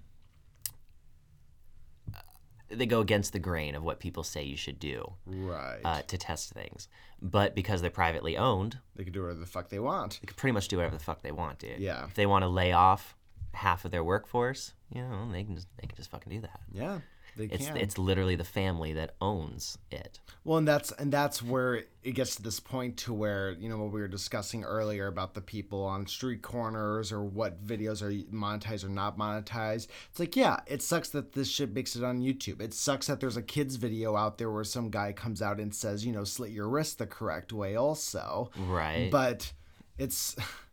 they 2.71 2.87
go 2.87 3.01
against 3.01 3.33
the 3.33 3.39
grain 3.39 3.75
of 3.75 3.83
what 3.83 3.99
people 4.01 4.23
say 4.23 4.43
you 4.43 4.57
should 4.57 4.79
do 4.79 5.13
Right. 5.27 5.81
uh, 5.85 6.03
to 6.03 6.19
test 6.19 6.51
things. 6.53 6.89
But 7.21 7.55
because 7.55 7.81
they're 7.81 7.91
privately 7.91 8.37
owned, 8.37 8.79
they 8.95 9.05
can 9.05 9.13
do 9.13 9.23
whatever 9.23 9.41
the 9.41 9.47
fuck 9.47 9.69
they 9.71 9.79
want. 9.79 10.19
they 10.21 10.27
can 10.27 10.37
pretty 10.37 10.53
much 10.53 10.69
do 10.69 10.77
whatever 10.77 10.97
the 10.97 11.03
fuck 11.03 11.23
they 11.23 11.33
want, 11.33 11.59
dude. 11.61 11.81
Yeah. 11.81 12.05
If 12.05 12.15
they 12.15 12.27
want 12.27 12.43
to 12.43 12.49
lay 12.49 12.73
off 12.73 13.17
half 13.55 13.85
of 13.85 13.91
their 13.91 14.05
workforce, 14.05 14.75
you 14.95 15.03
know, 15.03 15.31
they 15.33 15.43
can 15.45 15.55
just 15.57 15.69
they 15.81 15.87
can 15.87 15.97
just 15.97 16.11
fucking 16.11 16.33
do 16.33 16.41
that. 16.43 16.61
Yeah. 16.73 17.01
They 17.39 17.45
It's 17.45 17.67
can. 17.67 17.77
it's 17.77 17.97
literally 17.97 18.37
the 18.37 18.45
family 18.45 18.93
that 18.95 19.15
owns 19.21 19.79
it. 19.91 20.19
Well, 20.45 20.59
and 20.59 20.67
that's 20.69 20.91
and 20.93 21.13
that's 21.13 21.43
where 21.43 21.85
it 22.03 22.13
gets 22.15 22.37
to 22.37 22.43
this 22.43 22.59
point 22.59 22.97
to 22.99 23.15
where 23.15 23.53
you 23.53 23.69
know 23.69 23.79
what 23.79 23.93
we 23.93 24.01
were 24.01 24.09
discussing 24.09 24.65
earlier 24.65 25.07
about 25.07 25.35
the 25.35 25.41
people 25.41 25.85
on 25.85 26.07
street 26.07 26.43
corners 26.43 27.13
or 27.13 27.23
what 27.23 27.65
videos 27.65 28.03
are 28.03 28.11
monetized 28.35 28.85
or 28.85 28.89
not 28.89 29.17
monetized. 29.17 29.87
It's 30.11 30.19
like, 30.19 30.35
yeah, 30.37 30.61
it 30.67 30.83
sucks 30.83 31.11
that 31.11 31.33
this 31.33 31.49
shit 31.49 31.73
makes 31.73 31.95
it 31.97 32.03
on 32.03 32.21
YouTube. 32.21 32.61
It 32.61 32.75
sucks 32.75 33.07
that 33.07 33.21
there's 33.21 33.37
a 33.37 33.43
kids 33.43 33.77
video 33.77 34.17
out 34.17 34.39
there 34.39 34.51
where 34.51 34.65
some 34.65 34.91
guy 34.91 35.13
comes 35.13 35.41
out 35.41 35.61
and 35.61 35.75
says, 35.75 36.05
you 36.05 36.13
know, 36.13 36.25
slit 36.25 36.51
your 36.51 36.69
wrist 36.69 36.99
the 36.99 37.07
correct 37.07 37.53
way, 37.53 37.77
also. 37.77 38.51
Right. 38.57 39.11
But 39.11 39.53
it's 39.97 40.35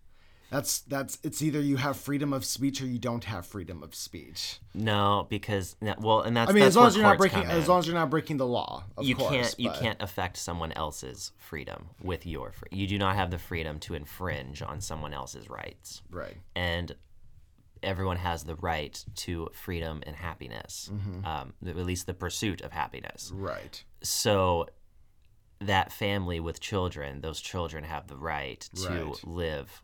that's 0.49 0.79
that's 0.81 1.17
it's 1.23 1.41
either 1.41 1.59
you 1.59 1.77
have 1.77 1.97
freedom 1.97 2.31
of 2.33 2.45
speech 2.45 2.81
or 2.81 2.85
you 2.85 2.99
don't 2.99 3.23
have 3.25 3.45
freedom 3.45 3.81
of 3.83 3.93
speech. 3.95 4.59
no, 4.73 5.27
because 5.29 5.75
well, 5.99 6.21
and 6.21 6.37
that's 6.37 6.49
I 6.49 6.53
mean, 6.53 6.61
that's 6.61 6.73
as 6.73 6.75
long 6.77 6.87
as 6.87 6.95
you're 6.95 7.03
not 7.03 7.17
breaking 7.17 7.43
as 7.43 7.67
long 7.67 7.79
as 7.79 7.87
you're 7.87 7.95
not 7.95 8.09
breaking 8.09 8.37
the 8.37 8.45
law, 8.47 8.83
of 8.97 9.05
you 9.05 9.15
course. 9.15 9.31
can't 9.31 9.55
you 9.59 9.69
but- 9.69 9.79
can't 9.79 10.01
affect 10.01 10.37
someone 10.37 10.71
else's 10.73 11.31
freedom 11.37 11.89
with 12.01 12.25
your 12.25 12.51
free. 12.51 12.69
You 12.71 12.87
do 12.87 12.97
not 12.97 13.15
have 13.15 13.31
the 13.31 13.39
freedom 13.39 13.79
to 13.79 13.93
infringe 13.95 14.61
on 14.61 14.81
someone 14.81 15.13
else's 15.13 15.49
rights. 15.49 16.01
Right. 16.09 16.37
and 16.55 16.95
everyone 17.83 18.17
has 18.17 18.43
the 18.43 18.55
right 18.55 19.03
to 19.15 19.47
freedom 19.53 20.01
and 20.07 20.15
happiness, 20.15 20.89
Mm-hmm. 20.91 21.23
um, 21.25 21.53
at 21.67 21.75
least 21.75 22.07
the 22.07 22.15
pursuit 22.15 22.61
of 22.61 22.71
happiness. 22.71 23.31
Right. 23.31 23.83
So, 24.01 24.67
that 25.59 25.91
family 25.91 26.39
with 26.39 26.59
children, 26.59 27.21
those 27.21 27.39
children 27.39 27.83
have 27.83 28.07
the 28.07 28.17
right 28.17 28.59
to 28.75 28.89
Right. 28.89 29.23
live 29.27 29.83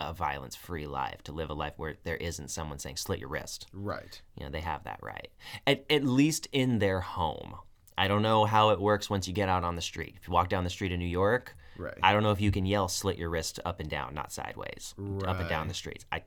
a 0.00 0.12
violence 0.12 0.56
free 0.56 0.86
life, 0.86 1.22
to 1.24 1.32
live 1.32 1.50
a 1.50 1.54
life 1.54 1.74
where 1.76 1.96
there 2.04 2.16
isn't 2.16 2.48
someone 2.50 2.78
saying, 2.78 2.96
slit 2.96 3.18
your 3.20 3.28
wrist. 3.28 3.66
Right. 3.72 4.20
You 4.36 4.44
know, 4.44 4.50
they 4.50 4.60
have 4.60 4.84
that 4.84 5.00
right. 5.02 5.28
At, 5.66 5.84
at 5.90 6.04
least 6.04 6.48
in 6.52 6.78
their 6.78 7.00
home. 7.00 7.54
I 7.98 8.08
don't 8.08 8.22
know 8.22 8.46
how 8.46 8.70
it 8.70 8.80
works 8.80 9.10
once 9.10 9.28
you 9.28 9.34
get 9.34 9.48
out 9.50 9.62
on 9.62 9.76
the 9.76 9.82
street. 9.82 10.14
If 10.20 10.26
you 10.28 10.32
walk 10.32 10.48
down 10.48 10.64
the 10.64 10.70
street 10.70 10.92
in 10.92 10.98
New 10.98 11.06
York, 11.06 11.54
Right. 11.76 11.96
I 12.02 12.12
don't 12.12 12.22
know 12.22 12.32
if 12.32 12.40
you 12.42 12.50
can 12.50 12.66
yell 12.66 12.88
"slit 12.88 13.16
your 13.16 13.30
wrist" 13.30 13.58
up 13.64 13.80
and 13.80 13.88
down, 13.88 14.12
not 14.12 14.32
sideways, 14.32 14.92
right. 14.98 15.26
up 15.30 15.40
and 15.40 15.48
down 15.48 15.66
the 15.68 15.72
streets. 15.74 16.04
I, 16.12 16.22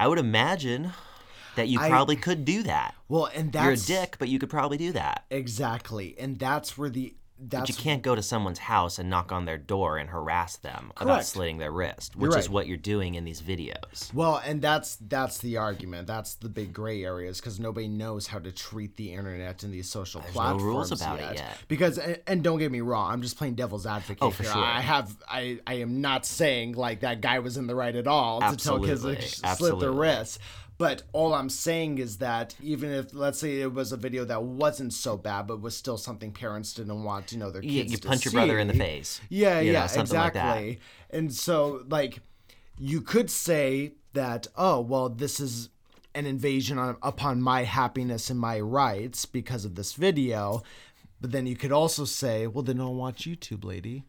I 0.00 0.08
would 0.08 0.18
imagine 0.18 0.92
that 1.56 1.68
you 1.68 1.78
I- 1.80 1.90
probably 1.90 2.16
could 2.16 2.46
do 2.46 2.62
that. 2.62 2.94
Well, 3.08 3.26
and 3.34 3.52
You're 3.52 3.62
a 3.64 3.66
that's 3.70 3.84
dick, 3.86 4.16
but 4.18 4.28
you 4.28 4.38
could 4.38 4.48
probably 4.48 4.78
do 4.78 4.92
that. 4.92 5.24
exactly, 5.30 6.14
and 6.18 6.38
that's 6.38 6.78
where 6.78 6.88
the 6.88 7.14
that's 7.38 7.62
But 7.62 7.68
you 7.68 7.74
can't 7.74 8.02
go 8.02 8.14
to 8.14 8.22
someone's 8.22 8.60
house 8.60 8.98
and 8.98 9.10
knock 9.10 9.32
on 9.32 9.44
their 9.44 9.58
door 9.58 9.98
and 9.98 10.08
harass 10.08 10.56
them 10.56 10.92
about 10.96 11.24
slitting 11.24 11.58
their 11.58 11.72
wrist, 11.72 12.14
which 12.14 12.30
You're 12.30 12.38
is 12.38 12.48
what 12.48 12.66
you're 12.68 12.76
doing 12.76 13.16
in 13.16 13.24
these 13.24 13.42
videos. 13.42 14.14
well, 14.14 14.40
and 14.44 14.62
that's 14.62 14.96
that's 14.96 15.38
the 15.38 15.56
argument. 15.56 16.06
That's 16.06 16.34
the 16.36 16.48
big 16.48 16.72
gray 16.72 17.04
areas 17.04 17.40
because 17.40 17.58
nobody 17.58 17.88
knows 17.88 18.28
how 18.28 18.38
to 18.38 18.52
treat 18.52 18.96
the 18.96 19.12
internet 19.12 19.62
and 19.64 19.74
these 19.74 19.88
social 19.88 20.20
no 20.20 20.26
platforms 20.28 20.62
rules 20.62 20.92
about 20.92 21.18
it 21.20 21.36
yet. 21.36 21.58
Because 21.66 21.98
and, 21.98 22.42
don't 22.44 22.58
get 22.58 22.70
me 22.70 22.80
wrong, 22.82 23.10
I'm 23.10 23.22
just 23.22 23.36
playing 23.36 23.54
devil's 23.54 23.86
advocate. 23.86 24.18
Oh, 24.22 24.30
for 24.30 24.44
here. 24.44 24.52
sure. 24.52 24.62
I 24.64 24.80
have 24.80 25.16
I 25.28 25.58
I 25.66 25.74
am 25.74 26.00
not 26.00 26.26
saying 26.26 26.74
like 26.74 27.00
that 27.00 27.20
guy 27.20 27.40
was 27.40 27.56
in 27.56 27.66
the 27.66 27.74
right 27.74 27.94
at 27.96 28.06
all 28.06 28.40
to 28.40 28.56
tell 28.56 28.78
kids 28.78 29.02
to 29.02 29.10
Absolutely. 29.44 29.56
slit 29.56 29.80
their 29.80 29.92
wrists. 29.92 30.38
But 30.76 31.04
all 31.12 31.34
I'm 31.34 31.48
saying 31.48 31.98
is 31.98 32.18
that 32.18 32.56
even 32.60 32.90
if, 32.90 33.14
let's 33.14 33.38
say, 33.38 33.60
it 33.60 33.72
was 33.72 33.92
a 33.92 33.96
video 33.96 34.24
that 34.24 34.42
wasn't 34.42 34.92
so 34.92 35.16
bad, 35.16 35.46
but 35.46 35.60
was 35.60 35.76
still 35.76 35.96
something 35.96 36.32
parents 36.32 36.72
didn't 36.74 37.04
want, 37.04 37.30
you 37.30 37.38
know, 37.38 37.50
their 37.50 37.62
You, 37.62 37.82
kids 37.82 37.92
you 37.92 37.98
to 37.98 38.08
punch 38.08 38.24
your 38.24 38.32
brother 38.32 38.58
in 38.58 38.66
the 38.66 38.74
face. 38.74 39.20
Yeah, 39.28 39.60
you 39.60 39.72
know, 39.72 39.78
yeah, 39.78 39.82
like 39.82 39.92
that. 39.92 40.00
exactly. 40.00 40.80
And 41.10 41.32
so, 41.32 41.84
like, 41.88 42.18
you 42.76 43.00
could 43.00 43.30
say 43.30 43.92
that, 44.14 44.48
oh, 44.56 44.80
well, 44.80 45.08
this 45.08 45.38
is 45.38 45.68
an 46.14 46.26
invasion 46.26 46.78
on, 46.78 46.96
upon 47.02 47.40
my 47.40 47.62
happiness 47.62 48.30
and 48.30 48.38
my 48.38 48.58
rights 48.58 49.26
because 49.26 49.64
of 49.64 49.76
this 49.76 49.92
video. 49.92 50.62
But 51.20 51.30
then 51.30 51.46
you 51.46 51.54
could 51.56 51.72
also 51.72 52.04
say, 52.04 52.48
well, 52.48 52.62
then 52.64 52.78
don't 52.78 52.96
watch 52.96 53.26
YouTube, 53.26 53.64
lady. 53.64 54.04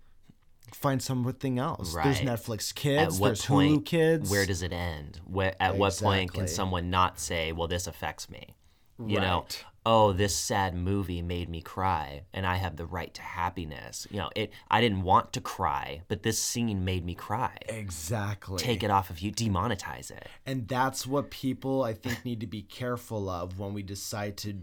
Find 0.74 1.02
something 1.02 1.60
else. 1.60 1.94
Right. 1.94 2.06
There's 2.06 2.20
Right. 2.20 2.28
Netflix 2.28 2.72
At 2.72 2.76
Kids. 2.76 3.20
what 3.20 3.28
There's 3.30 3.46
point? 3.46 3.84
Hulu 3.84 3.86
Kids. 3.86 4.30
Where 4.32 4.46
does 4.46 4.62
it 4.62 4.74
end? 4.74 5.20
Where, 5.26 5.56
at 5.60 5.78
what 5.78 5.96
point 5.98 6.34
can 6.34 6.48
someone 6.48 6.90
not 6.90 7.20
say, 7.20 7.52
"Well, 7.52 7.68
this 7.68 7.88
affects 7.88 8.30
me"? 8.30 8.56
You 8.98 9.20
know, 9.20 9.46
oh, 9.86 10.14
this 10.14 10.34
sad 10.34 10.74
movie 10.74 11.22
made 11.22 11.50
me 11.50 11.62
cry, 11.62 12.24
and 12.34 12.46
I 12.48 12.56
have 12.56 12.78
the 12.78 12.86
right 12.86 13.14
to 13.14 13.22
happiness. 13.22 14.08
You 14.10 14.18
know, 14.20 14.30
it. 14.36 14.52
I 14.72 14.80
didn't 14.80 15.02
want 15.04 15.34
to 15.34 15.42
cry, 15.42 16.02
but 16.08 16.24
this 16.24 16.42
scene 16.42 16.86
made 16.86 17.06
me 17.06 17.14
cry. 17.14 17.58
exactly. 17.68 18.58
Take 18.58 18.84
it 18.84 18.90
off 18.90 19.10
of 19.10 19.20
you. 19.20 19.32
Demonetize 19.34 20.12
it. 20.12 20.28
And 20.46 20.68
that's 20.68 21.06
what 21.06 21.30
people, 21.30 21.84
I 21.84 21.94
think, 21.94 22.24
need 22.24 22.40
to 22.40 22.48
be 22.48 22.62
careful 22.62 23.30
of 23.30 23.60
when 23.60 23.74
we 23.74 23.84
decide 23.84 24.38
to 24.38 24.56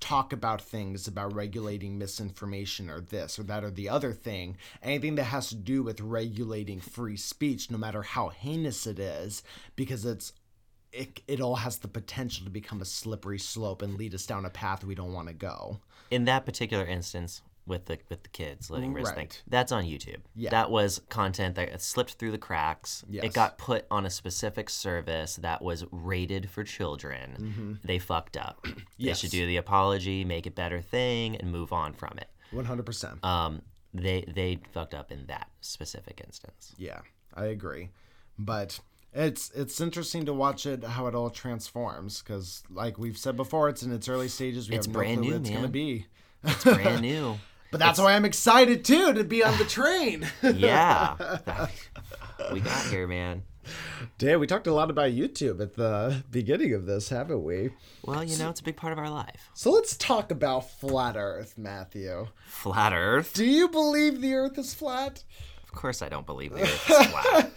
talk 0.00 0.32
about 0.32 0.60
things 0.60 1.08
about 1.08 1.34
regulating 1.34 1.98
misinformation 1.98 2.90
or 2.90 3.00
this 3.00 3.38
or 3.38 3.42
that 3.44 3.64
or 3.64 3.70
the 3.70 3.88
other 3.88 4.12
thing. 4.12 4.56
Anything 4.82 5.14
that 5.16 5.24
has 5.24 5.48
to 5.48 5.54
do 5.54 5.82
with 5.82 6.00
regulating 6.00 6.80
free 6.80 7.16
speech, 7.16 7.70
no 7.70 7.78
matter 7.78 8.02
how 8.02 8.28
heinous 8.28 8.86
it 8.86 8.98
is, 8.98 9.42
because 9.76 10.04
it's. 10.04 10.32
It, 10.94 11.22
it 11.26 11.40
all 11.40 11.56
has 11.56 11.78
the 11.78 11.88
potential 11.88 12.44
to 12.44 12.50
become 12.50 12.82
a 12.82 12.84
slippery 12.84 13.38
slope 13.38 13.80
and 13.80 13.94
lead 13.94 14.14
us 14.14 14.26
down 14.26 14.44
a 14.44 14.50
path 14.50 14.84
we 14.84 14.94
don't 14.94 15.14
want 15.14 15.28
to 15.28 15.32
go. 15.32 15.80
In 16.10 16.26
that 16.26 16.44
particular 16.44 16.84
instance, 16.84 17.40
with 17.66 17.86
the 17.86 17.98
with 18.08 18.22
the 18.24 18.28
kids 18.28 18.70
letting 18.70 18.92
wrist 18.92 19.14
thing, 19.14 19.26
Right. 19.26 19.42
that's 19.46 19.70
on 19.72 19.84
YouTube. 19.84 20.20
Yeah. 20.34 20.50
That 20.50 20.70
was 20.70 21.00
content 21.08 21.54
that 21.54 21.80
slipped 21.80 22.14
through 22.14 22.32
the 22.32 22.38
cracks. 22.38 23.04
Yes. 23.08 23.24
It 23.24 23.32
got 23.32 23.56
put 23.58 23.86
on 23.90 24.04
a 24.04 24.10
specific 24.10 24.68
service 24.68 25.36
that 25.36 25.62
was 25.62 25.84
rated 25.92 26.50
for 26.50 26.64
children. 26.64 27.78
They 27.84 27.98
fucked 27.98 28.36
up. 28.36 28.64
yes. 28.66 28.74
They 28.98 29.04
Mm-hmm. 29.06 29.14
Should 29.14 29.30
do 29.30 29.46
the 29.46 29.56
apology, 29.58 30.24
make 30.24 30.46
it 30.46 30.54
better 30.54 30.80
thing, 30.80 31.36
and 31.36 31.52
move 31.52 31.72
on 31.72 31.92
from 31.92 32.18
it. 32.18 32.28
100%. 32.52 33.24
Um, 33.24 33.62
they 33.94 34.24
they 34.26 34.58
fucked 34.72 34.94
up 34.94 35.12
in 35.12 35.26
that 35.26 35.48
specific 35.60 36.20
instance. 36.24 36.74
Yeah, 36.78 37.00
I 37.34 37.44
agree. 37.46 37.90
But 38.38 38.80
it's 39.12 39.50
it's 39.54 39.80
interesting 39.80 40.24
to 40.24 40.32
watch 40.32 40.64
it 40.66 40.82
how 40.82 41.06
it 41.06 41.14
all 41.14 41.28
transforms 41.30 42.22
because, 42.22 42.62
like 42.70 42.98
we've 42.98 43.18
said 43.18 43.36
before, 43.36 43.68
it's 43.68 43.82
in 43.82 43.92
its 43.92 44.08
early 44.08 44.28
stages. 44.28 44.68
We 44.70 44.76
It's 44.76 44.86
have 44.86 44.94
no 44.94 44.98
brand 44.98 45.20
clue 45.20 45.28
new, 45.28 45.32
what 45.36 45.40
it's 45.42 45.50
gonna 45.50 45.68
be. 45.68 46.06
It's 46.44 46.64
brand 46.64 47.02
new. 47.12 47.38
But 47.72 47.78
that's 47.80 47.98
why 47.98 48.12
I'm 48.12 48.26
excited 48.26 48.84
too 48.84 49.14
to 49.14 49.24
be 49.24 49.42
on 49.42 49.56
the 49.58 49.64
train. 49.64 50.28
Yeah, 50.42 51.16
we 52.52 52.60
got 52.60 52.86
here, 52.86 53.06
man. 53.06 53.44
Dan, 54.18 54.40
we 54.40 54.46
talked 54.46 54.66
a 54.66 54.74
lot 54.74 54.90
about 54.90 55.12
YouTube 55.12 55.60
at 55.60 55.74
the 55.74 56.22
beginning 56.30 56.74
of 56.74 56.84
this, 56.84 57.08
haven't 57.08 57.42
we? 57.42 57.70
Well, 58.04 58.22
you 58.22 58.36
know, 58.36 58.50
it's 58.50 58.60
a 58.60 58.64
big 58.64 58.76
part 58.76 58.92
of 58.92 58.98
our 58.98 59.08
life. 59.08 59.48
So 59.54 59.70
let's 59.70 59.96
talk 59.96 60.30
about 60.30 60.70
flat 60.70 61.16
Earth, 61.16 61.54
Matthew. 61.56 62.28
Flat 62.46 62.92
Earth. 62.92 63.32
Do 63.32 63.44
you 63.46 63.68
believe 63.68 64.20
the 64.20 64.34
Earth 64.34 64.58
is 64.58 64.74
flat? 64.74 65.24
Of 65.64 65.72
course, 65.72 66.02
I 66.02 66.10
don't 66.10 66.26
believe 66.26 66.52
the 66.52 66.62
Earth 66.62 66.90
is 66.90 67.06
flat. 67.06 67.52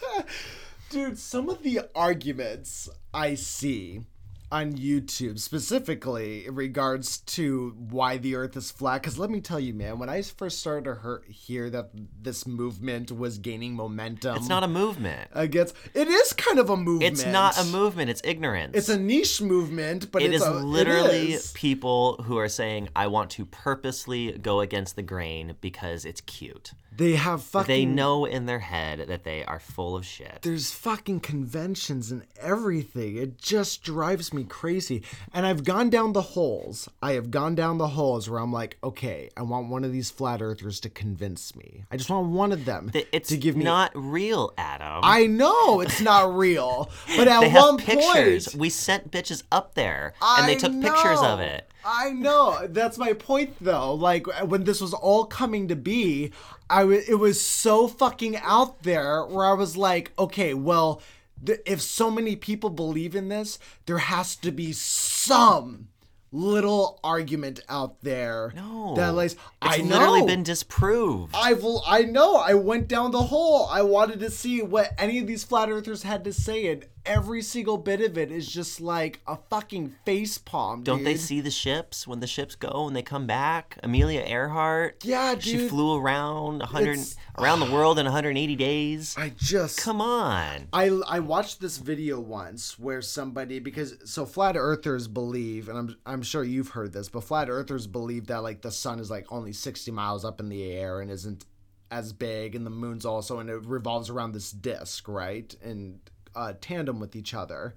Dude, 0.90 1.20
some 1.20 1.50
of 1.50 1.62
the 1.62 1.82
arguments 1.94 2.88
I 3.14 3.36
see 3.36 4.06
on 4.52 4.74
YouTube, 4.74 5.40
specifically 5.40 6.46
in 6.46 6.56
regards 6.56 7.18
to 7.22 7.76
why 7.90 8.18
the 8.18 8.36
Earth 8.36 8.56
is 8.56 8.72
flat, 8.72 9.02
because 9.02 9.18
let 9.18 9.30
me 9.30 9.42
tell 9.42 9.60
you, 9.60 9.74
man, 9.74 9.98
when 10.00 10.10
I 10.10 10.22
first 10.22 10.60
started 10.60 10.86
to 10.86 11.00
hear, 11.02 11.22
hear 11.28 11.70
that 11.72 11.90
this 12.22 12.46
movement 12.48 13.12
was 13.12 13.38
gaining 13.38 13.74
momentum, 13.74 14.38
It's 14.38 14.48
not 14.48 14.64
a 14.64 14.68
movement. 14.68 15.30
against 15.34 15.76
it 15.94 16.08
is 16.08 16.34
kind 16.34 16.60
of 16.60 16.70
a 16.70 16.78
movement. 16.78 17.14
It's 17.14 17.26
not 17.26 17.60
a 17.60 17.66
movement. 17.66 18.10
It's 18.10 18.22
ignorance. 18.24 18.76
It's 18.76 18.90
a 18.90 19.00
niche 19.00 19.42
movement, 19.42 20.12
but 20.12 20.22
it 20.22 20.34
it's 20.34 20.44
is 20.44 20.48
a, 20.48 20.54
literally 20.54 21.34
it 21.34 21.36
is. 21.36 21.52
people 21.54 22.22
who 22.24 22.38
are 22.38 22.50
saying, 22.50 22.90
I 22.96 23.08
want 23.08 23.32
to 23.32 23.46
purposely 23.46 24.34
go 24.34 24.60
against 24.62 24.96
the 24.96 25.04
grain 25.04 25.56
because 25.62 26.06
it's 26.06 26.22
cute. 26.22 26.72
They 26.98 27.14
have 27.16 27.44
fucking. 27.44 27.68
They 27.68 27.86
know 27.86 28.26
in 28.26 28.46
their 28.46 28.60
head 28.60 29.06
that 29.08 29.24
they 29.24 29.44
are 29.44 29.60
full 29.60 29.96
of 29.96 30.06
shit. 30.06 30.40
There's 30.42 30.72
fucking 30.72 31.20
conventions 31.22 32.12
and 32.12 32.24
everything. 32.40 33.18
It 33.18 33.38
just 33.38 33.84
drives 33.84 34.34
me 34.34 34.44
crazy. 34.44 35.04
And 35.34 35.46
I've 35.46 35.64
gone 35.64 35.90
down 35.90 36.14
the 36.14 36.22
holes. 36.22 36.88
I 37.02 37.14
have 37.14 37.32
gone 37.32 37.56
down 37.56 37.78
the 37.78 37.90
holes 37.90 38.30
where 38.30 38.40
I'm 38.40 38.54
like, 38.54 38.78
okay, 38.84 39.30
I 39.36 39.42
want 39.42 39.70
one 39.70 39.84
of 39.84 39.92
these 39.92 40.10
flat 40.10 40.42
earthers 40.42 40.80
to 40.82 40.90
convince 40.90 41.56
me. 41.56 41.84
I 41.92 41.98
just 41.98 42.10
want 42.10 42.28
one 42.30 42.52
of 42.52 42.66
them 42.66 42.90
Th- 42.92 43.08
It's 43.12 43.30
to 43.30 43.38
give 43.38 43.56
me. 43.58 43.64
not 43.64 43.92
real, 43.94 44.54
Adam. 44.58 45.02
I 45.04 45.28
know 45.28 45.82
it's 45.82 46.02
not 46.02 46.36
real, 46.36 46.90
but 47.18 47.28
at 47.28 47.42
they 47.42 47.48
one 47.52 47.78
have 47.80 47.88
pictures. 47.88 48.48
point, 48.50 48.60
We 48.60 48.70
sent 48.70 49.12
bitches 49.12 49.44
up 49.52 49.74
there, 49.76 50.14
and 50.22 50.48
they 50.48 50.54
I 50.54 50.60
took 50.60 50.72
pictures 50.82 51.20
of 51.20 51.40
know. 51.40 51.46
it. 51.46 51.70
I 51.88 52.10
know. 52.14 52.66
That's 52.68 52.98
my 52.98 53.14
point, 53.14 53.56
though. 53.62 53.94
Like 53.94 54.26
when 54.44 54.64
this 54.64 54.82
was 54.82 54.94
all 54.94 55.26
coming 55.26 55.68
to 55.68 55.76
be, 55.76 56.32
I 56.70 56.80
w- 56.82 57.04
it 57.08 57.16
was 57.16 57.40
so 57.42 57.88
fucking 57.88 58.38
out 58.38 58.84
there 58.84 59.24
where 59.26 59.46
I 59.46 59.54
was 59.54 59.78
like, 59.78 60.12
okay, 60.18 60.54
well, 60.54 61.02
th- 61.46 61.60
if 61.66 61.82
so 61.82 62.10
many 62.10 62.36
people 62.36 62.70
believe 62.70 63.16
in 63.16 63.30
this, 63.30 63.60
there 63.86 64.00
has 64.00 64.36
to 64.38 64.52
be 64.52 64.72
some 64.74 65.90
little 66.32 67.00
argument 67.04 67.60
out 67.70 68.02
there. 68.02 68.52
No, 68.56 68.94
that 68.96 69.14
like 69.14 69.32
it's 69.32 69.40
I 69.62 69.78
know. 69.78 69.98
literally 70.00 70.26
been 70.26 70.44
disproved. 70.44 71.34
I've 71.36 71.64
I 71.88 72.02
know. 72.02 72.36
I 72.38 72.54
went 72.56 72.88
down 72.88 73.12
the 73.12 73.24
hole. 73.24 73.68
I 73.68 73.82
wanted 73.84 74.20
to 74.22 74.30
see 74.30 74.62
what 74.62 74.92
any 74.98 75.20
of 75.20 75.28
these 75.28 75.44
flat 75.44 75.70
earthers 75.70 76.04
had 76.04 76.24
to 76.26 76.34
say, 76.34 76.68
and 76.68 76.86
every 77.06 77.42
single 77.42 77.78
bit 77.78 78.02
of 78.02 78.18
it 78.18 78.32
is 78.32 78.48
just 78.52 78.82
like 78.82 79.22
a 79.28 79.38
fucking 79.50 79.96
face 80.06 80.38
palm. 80.38 80.84
Don't 80.84 81.04
they 81.04 81.16
see 81.18 81.42
the 81.42 81.52
ships 81.52 82.08
when 82.08 82.20
the 82.20 82.28
ships 82.28 82.56
go 82.56 82.88
and 82.88 82.96
they 82.96 83.02
come 83.02 83.28
back? 83.28 83.78
Amelia 83.84 84.22
Earhart. 84.22 85.04
Yeah, 85.06 85.36
dude. 85.36 85.44
She 85.44 85.68
flew 85.68 85.96
around 85.98 86.60
100 86.60 86.90
It's- 86.92 87.16
around 87.38 87.60
the 87.60 87.72
world 87.72 88.00
in 88.00 88.06
180 88.06 88.56
days. 88.56 89.16
I 89.18 89.30
just 89.36 89.78
Come 89.80 90.02
on. 90.02 90.68
I 90.74 90.88
I 91.08 91.20
watched 91.20 91.62
this 91.62 91.78
video 91.78 92.20
once 92.20 92.78
where 92.80 93.02
somebody 93.02 93.60
because 93.60 93.96
so 94.06 94.26
flat 94.26 94.56
earthers 94.58 95.08
believe 95.08 95.70
and 95.70 95.78
I'm 95.78 95.96
I'm 96.06 96.22
sure 96.24 96.44
you've 96.44 96.70
heard 96.70 96.94
this 96.94 97.10
but 97.10 97.24
flat 97.24 97.50
earthers 97.50 97.88
believe 97.88 98.28
that 98.28 98.42
like 98.44 98.62
the 98.62 98.72
sun 98.72 99.00
is 99.00 99.10
like 99.12 99.26
only 99.32 99.54
60 99.54 99.92
miles 99.92 100.26
up 100.26 100.40
in 100.40 100.50
the 100.50 100.64
air 100.72 101.02
and 101.02 101.12
isn't 101.12 101.46
as 101.92 102.14
big 102.14 102.56
and 102.56 102.66
the 102.66 102.70
moon's 102.72 103.06
also 103.06 103.40
and 103.40 103.50
it 103.50 103.64
revolves 103.66 104.10
around 104.10 104.32
this 104.32 104.52
disk 104.52 105.08
right 105.08 105.56
in 105.62 106.00
uh, 106.36 106.54
tandem 106.60 107.00
with 107.00 107.16
each 107.16 107.34
other. 107.34 107.76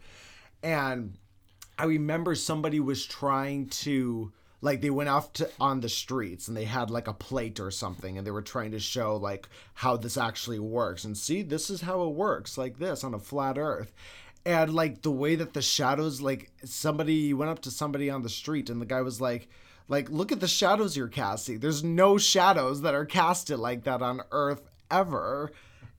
And 0.62 1.14
I 1.78 1.84
remember 1.84 2.34
somebody 2.34 2.80
was 2.80 3.06
trying 3.06 3.68
to 3.68 4.32
like 4.60 4.80
they 4.80 4.90
went 4.90 5.08
off 5.08 5.32
to 5.34 5.48
on 5.60 5.80
the 5.80 5.88
streets 5.88 6.48
and 6.48 6.56
they 6.56 6.64
had 6.64 6.90
like 6.90 7.06
a 7.06 7.12
plate 7.12 7.60
or 7.60 7.70
something 7.70 8.18
and 8.18 8.26
they 8.26 8.32
were 8.32 8.42
trying 8.42 8.72
to 8.72 8.80
show 8.80 9.16
like 9.16 9.48
how 9.74 9.96
this 9.96 10.16
actually 10.16 10.58
works. 10.58 11.04
And 11.04 11.16
see 11.16 11.42
this 11.42 11.70
is 11.70 11.82
how 11.82 12.02
it 12.02 12.14
works 12.14 12.58
like 12.58 12.78
this 12.78 13.04
on 13.04 13.14
a 13.14 13.20
flat 13.20 13.56
earth. 13.56 13.92
And 14.44 14.74
like 14.74 15.02
the 15.02 15.10
way 15.10 15.36
that 15.36 15.52
the 15.52 15.62
shadows 15.62 16.20
like 16.20 16.50
somebody 16.64 17.32
went 17.34 17.50
up 17.50 17.60
to 17.60 17.70
somebody 17.70 18.10
on 18.10 18.22
the 18.22 18.28
street 18.28 18.70
and 18.70 18.80
the 18.80 18.86
guy 18.86 19.02
was 19.02 19.20
like 19.20 19.48
like 19.86 20.10
look 20.10 20.32
at 20.32 20.40
the 20.40 20.48
shadows 20.48 20.96
you're 20.96 21.08
casting. 21.08 21.60
There's 21.60 21.84
no 21.84 22.18
shadows 22.18 22.82
that 22.82 22.94
are 22.94 23.06
casted 23.06 23.60
like 23.60 23.84
that 23.84 24.02
on 24.02 24.22
earth 24.32 24.62
ever. 24.90 25.52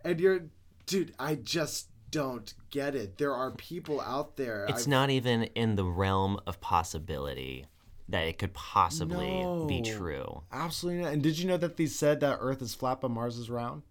And 0.03 0.19
you're 0.19 0.41
dude 0.89 1.13
i 1.19 1.35
just 1.35 1.88
don't 2.11 2.53
get 2.71 2.95
it 2.95 3.17
there 3.17 3.33
are 3.33 3.51
people 3.51 3.99
out 4.01 4.35
there 4.37 4.65
It's 4.69 4.83
I've- 4.83 4.89
not 4.89 5.09
even 5.09 5.43
in 5.55 5.75
the 5.75 5.85
realm 5.85 6.39
of 6.47 6.59
possibility 6.61 7.65
that 8.07 8.21
it 8.27 8.39
could 8.39 8.53
possibly 8.55 9.45
be 9.67 9.83
true. 9.83 10.41
Absolutely 10.51 11.03
not. 11.03 11.13
And 11.13 11.21
did 11.21 11.37
you 11.37 11.47
know 11.47 11.57
that 11.57 11.77
they 11.77 11.85
said 11.85 12.21
that 12.21 12.39
Earth 12.41 12.59
is 12.59 12.73
flat 12.73 13.01
but 13.01 13.11
Mars 13.11 13.37
is 13.37 13.51
round? 13.51 13.83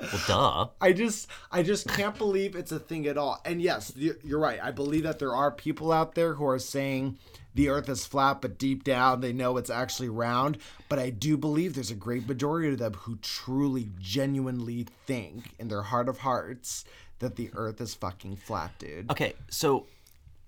Well, 0.00 0.20
duh. 0.26 0.68
I 0.80 0.92
just, 0.92 1.28
I 1.52 1.62
just 1.62 1.86
can't 1.86 2.18
believe 2.18 2.56
it's 2.56 2.72
a 2.72 2.80
thing 2.80 3.06
at 3.06 3.16
all. 3.16 3.40
And 3.44 3.62
yes, 3.62 3.92
you're 3.96 4.40
right. 4.40 4.58
I 4.60 4.70
believe 4.72 5.04
that 5.04 5.18
there 5.20 5.36
are 5.36 5.52
people 5.52 5.92
out 5.92 6.14
there 6.16 6.34
who 6.34 6.46
are 6.46 6.58
saying 6.58 7.18
the 7.54 7.68
Earth 7.68 7.88
is 7.88 8.06
flat, 8.06 8.40
but 8.40 8.58
deep 8.58 8.84
down 8.84 9.20
they 9.20 9.32
know 9.32 9.56
it's 9.56 9.70
actually 9.70 10.08
round. 10.08 10.58
But 10.88 10.98
I 10.98 11.10
do 11.10 11.36
believe 11.36 11.74
there's 11.74 11.90
a 11.90 11.94
great 11.96 12.26
majority 12.28 12.68
of 12.72 12.78
them 12.78 12.94
who 12.94 13.16
truly, 13.16 13.88
genuinely 13.98 14.86
think 15.06 15.54
in 15.58 15.68
their 15.68 15.82
heart 15.82 16.08
of 16.08 16.18
hearts 16.18 16.84
that 17.18 17.36
the 17.36 17.50
Earth 17.54 17.80
is 17.80 17.94
fucking 17.94 18.36
flat, 18.36 18.72
dude. 18.78 19.10
Okay, 19.10 19.34
so 19.50 19.86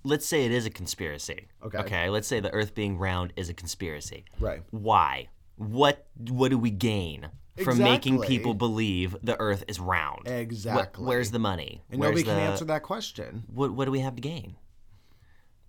let's 0.05 0.27
say 0.27 0.45
it 0.45 0.53
is 0.53 0.67
a 0.67 0.71
conspiracy. 0.71 1.47
Okay. 1.65 1.79
Okay, 1.79 2.09
let's 2.09 2.27
say 2.29 2.41
the 2.41 2.53
Earth 2.53 2.75
being 2.75 2.99
round 2.99 3.33
is 3.37 3.49
a 3.49 3.55
conspiracy. 3.55 4.25
Right. 4.41 4.63
Why? 4.71 5.29
What 5.57 6.07
What 6.17 6.49
do 6.51 6.59
we 6.59 6.71
gain 6.71 7.29
from 7.63 7.79
making 7.79 8.21
people 8.23 8.55
believe 8.55 9.15
the 9.23 9.39
Earth 9.39 9.65
is 9.69 9.79
round? 9.79 10.23
What- 10.25 10.33
Exactly. 10.33 11.05
where's 11.05 11.31
the 11.31 11.39
money? 11.39 11.83
And 11.91 12.01
where's 12.01 12.11
nobody 12.11 12.25
can 12.25 12.39
answer 12.39 12.65
that 12.65 12.83
question. 12.83 13.45
What 13.53 13.73
What 13.73 13.85
do 13.85 13.91
we 13.91 14.01
have 14.01 14.17
to 14.17 14.23
gain? 14.23 14.57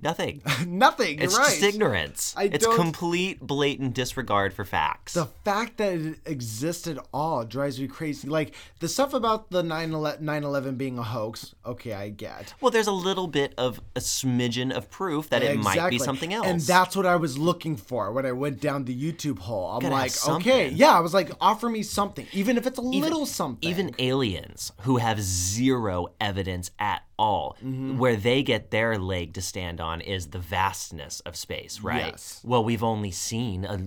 Nothing. 0.04 0.42
Nothing. 0.68 1.16
You're 1.18 1.26
It's 1.26 1.38
right. 1.38 1.50
just 1.50 1.64
ignorance. 1.64 2.34
I 2.38 2.44
it's 2.46 2.66
don't- 2.66 2.76
complete, 2.76 3.40
blatant 3.40 3.94
disregard 3.94 4.54
for 4.54 4.66
facts. 4.66 5.14
the 5.14 5.26
fact 5.46 5.78
that 5.78 5.94
it 5.94 6.20
exists 6.26 6.88
at 6.88 6.98
all 7.14 7.44
drives 7.46 7.80
me 7.80 7.88
crazy. 7.88 8.28
Like 8.28 8.54
the 8.80 8.88
stuff 8.88 9.14
about 9.14 9.50
the 9.50 9.64
9/11 9.64 10.78
being 10.78 10.98
a 11.00 11.04
hoax, 11.04 11.56
okay, 11.66 11.94
I 11.94 12.10
get. 12.10 12.54
well, 12.62 12.72
there's 12.72 12.88
a 12.88 12.92
little 12.92 13.28
bit 13.28 13.54
of 13.58 13.80
a 13.96 14.00
smidgen 14.00 14.72
of 14.72 14.90
proof 14.90 15.30
that 15.30 15.44
it 15.44 15.58
might 15.60 15.90
be 15.90 16.00
something 16.00 16.34
else. 16.34 16.48
And 16.48 16.60
that's 16.62 16.96
what 16.96 17.06
I 17.06 17.16
was 17.16 17.38
looking 17.38 17.76
for 17.78 18.12
when 18.12 18.26
I 18.26 18.32
went 18.32 18.60
down 18.60 18.86
the 18.86 18.96
YouTube 18.96 19.40
hole. 19.40 19.68
I'm 19.72 19.80
Gotta 19.82 19.94
like, 19.96 20.28
okay, 20.28 20.70
yeah, 20.70 20.98
I 20.98 21.00
was 21.00 21.14
like, 21.14 21.32
offer 21.42 21.70
me 21.70 21.84
something, 21.84 22.28
even 22.34 22.58
if 22.58 22.68
it's 22.68 22.78
a 22.78 22.82
little 22.82 23.26
something. 23.26 23.70
Even 23.70 23.96
aliens 24.00 24.72
who 24.82 24.98
have 24.98 25.22
zero 25.22 26.08
evidence 26.20 26.72
at 26.80 27.04
all, 27.18 27.56
Mm-hmm. 27.64 27.98
where 27.98 28.16
they 28.16 28.44
get 28.44 28.72
their 28.72 28.98
leg 28.98 29.34
to 29.36 29.42
stand 29.42 29.80
on 29.80 30.02
is 30.02 30.28
the 30.28 30.40
vastness 30.40 31.20
of 31.22 31.36
space, 31.36 31.80
right? 31.82 32.08
Yes. 32.14 32.42
Well, 32.44 32.64
we've 32.64 32.84
only 32.84 33.12
seen 33.12 33.66
a 33.66 33.78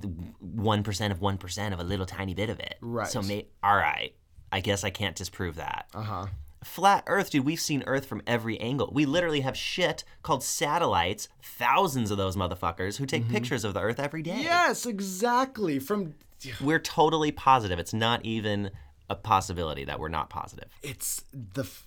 one 0.40 0.82
percent 0.82 1.12
of 1.12 1.20
one 1.20 1.36
percent 1.38 1.74
of 1.74 1.80
a 1.80 1.84
little 1.84 2.06
tiny 2.06 2.34
bit 2.34 2.50
of 2.50 2.60
it. 2.60 2.76
Right. 2.80 3.08
So, 3.08 3.22
may, 3.22 3.46
all 3.62 3.76
right, 3.76 4.14
I 4.52 4.60
guess 4.60 4.84
I 4.84 4.90
can't 4.90 5.16
disprove 5.16 5.56
that. 5.56 5.86
uh 5.94 6.02
huh. 6.02 6.26
Flat 6.64 7.04
Earth, 7.06 7.30
dude, 7.30 7.44
we've 7.44 7.60
seen 7.60 7.84
Earth 7.86 8.06
from 8.06 8.22
every 8.26 8.58
angle. 8.58 8.90
We 8.92 9.06
literally 9.06 9.42
have 9.42 9.56
shit 9.56 10.02
called 10.22 10.42
satellites, 10.42 11.28
thousands 11.40 12.10
of 12.10 12.16
those 12.18 12.34
motherfuckers, 12.36 12.96
who 12.96 13.06
take 13.06 13.22
Mm-hmm. 13.24 13.34
pictures 13.34 13.64
of 13.64 13.72
the 13.74 13.80
Earth 13.80 14.00
every 14.00 14.22
day. 14.22 14.40
Yes, 14.42 14.84
exactly. 14.84 15.78
From 15.78 16.14
We're 16.60 16.80
totally 16.80 17.30
positive. 17.30 17.78
It's 17.78 17.94
not 17.94 18.24
even 18.24 18.70
a 19.08 19.14
possibility 19.14 19.84
that 19.84 20.00
we're 20.00 20.08
not 20.08 20.28
positive. 20.30 20.68
it's 20.82 21.22
the. 21.32 21.62
f- 21.62 21.86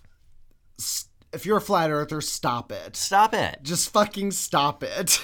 If 1.32 1.46
you're 1.46 1.58
a 1.58 1.62
flat 1.62 1.92
earther, 1.92 2.22
stop 2.22 2.72
it. 2.72 2.96
Stop 2.96 3.36
it. 3.36 3.60
Just 3.62 3.92
fucking 3.92 4.32
stop 4.32 4.84
it. 4.84 5.20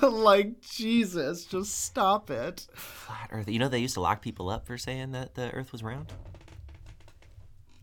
like 0.02 0.60
Jesus, 0.60 1.44
just 1.44 1.84
stop 1.84 2.30
it. 2.30 2.66
Flat 2.74 3.28
Earth. 3.30 3.48
You 3.48 3.60
know 3.60 3.68
they 3.68 3.78
used 3.78 3.94
to 3.94 4.00
lock 4.00 4.22
people 4.22 4.50
up 4.50 4.66
for 4.66 4.76
saying 4.76 5.12
that 5.12 5.34
the 5.36 5.52
Earth 5.52 5.70
was 5.70 5.84
round. 5.84 6.12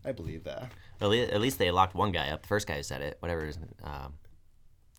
I 0.04 0.12
believe 0.12 0.44
that. 0.44 0.72
At 1.00 1.10
least 1.42 1.58
they 1.58 1.72
locked 1.72 1.96
one 1.96 2.12
guy 2.12 2.30
up. 2.30 2.42
The 2.42 2.48
first 2.48 2.68
guy 2.68 2.76
who 2.78 2.84
said 2.84 3.02
it. 3.02 3.18
Whatever. 3.20 3.46
his- 3.46 3.60
Um, 3.84 4.14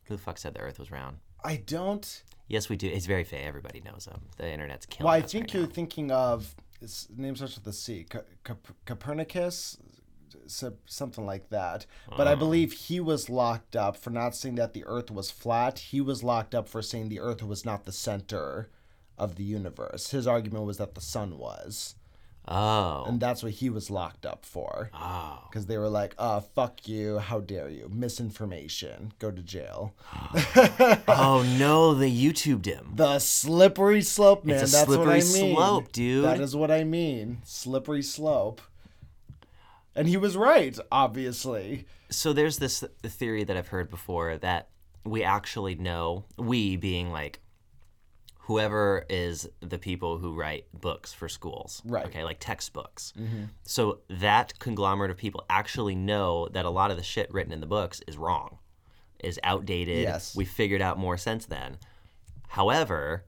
who 0.04 0.16
the 0.16 0.22
fuck 0.22 0.38
said 0.38 0.54
the 0.54 0.60
Earth 0.60 0.78
was 0.78 0.90
round? 0.90 1.18
I 1.44 1.56
don't. 1.56 2.22
Yes, 2.48 2.68
we 2.68 2.76
do. 2.76 2.88
It's 2.88 3.06
very 3.06 3.24
fake. 3.24 3.44
Everybody 3.44 3.80
knows 3.80 4.06
him. 4.06 4.20
The 4.36 4.50
internet's 4.50 4.86
killing 4.86 5.06
Well, 5.06 5.14
I 5.14 5.20
think 5.22 5.44
right 5.44 5.54
you're 5.54 5.66
now. 5.66 5.72
thinking 5.72 6.10
of 6.10 6.54
his 6.80 7.08
name 7.14 7.36
starts 7.36 7.54
with 7.56 7.64
the 7.64 7.72
C, 7.72 8.06
Copernicus, 8.84 9.76
so- 10.46 10.74
something 10.86 11.24
like 11.26 11.50
that. 11.50 11.86
But 12.16 12.28
I 12.28 12.34
believe 12.34 12.72
he 12.72 13.00
was 13.00 13.28
locked 13.30 13.76
up 13.76 13.96
for 13.96 14.10
not 14.10 14.34
saying 14.36 14.54
that 14.56 14.72
the 14.74 14.84
Earth 14.84 15.10
was 15.10 15.30
flat. 15.30 15.78
He 15.78 16.00
was 16.00 16.22
locked 16.22 16.54
up 16.54 16.68
for 16.68 16.82
saying 16.82 17.08
the 17.08 17.20
Earth 17.20 17.42
was 17.42 17.64
not 17.64 17.84
the 17.84 17.92
center 17.92 18.68
of 19.18 19.36
the 19.36 19.44
universe. 19.44 20.10
His 20.10 20.26
argument 20.26 20.64
was 20.64 20.78
that 20.78 20.94
the 20.94 21.00
sun 21.00 21.38
was, 21.38 21.94
Oh. 22.48 23.04
and 23.06 23.20
that's 23.20 23.42
what 23.44 23.52
he 23.52 23.70
was 23.70 23.88
locked 23.88 24.26
up 24.26 24.44
for. 24.44 24.90
Oh. 24.94 25.44
Because 25.48 25.66
they 25.66 25.78
were 25.78 25.88
like, 25.88 26.14
"Uh, 26.18 26.40
fuck 26.40 26.88
you! 26.88 27.18
How 27.18 27.38
dare 27.40 27.68
you? 27.68 27.88
Misinformation. 27.88 29.12
Go 29.20 29.30
to 29.30 29.42
jail." 29.42 29.94
oh 31.08 31.46
no, 31.58 31.94
they 31.94 32.10
YouTubed 32.10 32.64
him. 32.66 32.92
The 32.96 33.18
slippery 33.20 34.02
slope, 34.02 34.44
man. 34.44 34.60
It's 34.60 34.72
a 34.72 34.76
That's 34.76 34.88
what 34.88 35.08
I 35.08 35.20
slippery 35.20 35.42
mean. 35.48 35.56
slope, 35.56 35.92
dude. 35.92 36.24
That 36.24 36.40
is 36.40 36.56
what 36.56 36.70
I 36.70 36.82
mean. 36.84 37.38
Slippery 37.44 38.02
slope. 38.02 38.60
And 39.94 40.08
he 40.08 40.16
was 40.16 40.36
right, 40.36 40.78
obviously. 40.90 41.86
So 42.10 42.32
there's 42.32 42.58
this 42.58 42.84
theory 43.04 43.44
that 43.44 43.56
I've 43.56 43.68
heard 43.68 43.90
before 43.90 44.36
that 44.38 44.68
we 45.04 45.22
actually 45.22 45.74
know, 45.74 46.24
we 46.36 46.76
being 46.76 47.10
like 47.10 47.40
whoever 48.46 49.06
is 49.08 49.48
the 49.60 49.78
people 49.78 50.18
who 50.18 50.34
write 50.34 50.66
books 50.72 51.12
for 51.12 51.28
schools. 51.28 51.80
Right. 51.84 52.06
Okay, 52.06 52.24
like 52.24 52.38
textbooks. 52.40 53.12
Mm-hmm. 53.18 53.44
So 53.62 54.00
that 54.10 54.58
conglomerate 54.58 55.10
of 55.10 55.16
people 55.16 55.44
actually 55.48 55.94
know 55.94 56.48
that 56.48 56.64
a 56.64 56.70
lot 56.70 56.90
of 56.90 56.96
the 56.96 57.02
shit 57.02 57.32
written 57.32 57.52
in 57.52 57.60
the 57.60 57.66
books 57.66 58.00
is 58.08 58.16
wrong, 58.16 58.58
is 59.22 59.38
outdated. 59.44 59.98
Yes. 60.02 60.34
We 60.34 60.44
figured 60.44 60.82
out 60.82 60.98
more 60.98 61.16
since 61.16 61.46
then. 61.46 61.78
However, 62.48 63.24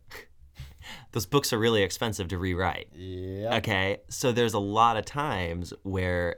those 1.12 1.26
books 1.26 1.52
are 1.52 1.58
really 1.58 1.82
expensive 1.82 2.28
to 2.28 2.38
rewrite. 2.38 2.88
Yeah. 2.92 3.56
Okay, 3.56 3.98
so 4.08 4.32
there's 4.32 4.54
a 4.54 4.58
lot 4.58 4.96
of 4.96 5.04
times 5.04 5.72
where 5.84 6.36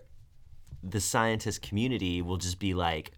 the 0.88 1.00
scientist 1.00 1.62
community 1.62 2.22
will 2.22 2.36
just 2.36 2.58
be 2.58 2.74
like, 2.74 3.12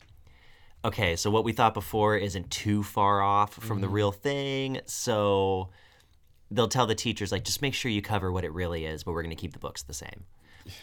okay, 0.85 1.17
so 1.17 1.31
what 1.31 1.45
we 1.45 1.53
thought 1.53 1.75
before 1.75 2.17
isn't 2.17 2.51
too 2.51 2.83
far 2.83 3.21
off 3.21 3.55
from 3.55 3.81
the 3.81 3.87
mm-hmm. 3.87 3.95
real 3.95 4.13
thing. 4.13 4.81
So 4.87 5.71
they'll 6.51 6.69
tell 6.69 6.87
the 6.87 6.95
teachers, 6.95 7.33
like, 7.33 7.45
just 7.45 7.63
make 7.63 7.75
sure 7.75 7.91
you 7.91 8.03
cover 8.03 8.33
what 8.33 8.45
it 8.45 8.53
really 8.53 8.87
is, 8.87 9.05
but 9.05 9.13
we're 9.13 9.23
going 9.23 9.35
to 9.35 9.41
keep 9.41 9.53
the 9.53 9.59
books 9.59 9.83
the 9.83 9.95
same. 9.95 10.25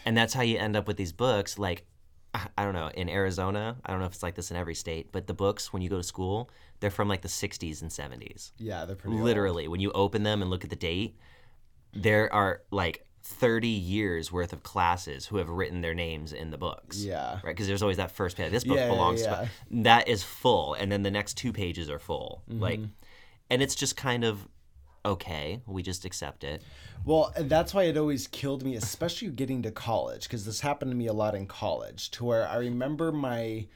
And 0.04 0.16
that's 0.16 0.34
how 0.34 0.42
you 0.42 0.58
end 0.58 0.76
up 0.76 0.86
with 0.86 0.96
these 0.96 1.12
books. 1.12 1.58
Like, 1.58 1.86
I 2.34 2.64
don't 2.64 2.74
know, 2.74 2.90
in 2.94 3.08
Arizona, 3.08 3.76
I 3.84 3.90
don't 3.90 4.00
know 4.00 4.06
if 4.06 4.12
it's 4.12 4.22
like 4.22 4.34
this 4.34 4.50
in 4.50 4.56
every 4.56 4.74
state, 4.74 5.10
but 5.10 5.26
the 5.26 5.34
books, 5.34 5.72
when 5.72 5.80
you 5.80 5.88
go 5.88 5.96
to 5.96 6.02
school, 6.02 6.50
they're 6.80 6.90
from 6.90 7.08
like 7.08 7.22
the 7.22 7.28
60s 7.28 7.80
and 7.80 7.90
70s 7.90 8.52
Yeah, 8.58 8.84
they're 8.84 8.96
pretty. 8.96 9.16
old. 9.16 9.24
literally 9.24 9.68
when 9.68 9.80
you 9.80 9.90
open 9.92 10.22
them 10.22 10.42
and 10.42 10.50
look 10.50 10.62
at 10.62 10.68
the 10.68 10.76
date 10.76 11.16
there 11.96 12.32
are 12.32 12.62
like 12.70 13.05
30 13.26 13.66
years 13.68 14.30
worth 14.30 14.52
of 14.52 14.62
classes 14.62 15.26
who 15.26 15.36
have 15.38 15.48
written 15.48 15.80
their 15.80 15.94
names 15.94 16.32
in 16.32 16.50
the 16.50 16.56
books 16.58 17.02
Yeah. 17.04 17.34
right 17.42 17.46
because 17.54 17.66
there's 17.66 17.82
always 17.82 17.96
that 17.96 18.12
first 18.12 18.36
page 18.36 18.50
this 18.52 18.64
book 18.64 18.76
Yeah, 18.76 18.84
yeah, 18.86 18.90
belongs 18.92 19.22
yeah. 19.22 19.34
to 19.34 19.50
that 19.82 20.08
is 20.08 20.22
full 20.22 20.74
and 20.74 20.90
then 20.92 21.02
the 21.02 21.10
next 21.10 21.34
two 21.34 21.52
pages 21.52 21.90
are 21.90 21.98
full 21.98 22.42
like 22.48 22.78
Mm-hmm. 22.78 22.90
and 23.50 23.62
it's 23.62 23.74
just 23.74 23.96
kind 23.96 24.24
of 24.24 24.46
okay 25.04 25.60
we 25.66 25.82
just 25.82 26.04
accept 26.04 26.44
it 26.44 26.62
Well, 27.04 27.32
that's 27.36 27.74
why 27.74 27.84
it 27.84 27.96
always 27.96 28.26
killed 28.26 28.64
me, 28.64 28.74
especially 28.74 29.28
getting 29.28 29.62
to 29.62 29.70
college, 29.70 30.22
because 30.24 30.44
this 30.44 30.60
happened 30.60 30.90
to 30.90 30.96
me 30.96 31.06
a 31.06 31.12
lot 31.12 31.34
in 31.36 31.46
college, 31.46 32.10
to 32.12 32.24
where 32.24 32.48
I 32.48 32.56
remember 32.56 33.12
my 33.12 33.66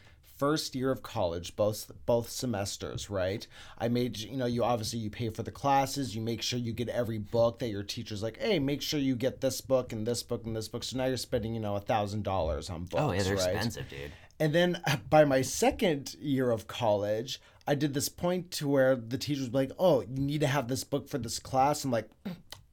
first 0.40 0.74
year 0.74 0.90
of 0.90 1.02
college, 1.02 1.54
both 1.54 1.92
both 2.06 2.30
semesters, 2.30 3.10
right? 3.10 3.46
I 3.78 3.88
made 3.88 4.16
you 4.18 4.38
know, 4.38 4.46
you 4.46 4.64
obviously 4.64 4.98
you 4.98 5.10
pay 5.10 5.28
for 5.28 5.42
the 5.42 5.50
classes, 5.50 6.16
you 6.16 6.22
make 6.22 6.40
sure 6.40 6.58
you 6.58 6.72
get 6.72 6.88
every 6.88 7.18
book 7.18 7.58
that 7.58 7.68
your 7.68 7.82
teacher's 7.82 8.22
like, 8.22 8.38
hey, 8.38 8.58
make 8.58 8.80
sure 8.80 8.98
you 8.98 9.16
get 9.16 9.42
this 9.42 9.60
book 9.60 9.92
and 9.92 10.06
this 10.06 10.22
book 10.22 10.46
and 10.46 10.56
this 10.56 10.66
book. 10.68 10.82
So 10.82 10.96
now 10.96 11.04
you're 11.04 11.18
spending, 11.18 11.54
you 11.54 11.60
know, 11.60 11.76
a 11.76 11.80
thousand 11.80 12.24
dollars 12.24 12.70
on 12.70 12.84
books. 12.84 13.02
oh 13.02 13.12
yeah 13.12 13.22
they're 13.22 13.36
right? 13.36 13.54
expensive 13.54 13.88
dude 13.90 14.12
And 14.40 14.54
then 14.54 14.80
by 15.10 15.26
my 15.26 15.42
second 15.42 16.16
year 16.18 16.50
of 16.50 16.66
college, 16.66 17.38
I 17.66 17.74
did 17.74 17.92
this 17.92 18.08
point 18.08 18.50
to 18.52 18.66
where 18.68 18.96
the 18.96 19.18
teacher 19.18 19.42
was 19.42 19.52
like, 19.52 19.70
"Oh, 19.78 20.00
you 20.00 20.08
need 20.32 20.40
to 20.40 20.46
have 20.56 20.66
this 20.68 20.84
book 20.84 21.06
for 21.08 21.18
this 21.18 21.38
class." 21.38 21.84
I'm 21.84 21.90
like, 21.90 22.08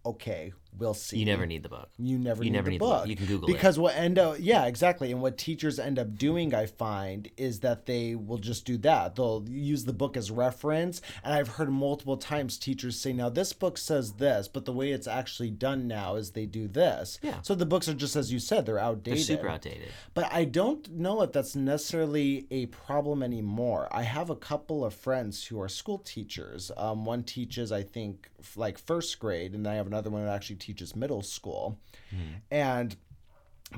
"Okay, 0.05 0.53
we'll 0.79 0.93
see." 0.93 1.17
you 1.19 1.25
never 1.25 1.45
need 1.45 1.63
the 1.63 1.69
book 1.69 1.89
You 1.97 2.17
never 2.17 2.43
you 2.43 2.49
need 2.49 2.55
never 2.57 2.65
the 2.65 2.71
need 2.71 2.81
the 2.81 2.85
book. 2.85 3.01
book. 3.01 3.07
You 3.09 3.15
can 3.15 3.25
Google 3.25 3.49
it. 3.49 3.53
because 3.53 3.77
what 3.77 3.95
end 3.95 4.17
up 4.17 4.37
yeah 4.39 4.65
exactly 4.65 5.11
and 5.11 5.21
what 5.21 5.37
teachers 5.37 5.79
end 5.79 5.99
up 5.99 6.15
doing 6.17 6.53
I 6.53 6.65
find 6.65 7.29
is 7.37 7.59
that 7.61 7.85
they 7.85 8.15
will 8.15 8.37
just 8.37 8.65
do 8.65 8.77
that 8.79 9.15
they'll 9.15 9.45
use 9.49 9.85
the 9.85 9.93
book 9.93 10.15
as 10.15 10.31
reference 10.31 11.01
and 11.23 11.33
I've 11.33 11.49
heard 11.49 11.69
multiple 11.69 12.17
times 12.17 12.57
teachers 12.57 12.99
say 12.99 13.11
now 13.13 13.29
this 13.29 13.51
book 13.53 13.77
says 13.77 14.13
this 14.13 14.47
but 14.47 14.65
the 14.65 14.73
way 14.73 14.91
it's 14.91 15.07
actually 15.07 15.51
done 15.51 15.87
now 15.87 16.15
is 16.15 16.31
they 16.31 16.45
do 16.45 16.67
this 16.67 17.19
Yeah. 17.21 17.41
so 17.41 17.53
the 17.55 17.65
books 17.65 17.89
are 17.89 17.93
just 17.93 18.15
as 18.15 18.31
you 18.31 18.39
said 18.39 18.65
they're 18.65 18.75
they're 18.75 18.83
outdated 18.85 19.25
super 19.25 19.49
outdated 19.49 19.89
but 20.13 20.31
I 20.31 20.45
don't 20.45 20.89
know 20.91 21.21
if 21.23 21.31
that's 21.31 21.55
necessarily 21.55 22.47
a 22.51 22.65
problem 22.67 23.23
anymore. 23.23 23.87
I 23.91 24.03
have 24.03 24.29
a 24.29 24.35
couple 24.35 24.83
of 24.83 24.93
friends 24.93 25.45
who 25.45 25.59
are 25.61 25.67
school 25.69 25.99
teachers. 25.99 26.71
Um, 26.77 27.05
one 27.05 27.23
teaches, 27.23 27.71
I 27.71 27.83
think, 27.83 28.29
like 28.55 28.77
first 28.77 29.19
grade, 29.19 29.53
and 29.53 29.67
I 29.67 29.75
have 29.75 29.87
another 29.87 30.09
one 30.09 30.25
that 30.25 30.33
actually 30.33 30.57
teaches 30.57 30.95
middle 30.95 31.21
school. 31.21 31.79
Hmm. 32.09 32.39
And 32.51 32.95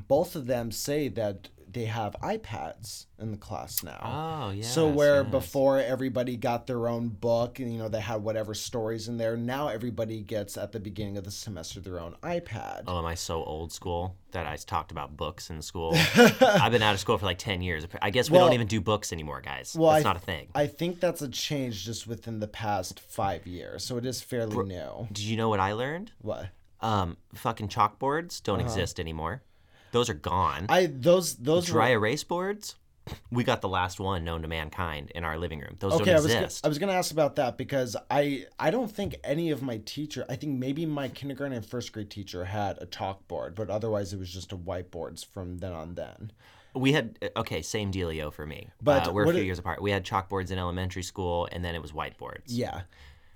both 0.08 0.36
of 0.36 0.48
them 0.48 0.72
say 0.72 1.08
that 1.10 1.50
they 1.72 1.86
have 1.86 2.16
iPads 2.24 3.06
in 3.20 3.32
the 3.32 3.38
class 3.38 3.84
now. 3.84 4.00
oh 4.48 4.52
yeah 4.52 4.64
So 4.64 4.88
where 4.88 5.24
before 5.24 5.80
everybody 5.80 6.36
got 6.38 6.66
their 6.68 6.88
own 6.88 7.10
book 7.10 7.60
and 7.60 7.72
you 7.72 7.78
know 7.78 7.90
they 7.90 8.00
had 8.02 8.24
whatever 8.24 8.54
stories 8.54 9.08
in 9.08 9.18
there, 9.18 9.38
now 9.38 9.68
everybody 9.68 10.22
gets 10.22 10.58
at 10.58 10.72
the 10.72 10.80
beginning 10.80 11.18
of 11.18 11.24
the 11.26 11.32
semester 11.32 11.80
their 11.80 12.00
own 12.00 12.16
iPad. 12.24 12.84
Oh, 12.88 12.98
am 13.00 13.06
I 13.06 13.16
so 13.16 13.44
old 13.44 13.72
school 13.72 14.16
that 14.32 14.48
I 14.48 14.56
talked 14.56 14.92
about 14.92 15.16
books 15.18 15.50
in 15.50 15.62
school? 15.62 15.94
I've 16.16 16.72
been 16.72 16.82
out 16.82 16.94
of 16.94 17.00
school 17.00 17.18
for 17.18 17.26
like 17.26 17.38
10 17.40 17.62
years. 17.62 17.86
I 18.02 18.10
guess 18.10 18.30
we 18.30 18.38
Well- 18.38 18.48
don't 18.48 18.54
even 18.54 18.68
do 18.68 18.82
books 18.82 19.12
anymore, 19.14 19.42
guys. 19.42 19.76
Well, 19.78 19.92
That's 19.92 20.06
I- 20.06 20.10
not 20.10 20.18
a 20.18 20.22
thing. 20.22 20.48
I 20.56 20.68
think 20.68 21.00
that's 21.00 21.22
a 21.22 21.30
change 21.30 21.86
just 21.86 22.08
within 22.08 22.40
the 22.40 22.48
past 22.48 23.00
five 23.00 23.46
years, 23.46 23.84
so 23.84 23.98
it 23.98 24.06
is 24.06 24.22
fairly 24.22 24.56
new. 24.66 25.08
Did 25.12 25.24
you 25.26 25.38
know 25.38 25.50
what 25.50 25.60
I 25.60 25.74
learned? 25.74 26.12
What 26.22 26.50
Um, 26.82 27.18
fucking 27.36 27.68
chalkboards 27.68 28.42
don't 28.42 28.62
exist 28.62 29.00
anymore. 29.00 29.44
Those 29.92 30.10
are 30.10 30.14
gone. 30.16 30.66
I 30.70 30.88
those 30.88 31.36
those 31.36 31.70
were- 31.70 31.74
Dry 31.74 31.90
erase 31.90 32.24
boards, 32.24 32.76
we 33.32 33.44
got 33.44 33.62
the 33.62 33.70
last 33.70 34.00
one 34.00 34.24
known 34.24 34.42
to 34.44 34.48
mankind 34.48 35.12
in 35.16 35.24
our 35.24 35.38
living 35.38 35.60
room. 35.60 35.76
Those 35.80 35.94
okay. 35.94 36.12
I 36.12 36.14
don't 36.14 36.24
was 36.24 36.34
gonna, 36.34 36.46
exist. 36.46 36.66
I 36.66 36.70
was 36.70 36.78
gonna 36.80 36.94
ask 36.94 37.12
about 37.12 37.36
that 37.38 37.58
because 37.58 37.96
I 38.10 38.46
I 38.60 38.72
don't 38.72 38.92
think 38.92 39.16
any 39.24 39.52
of 39.52 39.62
my 39.62 39.78
teacher. 39.86 40.26
I 40.30 40.36
think 40.36 40.60
maybe 40.60 40.86
my 40.86 41.08
kindergarten 41.08 41.56
and 41.56 41.66
first 41.66 41.92
grade 41.94 42.10
teacher 42.10 42.46
had 42.46 42.78
a 42.82 42.86
chalkboard, 42.86 43.56
but 43.56 43.70
otherwise 43.70 44.14
it 44.14 44.20
was 44.20 44.32
just 44.32 44.52
a 44.52 44.58
whiteboards 44.58 45.26
from 45.26 45.58
then 45.60 45.74
on 45.74 45.96
then. 45.96 46.32
we 46.76 46.92
had 46.94 47.18
okay, 47.36 47.62
same 47.64 47.92
dealio 47.92 48.32
for 48.32 48.46
me. 48.46 48.70
But 48.82 49.08
uh, 49.08 49.12
we're 49.12 49.24
a 49.24 49.34
few 49.34 49.42
it- 49.42 49.46
years 49.46 49.60
apart. 49.60 49.82
We 49.82 49.92
had 49.92 50.06
chalkboards 50.06 50.52
in 50.52 50.60
elementary 50.60 51.04
school, 51.04 51.48
and 51.52 51.66
then 51.66 51.74
it 51.76 51.82
was 51.82 51.92
whiteboards. 51.92 52.44
Yeah, 52.48 52.82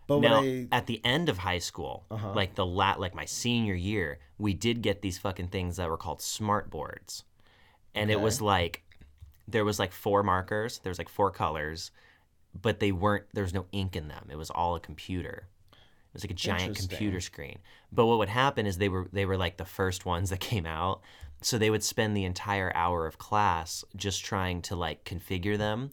but 0.08 0.20
Now, 0.20 0.42
I 0.42 0.68
at 0.72 0.88
the 0.88 1.02
end 1.06 1.30
of 1.30 1.40
high 1.40 1.60
school, 1.60 2.06
Uh-huh. 2.12 2.34
like 2.34 2.56
the 2.56 2.66
lat, 2.66 3.00
like 3.00 3.16
my 3.16 3.26
senior 3.26 3.76
year, 3.76 4.20
we 4.38 4.54
did 4.54 4.82
get 4.82 5.02
these 5.02 5.18
fucking 5.18 5.48
things 5.50 5.78
that 5.78 5.90
were 5.90 5.98
called 5.98 6.22
smart 6.22 6.70
boards, 6.70 7.24
and 7.96 8.10
it 8.12 8.20
was 8.20 8.42
like 8.42 8.84
there 9.48 9.66
was 9.66 9.80
like 9.80 9.92
four 9.92 10.24
markers, 10.24 10.80
there 10.80 10.90
was 10.90 10.98
like 10.98 11.10
four 11.10 11.30
colors, 11.32 11.92
but 12.60 12.80
they 12.80 12.92
weren't. 12.92 13.26
There 13.34 13.44
was 13.44 13.54
no 13.54 13.66
ink 13.72 13.96
in 13.96 14.08
them. 14.08 14.28
It 14.30 14.38
was 14.38 14.50
all 14.50 14.76
a 14.76 14.80
computer. 14.80 15.48
It 15.72 16.14
was 16.14 16.24
like 16.24 16.32
a 16.32 16.36
giant 16.36 16.78
computer 16.78 17.20
screen. 17.22 17.58
But 17.92 18.06
what 18.06 18.20
would 18.20 18.30
happen 18.30 18.66
is 18.68 18.78
they 18.78 18.90
were 18.90 19.08
they 19.12 19.26
were 19.26 19.38
like 19.38 19.58
the 19.58 19.66
first 19.66 20.06
ones 20.06 20.30
that 20.30 20.40
came 20.52 20.66
out, 20.66 21.02
so 21.42 21.58
they 21.58 21.70
would 21.70 21.84
spend 21.84 22.16
the 22.16 22.26
entire 22.26 22.72
hour 22.76 23.06
of 23.08 23.18
class 23.18 23.84
just 23.96 24.24
trying 24.24 24.62
to 24.64 24.76
like 24.76 25.04
configure 25.06 25.58
them. 25.58 25.92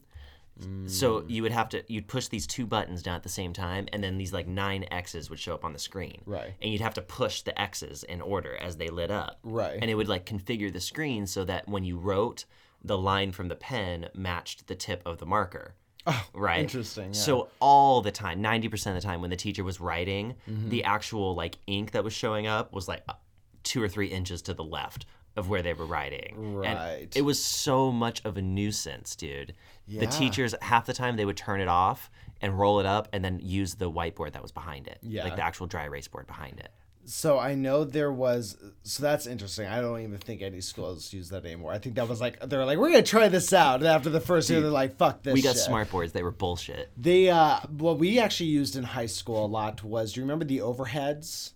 So 0.85 1.23
you 1.27 1.41
would 1.43 1.51
have 1.51 1.69
to 1.69 1.83
you'd 1.87 2.07
push 2.07 2.27
these 2.27 2.45
two 2.47 2.65
buttons 2.65 3.01
down 3.01 3.15
at 3.15 3.23
the 3.23 3.29
same 3.29 3.53
time, 3.53 3.87
and 3.93 4.03
then 4.03 4.17
these 4.17 4.33
like 4.33 4.47
nine 4.47 4.85
X's 4.91 5.29
would 5.29 5.39
show 5.39 5.53
up 5.53 5.63
on 5.65 5.73
the 5.73 5.79
screen. 5.79 6.21
Right. 6.25 6.53
And 6.61 6.71
you'd 6.71 6.81
have 6.81 6.93
to 6.95 7.01
push 7.01 7.41
the 7.41 7.59
X's 7.59 8.03
in 8.03 8.21
order 8.21 8.55
as 8.57 8.77
they 8.77 8.89
lit 8.89 9.11
up. 9.11 9.39
Right. 9.43 9.77
And 9.81 9.89
it 9.89 9.95
would 9.95 10.07
like 10.07 10.25
configure 10.25 10.71
the 10.71 10.81
screen 10.81 11.25
so 11.27 11.43
that 11.45 11.67
when 11.67 11.83
you 11.83 11.97
wrote, 11.97 12.45
the 12.83 12.97
line 12.97 13.31
from 13.31 13.47
the 13.47 13.55
pen 13.55 14.09
matched 14.13 14.67
the 14.67 14.75
tip 14.75 15.01
of 15.05 15.19
the 15.19 15.25
marker. 15.25 15.75
oh, 16.07 16.27
Right. 16.33 16.59
interesting. 16.59 17.07
Yeah. 17.07 17.11
So 17.19 17.49
all 17.59 18.01
the 18.01 18.11
time, 18.11 18.41
ninety 18.41 18.67
percent 18.67 18.97
of 18.97 19.01
the 19.03 19.07
time, 19.07 19.21
when 19.21 19.29
the 19.29 19.35
teacher 19.35 19.63
was 19.63 19.79
writing, 19.79 20.35
Mm-hmm. 20.49 20.69
the 20.69 20.83
actual 20.83 21.35
like 21.35 21.57
ink 21.67 21.91
that 21.91 22.03
was 22.03 22.13
showing 22.13 22.47
up 22.47 22.73
was 22.73 22.87
like 22.87 23.03
two 23.63 23.81
or 23.81 23.87
three 23.87 24.07
inches 24.07 24.41
to 24.41 24.53
the 24.55 24.63
left 24.63 25.05
of 25.35 25.49
where 25.49 25.61
they 25.61 25.73
were 25.73 25.85
writing. 25.85 26.35
And 26.37 26.77
Right. 26.77 27.15
it 27.15 27.21
was 27.23 27.43
so 27.43 27.91
much 27.91 28.23
of 28.25 28.37
a 28.37 28.41
nuisance, 28.41 29.15
dude. 29.15 29.53
The 29.87 30.07
teachers 30.07 30.55
half 30.61 30.85
the 30.85 30.93
time 30.93 31.15
they 31.17 31.25
would 31.25 31.37
turn 31.37 31.59
it 31.59 31.67
off 31.67 32.09
and 32.41 32.57
roll 32.57 32.79
it 32.79 32.85
up 32.85 33.07
and 33.13 33.23
then 33.23 33.39
use 33.41 33.75
the 33.75 33.91
whiteboard 33.91 34.33
that 34.33 34.41
was 34.41 34.51
behind 34.51 34.87
it. 34.87 34.99
Yeah. 35.01 35.23
Like 35.23 35.35
the 35.35 35.43
actual 35.43 35.67
dry 35.67 35.85
erase 35.85 36.07
board 36.07 36.27
behind 36.27 36.59
it. 36.59 36.71
So 37.03 37.39
I 37.39 37.55
know 37.55 37.83
there 37.83 38.11
was. 38.11 38.57
So 38.83 39.01
that's 39.01 39.25
interesting. 39.25 39.65
I 39.67 39.81
don't 39.81 39.99
even 40.01 40.19
think 40.19 40.41
any 40.43 40.61
schools 40.61 41.11
use 41.11 41.29
that 41.29 41.45
anymore. 41.45 41.71
I 41.73 41.79
think 41.79 41.95
that 41.95 42.07
was 42.07 42.21
like 42.21 42.39
they're 42.47 42.63
like 42.63 42.77
we're 42.77 42.91
gonna 42.91 43.01
try 43.01 43.27
this 43.27 43.51
out. 43.53 43.79
And 43.79 43.87
after 43.87 44.09
the 44.11 44.21
first 44.21 44.49
year, 44.49 44.61
they're 44.61 44.69
like 44.69 44.97
fuck 44.97 45.23
this. 45.23 45.33
We 45.33 45.41
got 45.41 45.55
shit. 45.55 45.63
smart 45.63 45.89
boards, 45.89 46.13
they 46.13 46.21
were 46.21 46.31
bullshit. 46.31 46.91
They 46.95 47.29
uh, 47.29 47.59
what 47.69 47.97
we 47.97 48.19
actually 48.19 48.51
used 48.51 48.75
in 48.75 48.83
high 48.83 49.07
school 49.07 49.45
a 49.45 49.47
lot 49.47 49.83
was. 49.83 50.13
Do 50.13 50.19
you 50.19 50.25
remember 50.25 50.45
the 50.45 50.59
overheads? 50.59 51.53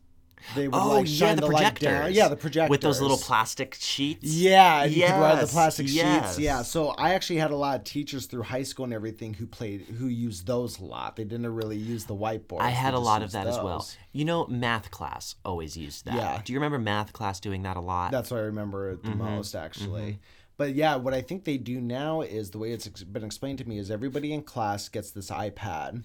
They 0.53 0.67
would 0.67 0.77
Oh 0.77 0.89
like 0.89 1.07
yeah, 1.07 1.13
shine 1.13 1.35
the, 1.37 1.41
the, 1.41 1.47
light 1.47 1.61
projectors. 1.75 1.83
down. 1.89 2.13
Yeah, 2.13 2.27
the 2.27 2.35
projectors 2.35 2.69
with 2.69 2.81
those 2.81 3.01
little 3.01 3.17
plastic 3.17 3.75
sheets. 3.79 4.23
Yeah, 4.23 4.83
and 4.83 4.91
you 4.93 5.05
could 5.05 5.11
ride 5.19 5.41
the 5.43 5.47
plastic 5.47 5.87
yes. 5.89 6.35
sheets. 6.35 6.39
Yeah, 6.39 6.61
so 6.61 6.89
I 6.89 7.13
actually 7.13 7.37
had 7.37 7.51
a 7.51 7.55
lot 7.55 7.77
of 7.79 7.83
teachers 7.85 8.25
through 8.27 8.43
high 8.43 8.63
school 8.63 8.85
and 8.85 8.93
everything 8.93 9.33
who 9.33 9.47
played 9.47 9.81
who 9.81 10.07
used 10.07 10.45
those 10.45 10.79
a 10.79 10.85
lot. 10.85 11.15
They 11.15 11.23
didn't 11.23 11.47
really 11.53 11.77
use 11.77 12.05
the 12.05 12.15
whiteboard. 12.15 12.61
I 12.61 12.69
had 12.69 12.93
a 12.93 12.99
lot 12.99 13.23
of 13.23 13.31
that 13.31 13.47
as 13.47 13.57
well. 13.57 13.87
You 14.11 14.25
know, 14.25 14.45
math 14.47 14.91
class 14.91 15.35
always 15.43 15.75
used 15.75 16.05
that. 16.05 16.15
Yeah. 16.15 16.41
Do 16.43 16.53
you 16.53 16.59
remember 16.59 16.77
math 16.79 17.11
class 17.13 17.39
doing 17.39 17.63
that 17.63 17.75
a 17.77 17.81
lot? 17.81 18.11
That's 18.11 18.31
what 18.31 18.37
I 18.37 18.43
remember 18.43 18.91
it 18.91 19.03
the 19.03 19.09
Mm-hmm. 19.09 19.19
most, 19.35 19.55
actually. 19.55 20.19
But 20.57 20.73
yeah, 20.73 20.95
what 20.95 21.13
I 21.13 21.21
think 21.21 21.43
they 21.43 21.57
do 21.57 21.81
now 21.81 22.21
is 22.21 22.51
the 22.51 22.57
way 22.59 22.71
it's 22.71 22.87
been 23.03 23.25
explained 23.25 23.57
to 23.57 23.67
me 23.67 23.77
is 23.77 23.91
everybody 23.91 24.31
in 24.31 24.41
class 24.43 24.87
gets 24.87 25.11
this 25.11 25.29
iPad, 25.29 26.03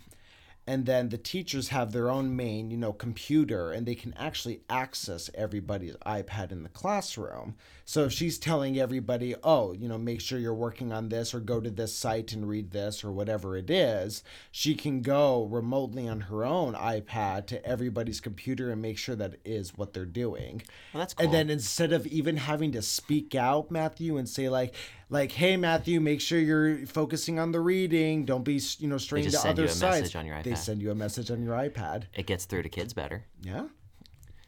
and 0.70 0.86
then 0.86 1.08
the 1.08 1.18
teachers 1.18 1.70
have 1.70 1.90
their 1.90 2.08
own 2.08 2.36
main, 2.36 2.70
you 2.70 2.76
know, 2.76 2.92
computer, 2.92 3.72
and 3.72 3.84
they 3.84 3.96
can 3.96 4.14
actually 4.16 4.60
access 4.70 5.28
everybody's 5.34 5.96
iPad 6.06 6.52
in 6.52 6.62
the 6.62 6.68
classroom. 6.68 7.56
So 7.84 8.04
if 8.04 8.12
she's 8.12 8.38
telling 8.38 8.78
everybody, 8.78 9.34
oh, 9.42 9.72
you 9.72 9.88
know, 9.88 9.98
make 9.98 10.20
sure 10.20 10.38
you're 10.38 10.54
working 10.54 10.92
on 10.92 11.08
this, 11.08 11.34
or 11.34 11.40
go 11.40 11.60
to 11.60 11.70
this 11.70 11.92
site 11.92 12.32
and 12.32 12.48
read 12.48 12.70
this, 12.70 13.02
or 13.02 13.10
whatever 13.10 13.56
it 13.56 13.68
is, 13.68 14.22
she 14.52 14.76
can 14.76 15.02
go 15.02 15.42
remotely 15.46 16.06
on 16.06 16.20
her 16.20 16.44
own 16.44 16.74
iPad 16.74 17.48
to 17.48 17.66
everybody's 17.66 18.20
computer 18.20 18.70
and 18.70 18.80
make 18.80 18.96
sure 18.96 19.16
that 19.16 19.40
is 19.44 19.76
what 19.76 19.92
they're 19.92 20.04
doing. 20.04 20.62
well, 20.94 21.00
that's 21.00 21.14
cool. 21.14 21.24
And 21.24 21.34
then 21.34 21.50
instead 21.50 21.92
of 21.92 22.06
even 22.06 22.36
having 22.36 22.70
to 22.72 22.82
speak 22.82 23.34
out, 23.34 23.72
Matthew, 23.72 24.18
and 24.18 24.28
say 24.28 24.48
like, 24.48 24.76
like, 25.10 25.32
hey, 25.32 25.56
Matthew, 25.56 26.00
make 26.00 26.20
sure 26.20 26.38
you're 26.38 26.86
focusing 26.86 27.38
on 27.38 27.52
the 27.52 27.60
reading. 27.60 28.24
Don't 28.24 28.44
be, 28.44 28.60
you 28.78 28.88
know, 28.88 28.96
straying 28.98 29.24
just 29.24 29.36
to 29.36 29.42
send 29.42 29.52
other 29.58 29.62
you 29.64 29.68
a 29.68 29.72
sites. 29.72 30.00
message 30.00 30.16
on 30.16 30.24
your 30.26 30.42
They 30.42 30.54
send 30.54 30.80
you 30.80 30.90
a 30.90 30.94
message 30.94 31.30
on 31.30 31.42
your 31.42 31.54
iPad. 31.54 32.04
It 32.14 32.26
gets 32.26 32.44
through 32.46 32.62
to 32.62 32.68
kids 32.68 32.92
better. 32.94 33.24
Yeah. 33.42 33.64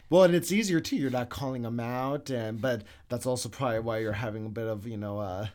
Well, 0.08 0.24
and 0.24 0.34
it's 0.34 0.52
easier 0.52 0.78
too. 0.80 0.96
You're 0.96 1.10
not 1.10 1.30
calling 1.30 1.62
them 1.62 1.80
out, 1.80 2.28
and 2.30 2.60
but 2.60 2.82
that's 3.08 3.24
also 3.26 3.48
probably 3.48 3.80
why 3.80 3.98
you're 3.98 4.12
having 4.12 4.44
a 4.46 4.50
bit 4.50 4.66
of 4.68 4.86
you 4.86 4.98
know, 4.98 5.18
uh, 5.18 5.46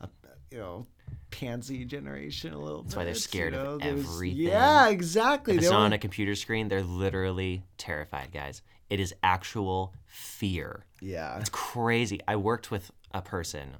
a, 0.00 0.08
you 0.52 0.58
know, 0.58 0.86
pansy 1.32 1.84
generation 1.84 2.52
a 2.54 2.58
little. 2.58 2.82
Bit. 2.82 2.84
That's 2.90 2.96
why 2.96 3.04
they're 3.04 3.14
scared 3.14 3.54
you 3.54 3.58
of 3.58 3.64
know? 3.66 3.78
There's- 3.78 4.00
everything. 4.06 4.38
Yeah, 4.38 4.88
exactly. 4.88 5.54
If 5.54 5.58
it's 5.58 5.66
They 5.66 5.72
not 5.72 5.78
don't- 5.78 5.86
on 5.86 5.92
a 5.94 5.98
computer 5.98 6.36
screen, 6.36 6.68
they're 6.68 6.82
literally 6.84 7.64
terrified, 7.76 8.30
guys. 8.32 8.62
It 8.88 9.00
is 9.00 9.12
actual 9.24 9.92
fear. 10.06 10.84
yeah. 11.00 11.38
It's 11.40 11.48
crazy. 11.50 12.20
I 12.28 12.36
worked 12.36 12.70
with 12.70 12.92
a 13.12 13.20
person 13.20 13.78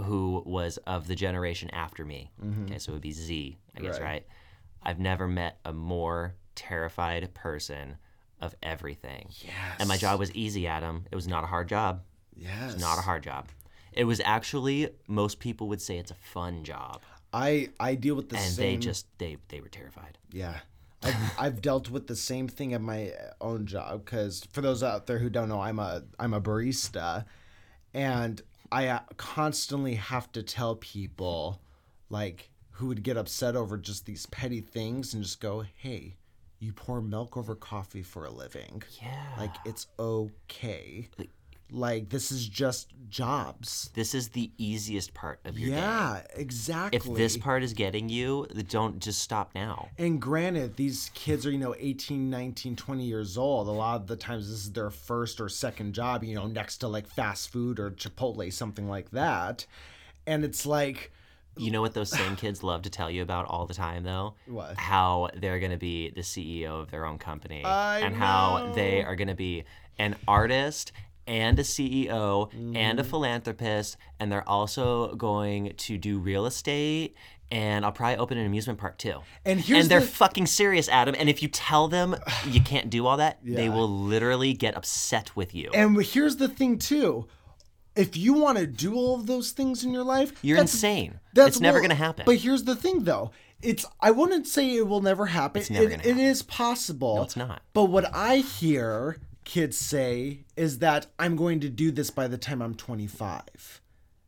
who 0.00 0.42
was 0.44 0.76
of 0.78 1.06
the 1.06 1.14
generation 1.14 1.70
after 1.70 2.04
me. 2.04 2.30
Okay, 2.64 2.78
so 2.78 2.92
it 2.92 2.94
would 2.94 3.02
be 3.02 3.12
Z, 3.12 3.56
I 3.76 3.80
guess, 3.80 3.94
Mm-hmm. 3.96 4.04
Right. 4.04 4.10
right? 4.10 4.26
I've 4.82 5.00
never 5.00 5.26
met 5.26 5.58
a 5.64 5.72
more 5.72 6.34
terrified 6.54 7.32
person 7.34 7.96
of 8.40 8.54
everything. 8.62 9.28
Yes. 9.40 9.54
And 9.78 9.88
my 9.88 9.96
job 9.96 10.18
was 10.18 10.30
easy, 10.32 10.66
Adam. 10.66 11.06
It 11.10 11.14
was 11.16 11.26
not 11.26 11.42
a 11.44 11.46
hard 11.46 11.68
job. 11.68 12.02
Yes. 12.34 12.74
It's 12.74 12.80
not 12.80 12.98
a 12.98 13.02
hard 13.02 13.22
job. 13.22 13.48
It 13.92 14.04
was 14.04 14.20
actually 14.24 14.90
most 15.08 15.38
people 15.40 15.68
would 15.68 15.80
say 15.80 15.96
it's 15.98 16.10
a 16.10 16.14
fun 16.16 16.62
job, 16.64 17.00
I 17.32 17.70
I 17.80 17.94
deal 17.94 18.14
with 18.14 18.28
the 18.28 18.36
and 18.36 18.44
same. 18.44 18.74
And 18.74 18.82
they 18.82 18.84
just 18.84 19.06
they 19.18 19.38
they 19.48 19.60
were 19.60 19.68
terrified. 19.68 20.18
Yeah. 20.30 20.58
I've, 21.02 21.16
I've 21.38 21.62
dealt 21.62 21.88
with 21.90 22.06
the 22.06 22.16
same 22.16 22.46
thing 22.46 22.74
at 22.74 22.80
my 22.82 23.12
own 23.40 23.64
job 23.66 24.04
because 24.04 24.46
for 24.52 24.60
those 24.60 24.82
out 24.82 25.06
there 25.06 25.18
who 25.18 25.30
don't 25.30 25.48
know, 25.48 25.60
I'm 25.60 25.78
a 25.78 26.02
I'm 26.18 26.34
a 26.34 26.40
barista, 26.40 27.24
and 27.94 28.40
I 28.72 28.88
uh, 28.88 29.00
constantly 29.16 29.94
have 29.94 30.30
to 30.32 30.42
tell 30.42 30.76
people, 30.76 31.60
like 32.10 32.50
who 32.72 32.88
would 32.88 33.02
get 33.02 33.16
upset 33.16 33.56
over 33.56 33.76
just 33.78 34.06
these 34.06 34.26
petty 34.26 34.60
things, 34.60 35.14
and 35.14 35.22
just 35.22 35.40
go, 35.40 35.64
"Hey, 35.76 36.16
you 36.58 36.72
pour 36.72 37.00
milk 37.00 37.36
over 37.36 37.54
coffee 37.54 38.02
for 38.02 38.24
a 38.24 38.30
living. 38.30 38.82
Yeah. 39.00 39.26
Like 39.38 39.54
it's 39.64 39.86
okay. 39.98 41.08
Like 41.18 41.30
this 41.70 42.30
is 42.32 42.48
just 42.48 42.92
jobs. 43.08 43.90
This 43.94 44.14
is 44.14 44.28
the 44.28 44.50
easiest 44.58 45.14
part 45.14 45.40
of 45.44 45.58
your 45.58 45.70
day. 45.70 45.76
Yeah, 45.76 46.22
exactly. 46.34 46.96
If 46.96 47.16
this 47.16 47.36
part 47.36 47.62
is 47.62 47.72
getting 47.72 48.08
you, 48.08 48.46
don't 48.68 49.00
just 49.00 49.20
stop 49.20 49.54
now. 49.54 49.88
And 49.98 50.20
granted, 50.20 50.76
these 50.76 51.10
kids 51.14 51.46
are, 51.46 51.50
you 51.50 51.58
know, 51.58 51.74
18, 51.78 52.30
19, 52.30 52.76
20 52.76 53.04
years 53.04 53.36
old. 53.36 53.68
A 53.68 53.70
lot 53.70 54.00
of 54.00 54.06
the 54.06 54.16
times 54.16 54.48
this 54.48 54.64
is 54.64 54.72
their 54.72 54.90
first 54.90 55.40
or 55.40 55.48
second 55.48 55.94
job, 55.94 56.24
you 56.24 56.34
know, 56.34 56.46
next 56.46 56.78
to 56.78 56.88
like 56.88 57.06
fast 57.06 57.50
food 57.50 57.78
or 57.78 57.90
Chipotle, 57.90 58.52
something 58.52 58.88
like 58.88 59.10
that. 59.10 59.66
And 60.26 60.44
it's 60.44 60.66
like, 60.66 61.12
You 61.58 61.70
know 61.70 61.80
what 61.80 61.94
those 61.94 62.10
same 62.10 62.36
kids 62.36 62.62
love 62.62 62.82
to 62.82 62.90
tell 62.90 63.10
you 63.10 63.22
about 63.22 63.46
all 63.46 63.66
the 63.66 63.74
time, 63.74 64.02
though? 64.04 64.34
What? 64.46 64.76
How 64.76 65.30
they're 65.34 65.58
going 65.58 65.70
to 65.72 65.78
be 65.78 66.10
the 66.10 66.20
CEO 66.20 66.80
of 66.80 66.90
their 66.90 67.06
own 67.06 67.18
company. 67.18 67.64
I 67.64 68.00
and 68.00 68.14
how 68.14 68.72
they 68.74 69.02
are 69.02 69.16
going 69.16 69.28
to 69.28 69.34
be 69.34 69.64
an 69.98 70.16
artist 70.28 70.92
and 71.26 71.58
a 71.58 71.62
CEO 71.62 72.50
and 72.52 72.76
a 72.98 73.02
Mm-hmm. 73.02 73.10
philanthropist. 73.10 73.96
And 74.20 74.30
they're 74.30 74.48
also 74.48 75.14
going 75.16 75.74
to 75.76 75.98
do 75.98 76.18
real 76.18 76.46
estate. 76.46 77.14
And 77.50 77.84
I'll 77.84 77.92
probably 77.92 78.16
open 78.16 78.38
an 78.38 78.46
amusement 78.46 78.78
park 78.80 78.98
too. 78.98 79.20
And 79.44 79.60
here's 79.60 79.82
and 79.84 79.90
they're 79.90 80.00
the- 80.00 80.06
fucking 80.06 80.46
serious, 80.46 80.88
Adam. 80.88 81.14
And 81.16 81.28
if 81.28 81.42
you 81.42 81.48
tell 81.48 81.86
them 81.88 82.16
you 82.48 82.60
can't 82.72 82.90
do 82.90 83.06
all 83.06 83.16
that, 83.18 83.38
they 83.44 83.68
will 83.68 83.88
literally 83.88 84.52
get 84.52 84.76
upset 84.76 85.34
with 85.36 85.54
you. 85.54 85.70
and 85.72 86.00
here's 86.02 86.36
the 86.36 86.48
thing 86.48 86.78
too. 86.78 87.26
If 87.94 88.14
you 88.16 88.34
want 88.34 88.58
to 88.58 88.66
do 88.66 88.94
all 88.94 89.14
of 89.14 89.26
those 89.26 89.52
things 89.52 89.82
in 89.84 89.90
your 89.92 90.02
life, 90.04 90.32
You're 90.42 90.56
that's- 90.56 90.74
insane. 90.74 91.20
That's 91.34 91.48
it's 91.56 91.60
never 91.60 91.76
well, 91.76 91.82
going 91.82 91.96
to 91.96 92.04
happen. 92.04 92.24
But 92.26 92.36
here's 92.36 92.64
the 92.64 92.76
thing, 92.76 93.04
though. 93.04 93.30
It's 93.62 93.86
I 94.00 94.10
wouldn't 94.10 94.46
say 94.46 94.76
it 94.76 94.86
will 94.86 95.00
never 95.00 95.26
happen. 95.26 95.60
It's 95.62 95.70
never 95.70 95.84
It- 95.86 95.90
gonna 95.90 96.02
happen. 96.02 96.18
is 96.18 96.42
possible. 96.42 97.16
No, 97.16 97.22
it's 97.22 97.36
not. 97.36 97.62
But 97.72 97.84
what 97.84 98.04
I 98.14 98.36
hear 98.38 99.16
kids 99.46 99.78
say 99.78 100.40
is 100.56 100.80
that 100.80 101.06
I'm 101.18 101.36
going 101.36 101.60
to 101.60 101.70
do 101.70 101.90
this 101.90 102.10
by 102.10 102.28
the 102.28 102.36
time 102.36 102.60
I'm 102.60 102.74
25. 102.74 103.80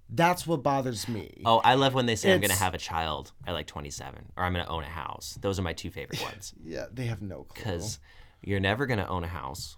That's 0.08 0.46
what 0.46 0.62
bothers 0.62 1.06
me. 1.06 1.42
Oh, 1.44 1.58
I 1.58 1.74
love 1.74 1.92
when 1.92 2.06
they 2.06 2.16
say 2.16 2.32
I'm 2.32 2.40
going 2.40 2.50
to 2.50 2.56
have 2.56 2.72
a 2.72 2.78
child 2.78 3.32
at 3.46 3.52
like 3.52 3.66
27 3.66 4.32
or 4.38 4.44
I'm 4.44 4.54
going 4.54 4.64
to 4.64 4.70
own 4.70 4.84
a 4.84 4.88
house. 4.88 5.36
Those 5.42 5.58
are 5.58 5.62
my 5.62 5.74
two 5.74 5.90
favorite 5.90 6.22
ones 6.22 6.54
Yeah, 6.64 6.86
they 6.90 7.04
have 7.06 7.20
no 7.20 7.42
clue. 7.42 7.62
because 7.62 7.98
you're 8.42 8.60
never 8.60 8.86
going 8.86 9.00
to 9.00 9.08
own 9.08 9.24
a 9.24 9.28
house 9.28 9.76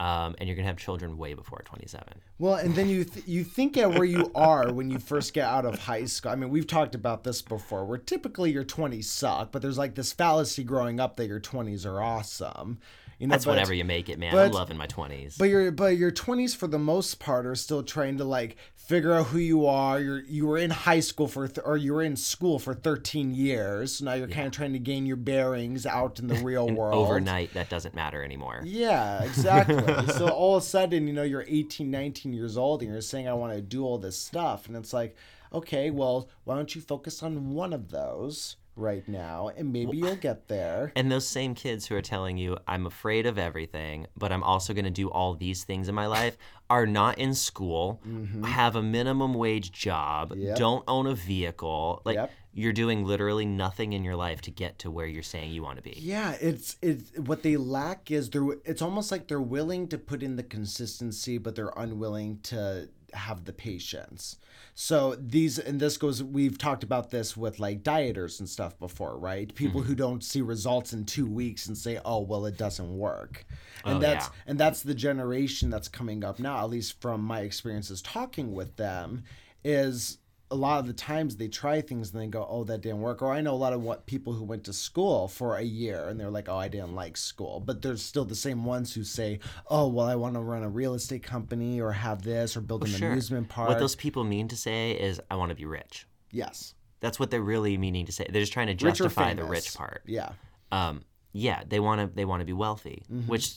um, 0.00 0.34
and 0.38 0.48
you're 0.48 0.56
going 0.56 0.64
to 0.64 0.70
have 0.70 0.78
children 0.78 1.18
way 1.18 1.34
before 1.34 1.60
27. 1.66 2.04
Well, 2.38 2.54
and 2.54 2.74
then 2.74 2.88
you 2.88 3.04
th- 3.04 3.26
you 3.26 3.44
think 3.44 3.76
at 3.76 3.90
where 3.92 4.04
you 4.04 4.32
are 4.34 4.72
when 4.72 4.90
you 4.90 4.98
first 4.98 5.34
get 5.34 5.44
out 5.44 5.66
of 5.66 5.78
high 5.78 6.06
school. 6.06 6.32
I 6.32 6.36
mean, 6.36 6.48
we've 6.48 6.66
talked 6.66 6.94
about 6.94 7.22
this 7.22 7.42
before. 7.42 7.84
Where 7.84 7.98
typically 7.98 8.50
your 8.50 8.64
20s 8.64 9.04
suck, 9.04 9.52
but 9.52 9.60
there's 9.60 9.76
like 9.76 9.94
this 9.94 10.10
fallacy 10.14 10.64
growing 10.64 10.98
up 11.00 11.16
that 11.16 11.26
your 11.26 11.38
20s 11.38 11.84
are 11.84 12.00
awesome. 12.02 12.78
You 13.20 13.26
know, 13.26 13.32
That's 13.32 13.44
but, 13.44 13.52
whenever 13.52 13.74
you 13.74 13.84
make 13.84 14.08
it, 14.08 14.18
man. 14.18 14.32
but- 14.32 14.46
I'm 14.46 14.52
loving 14.52 14.78
my 14.78 14.86
20s. 14.86 15.36
But 15.36 15.50
your 15.50 15.70
but 15.70 15.98
your 15.98 16.10
20s 16.10 16.56
for 16.56 16.66
the 16.66 16.78
most 16.78 17.20
part 17.20 17.44
are 17.46 17.54
still 17.54 17.82
trying 17.82 18.16
to 18.16 18.24
like 18.24 18.56
figure 18.74 19.12
out 19.12 19.26
who 19.26 19.38
you 19.38 19.66
are. 19.66 20.00
You're 20.00 20.22
you 20.22 20.46
were 20.46 20.56
in 20.56 20.70
high 20.70 21.00
school 21.00 21.28
for 21.28 21.46
th- 21.46 21.64
or 21.66 21.76
you 21.76 21.92
were 21.92 22.02
in 22.02 22.16
school 22.16 22.58
for 22.58 22.72
13 22.72 23.34
years. 23.34 23.96
So 23.96 24.06
now 24.06 24.14
you're 24.14 24.26
kind 24.26 24.46
of 24.46 24.52
trying 24.52 24.72
to 24.72 24.78
gain 24.78 25.04
your 25.04 25.16
bearings 25.16 25.84
out 25.84 26.18
in 26.18 26.28
the 26.28 26.34
real 26.42 26.66
world. 26.70 26.94
Overnight, 27.06 27.52
that 27.52 27.68
doesn't 27.68 27.94
matter 27.94 28.24
anymore. 28.24 28.62
Yeah, 28.64 29.22
exactly. 29.22 30.06
so 30.14 30.28
all 30.28 30.56
of 30.56 30.62
a 30.62 30.66
sudden, 30.66 31.06
you 31.06 31.12
know, 31.12 31.22
you're 31.22 31.44
18, 31.46 31.90
19 31.90 32.32
years 32.32 32.56
old 32.56 32.80
and 32.80 32.90
you're 32.90 33.02
saying, 33.02 33.28
I 33.28 33.34
want 33.34 33.52
to 33.52 33.60
do 33.60 33.84
all 33.84 33.98
this 33.98 34.16
stuff. 34.16 34.66
And 34.66 34.76
it's 34.76 34.94
like, 34.94 35.14
okay, 35.52 35.90
well, 35.90 36.30
why 36.44 36.54
don't 36.54 36.74
you 36.74 36.80
focus 36.80 37.22
on 37.22 37.52
one 37.52 37.74
of 37.74 37.90
those 37.90 38.56
right 38.76 39.06
now 39.08 39.48
and 39.56 39.72
maybe 39.72 39.96
you'll 39.96 40.16
get 40.16 40.48
there. 40.48 40.92
And 40.96 41.10
those 41.10 41.26
same 41.26 41.54
kids 41.54 41.86
who 41.86 41.96
are 41.96 42.02
telling 42.02 42.38
you, 42.38 42.56
I'm 42.66 42.86
afraid 42.86 43.26
of 43.26 43.38
everything, 43.38 44.06
but 44.16 44.32
I'm 44.32 44.42
also 44.42 44.72
going 44.72 44.84
to 44.84 44.90
do 44.90 45.08
all 45.10 45.34
these 45.34 45.64
things 45.64 45.88
in 45.88 45.94
my 45.94 46.06
life, 46.06 46.36
are 46.68 46.86
not 46.86 47.18
in 47.18 47.34
school, 47.34 48.00
have 48.44 48.76
a 48.76 48.82
minimum 48.82 49.34
wage 49.34 49.72
job, 49.72 50.30
Mm-hmm. 50.30 50.42
Yep. 50.42 50.56
don't 50.58 50.84
own 50.88 51.06
a 51.06 51.14
vehicle. 51.14 52.00
Like, 52.04 52.14
Yep. 52.16 52.30
you're 52.52 52.72
doing 52.72 53.04
literally 53.04 53.44
nothing 53.46 53.92
in 53.92 54.02
your 54.04 54.16
life 54.16 54.40
to 54.42 54.50
get 54.50 54.78
to 54.80 54.90
where 54.90 55.06
you're 55.06 55.22
saying 55.22 55.52
you 55.52 55.62
want 55.62 55.76
to 55.76 55.82
be. 55.82 55.94
Yeah, 55.98 56.36
it's 56.40 56.76
it's 56.82 57.16
what 57.18 57.42
they 57.42 57.56
lack 57.56 58.10
is 58.10 58.30
they're 58.30 58.52
it's 58.64 58.82
almost 58.82 59.10
like 59.12 59.28
they're 59.28 59.40
willing 59.40 59.88
to 59.88 59.98
put 59.98 60.22
in 60.22 60.36
the 60.36 60.42
consistency, 60.42 61.38
but 61.38 61.54
they're 61.54 61.72
unwilling 61.76 62.40
to 62.44 62.88
have 63.14 63.44
the 63.44 63.52
patience. 63.52 64.36
So 64.74 65.14
these 65.16 65.58
and 65.58 65.80
this 65.80 65.96
goes 65.96 66.22
we've 66.22 66.56
talked 66.56 66.82
about 66.82 67.10
this 67.10 67.36
with 67.36 67.58
like 67.58 67.82
dieters 67.82 68.40
and 68.40 68.48
stuff 68.48 68.78
before, 68.78 69.18
right? 69.18 69.54
People 69.54 69.82
who 69.82 69.92
mm-hmm. 69.92 69.98
don't 69.98 70.24
see 70.24 70.40
results 70.40 70.92
in 70.92 71.04
2 71.04 71.26
weeks 71.26 71.66
and 71.66 71.76
say, 71.76 72.00
"Oh, 72.04 72.20
well 72.20 72.46
it 72.46 72.56
doesn't 72.56 72.96
work." 72.96 73.44
And 73.84 73.96
Oh, 73.96 74.00
that's 74.00 74.26
yeah. 74.26 74.32
and 74.46 74.58
that's 74.58 74.82
the 74.82 74.94
generation 74.94 75.70
that's 75.70 75.88
coming 75.88 76.24
up 76.24 76.38
now, 76.38 76.58
at 76.58 76.70
least 76.70 77.00
from 77.00 77.22
my 77.22 77.40
experiences 77.40 78.00
talking 78.00 78.54
with 78.54 78.76
them 78.76 79.24
is 79.64 80.18
a 80.52 80.56
lot 80.56 80.80
of 80.80 80.86
the 80.86 80.92
times 80.92 81.36
they 81.36 81.46
try 81.48 81.80
things 81.80 82.12
and 82.12 82.20
they 82.20 82.26
go, 82.26 82.46
"Oh, 82.50 82.64
that 82.64 82.80
didn't 82.80 83.00
work." 83.00 83.22
Or 83.22 83.32
I 83.32 83.40
know 83.40 83.54
a 83.54 83.56
lot 83.56 83.72
of 83.72 83.82
what 83.82 84.06
people 84.06 84.32
who 84.32 84.44
went 84.44 84.64
to 84.64 84.72
school 84.72 85.28
for 85.28 85.56
a 85.56 85.62
year 85.62 86.08
and 86.08 86.18
they're 86.18 86.30
like, 86.30 86.48
"Oh, 86.48 86.56
I 86.56 86.68
didn't 86.68 86.94
like 86.94 87.16
school," 87.16 87.60
but 87.60 87.82
there's 87.82 88.02
still 88.02 88.24
the 88.24 88.34
same 88.34 88.64
ones 88.64 88.94
who 88.94 89.04
say, 89.04 89.38
"Oh, 89.68 89.86
well, 89.88 90.06
I 90.06 90.16
want 90.16 90.34
to 90.34 90.40
run 90.40 90.62
a 90.62 90.68
real 90.68 90.94
estate 90.94 91.22
company 91.22 91.80
or 91.80 91.92
have 91.92 92.22
this 92.22 92.56
or 92.56 92.60
build 92.60 92.82
an 92.84 92.90
Sure. 92.90 93.10
amusement 93.12 93.48
park." 93.48 93.68
What 93.68 93.78
those 93.78 93.94
people 93.96 94.24
mean 94.24 94.48
to 94.48 94.56
say 94.56 94.92
is, 94.92 95.20
I 95.30 95.36
want 95.36 95.50
to 95.50 95.54
be 95.56 95.64
rich. 95.66 96.06
yes, 96.32 96.74
That's 97.00 97.18
what 97.18 97.30
they're 97.30 97.40
really 97.42 97.78
meaning 97.78 98.04
to 98.06 98.12
say. 98.12 98.26
They're 98.28 98.42
just 98.42 98.52
trying 98.52 98.66
to 98.66 98.72
rich 98.72 98.98
justify 98.98 99.32
the 99.34 99.44
rich 99.44 99.74
part. 99.74 100.02
Yeah, 100.06 100.32
Um, 100.70 101.04
yeah, 101.32 101.62
they 101.66 101.80
want 101.80 102.00
to. 102.00 102.14
They 102.14 102.24
want 102.24 102.40
to 102.40 102.46
be 102.46 102.52
wealthy. 102.52 103.02
Mm-hmm. 103.12 103.28
Which, 103.28 103.54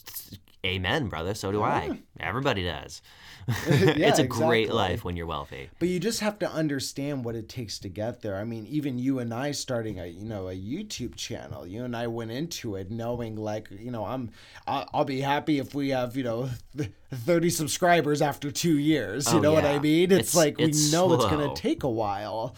amen, 0.64 1.08
brother. 1.08 1.34
So 1.34 1.50
do 1.52 1.62
I. 1.62 2.00
Everybody 2.20 2.64
does. 2.64 3.02
Yeah, 3.68 4.08
it's 4.08 4.18
a 4.18 4.26
great 4.26 4.72
life 4.72 5.04
when 5.04 5.16
you're 5.18 5.26
wealthy. 5.26 5.68
But 5.78 5.88
you 5.88 6.00
just 6.00 6.20
have 6.20 6.38
to 6.38 6.50
understand 6.50 7.26
what 7.26 7.34
it 7.36 7.46
takes 7.46 7.78
to 7.80 7.90
get 7.90 8.22
there. 8.22 8.36
I 8.36 8.44
mean, 8.44 8.66
even 8.70 8.98
you 8.98 9.18
and 9.18 9.34
I 9.34 9.50
starting 9.50 10.00
a 10.00 10.06
you 10.06 10.24
know 10.24 10.48
a 10.48 10.54
YouTube 10.54 11.14
channel, 11.16 11.66
you 11.66 11.84
and 11.84 11.94
I 11.94 12.06
went 12.06 12.30
into 12.30 12.76
it 12.76 12.90
knowing 12.90 13.36
like 13.36 13.68
you 13.70 13.90
know 13.90 14.06
I'm 14.06 14.30
I'll, 14.66 14.88
I'll 14.94 15.04
be 15.04 15.20
happy 15.20 15.58
if 15.58 15.74
we 15.74 15.90
have 15.90 16.16
you 16.16 16.24
know 16.24 16.48
thirty 17.12 17.50
subscribers 17.50 18.22
after 18.22 18.50
two 18.50 18.78
years. 18.78 19.30
You 19.30 19.38
Oh, 19.38 19.42
know 19.42 19.52
what 19.52 19.66
I 19.66 19.78
mean? 19.78 20.10
It's, 20.10 20.30
It's- 20.30 20.34
like 20.34 20.58
it's 20.58 20.86
we 20.86 20.92
know 20.92 21.12
it's 21.12 21.26
gonna 21.26 21.54
take 21.54 21.82
a 21.82 21.90
while. 21.90 22.56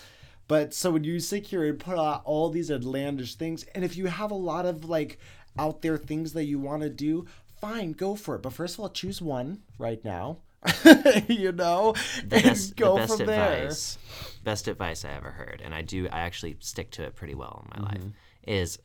But 0.49 0.73
so 0.75 0.93
when 0.93 1.05
you 1.05 1.19
sit 1.21 1.47
here 1.49 1.65
and 1.65 1.79
put 1.79 1.99
out 1.99 2.23
all 2.25 2.51
these 2.51 2.71
outlandish 2.71 3.35
things, 3.35 3.65
and 3.75 3.85
if 3.85 3.97
you 3.97 4.07
have 4.07 4.31
a 4.31 4.35
lot 4.37 4.65
of 4.67 4.85
like 4.85 5.19
out 5.59 5.83
there 5.83 5.97
things 5.97 6.33
that 6.35 6.45
you 6.45 6.59
want 6.59 6.83
to 6.83 6.91
do, 6.91 7.27
fine, 7.61 7.93
go 7.93 8.15
for 8.15 8.37
it. 8.37 8.43
But 8.43 8.53
first 8.53 8.75
of 8.75 8.81
all, 8.81 8.89
choose 8.91 9.21
one 9.21 9.63
right 9.79 10.05
now. 10.05 10.39
you 11.29 11.53
know, 11.53 11.95
The 12.27 12.37
and 12.37 12.45
best, 12.45 12.77
go 12.77 12.95
the 12.95 13.01
best 13.01 13.17
from 13.19 13.27
there. 13.27 13.57
advice, 13.63 13.99
best 14.43 14.69
advice 14.69 15.05
I 15.05 15.11
ever 15.13 15.31
heard, 15.31 15.61
and 15.65 15.75
I 15.75 15.83
do. 15.83 16.09
I 16.11 16.21
actually 16.21 16.57
stick 16.61 16.91
to 16.93 17.03
it 17.05 17.15
pretty 17.15 17.35
well 17.35 17.65
in 17.75 17.83
my 17.83 17.89
Mm-hmm. 17.89 18.03
life. 18.05 18.13
Is 18.47 18.79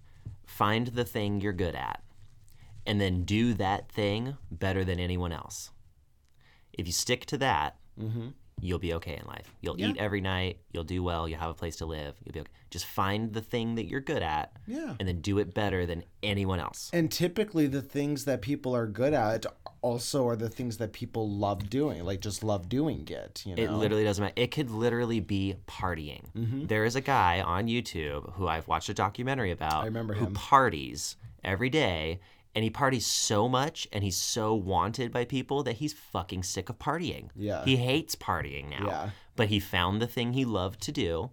find 0.45 0.88
the 0.88 1.05
thing 1.05 1.41
you're 1.41 1.53
good 1.53 1.76
at, 1.76 2.01
and 2.86 2.99
then 2.99 3.24
do 3.24 3.53
that 3.55 3.91
thing 3.91 4.38
better 4.51 4.84
than 4.84 4.99
anyone 4.99 5.32
else. 5.32 5.72
If 6.74 6.88
you 6.88 6.93
stick 6.93 7.26
to 7.28 7.38
that, 7.39 7.78
Mm-hmm. 7.99 8.30
You'll 8.62 8.80
be 8.80 8.93
okay 8.93 9.18
in 9.20 9.26
life. 9.28 9.51
You'll 9.62 9.80
Yeah. 9.80 9.88
eat 9.89 9.97
every 9.97 10.22
night. 10.22 10.59
You'll 10.72 10.84
do 10.84 11.01
well. 11.03 11.28
You'll 11.28 11.39
have 11.39 11.49
a 11.49 11.53
place 11.55 11.76
to 11.78 11.86
live. 11.86 12.16
You'll 12.24 12.34
be 12.34 12.39
okay. 12.41 12.51
Just 12.70 12.86
find 12.86 13.34
the 13.34 13.41
thing 13.41 13.76
that 13.76 13.88
you're 13.88 13.99
good 14.01 14.22
at, 14.24 14.53
Yeah. 14.68 14.95
and 14.99 15.07
then 15.07 15.20
do 15.22 15.39
it 15.39 15.53
better 15.53 15.86
than 15.86 16.03
anyone 16.24 16.59
else. 16.59 16.89
And 16.93 17.12
typically, 17.12 17.68
the 17.68 17.82
things 17.82 18.26
that 18.26 18.41
people 18.41 18.76
are 18.76 18.88
good 18.88 19.14
at 19.14 19.45
also 19.82 20.28
are 20.28 20.36
the 20.36 20.47
things 20.49 20.78
that 20.78 20.93
people 20.93 21.28
love 21.30 21.70
doing, 21.70 22.03
like 22.05 22.22
just 22.22 22.43
love 22.43 22.70
doing 22.70 23.07
it. 23.09 23.43
You 23.45 23.55
know, 23.55 23.64
It 23.64 23.72
literally 23.72 24.03
doesn't 24.03 24.22
matter. 24.24 24.34
It 24.36 24.51
could 24.51 24.70
literally 24.70 25.20
be 25.20 25.55
partying. 25.68 26.32
Mm-hmm. 26.38 26.68
There 26.68 26.86
is 26.86 26.95
a 26.95 27.01
guy 27.01 27.41
on 27.41 27.66
YouTube 27.68 28.34
who 28.34 28.47
I've 28.47 28.68
watched 28.68 28.89
a 28.89 28.93
documentary 28.93 29.49
about. 29.51 29.82
I 29.82 29.86
remember 29.86 30.14
who 30.14 30.28
him. 30.28 30.34
parties 30.36 31.18
every 31.43 31.70
day, 31.72 32.20
and 32.56 32.64
he 32.64 32.70
parties 32.70 33.06
so 33.06 33.47
much, 33.47 33.88
and 33.91 34.04
he's 34.04 34.18
so 34.18 34.54
wanted 34.54 35.12
by 35.12 35.26
people 35.26 35.64
that 35.64 35.78
he's 35.78 35.93
fucking 35.93 36.43
sick 36.43 36.70
of 36.70 36.80
partying. 36.80 37.30
Yeah. 37.36 37.64
he 37.64 37.78
hates 37.78 38.16
partying 38.16 38.70
now. 38.70 38.86
Yeah. 38.88 39.10
but 39.36 39.47
he 39.47 39.60
found 39.60 40.02
the 40.02 40.08
thing 40.08 40.34
he 40.34 40.45
loved 40.45 40.82
to 40.82 40.91
do. 40.91 41.32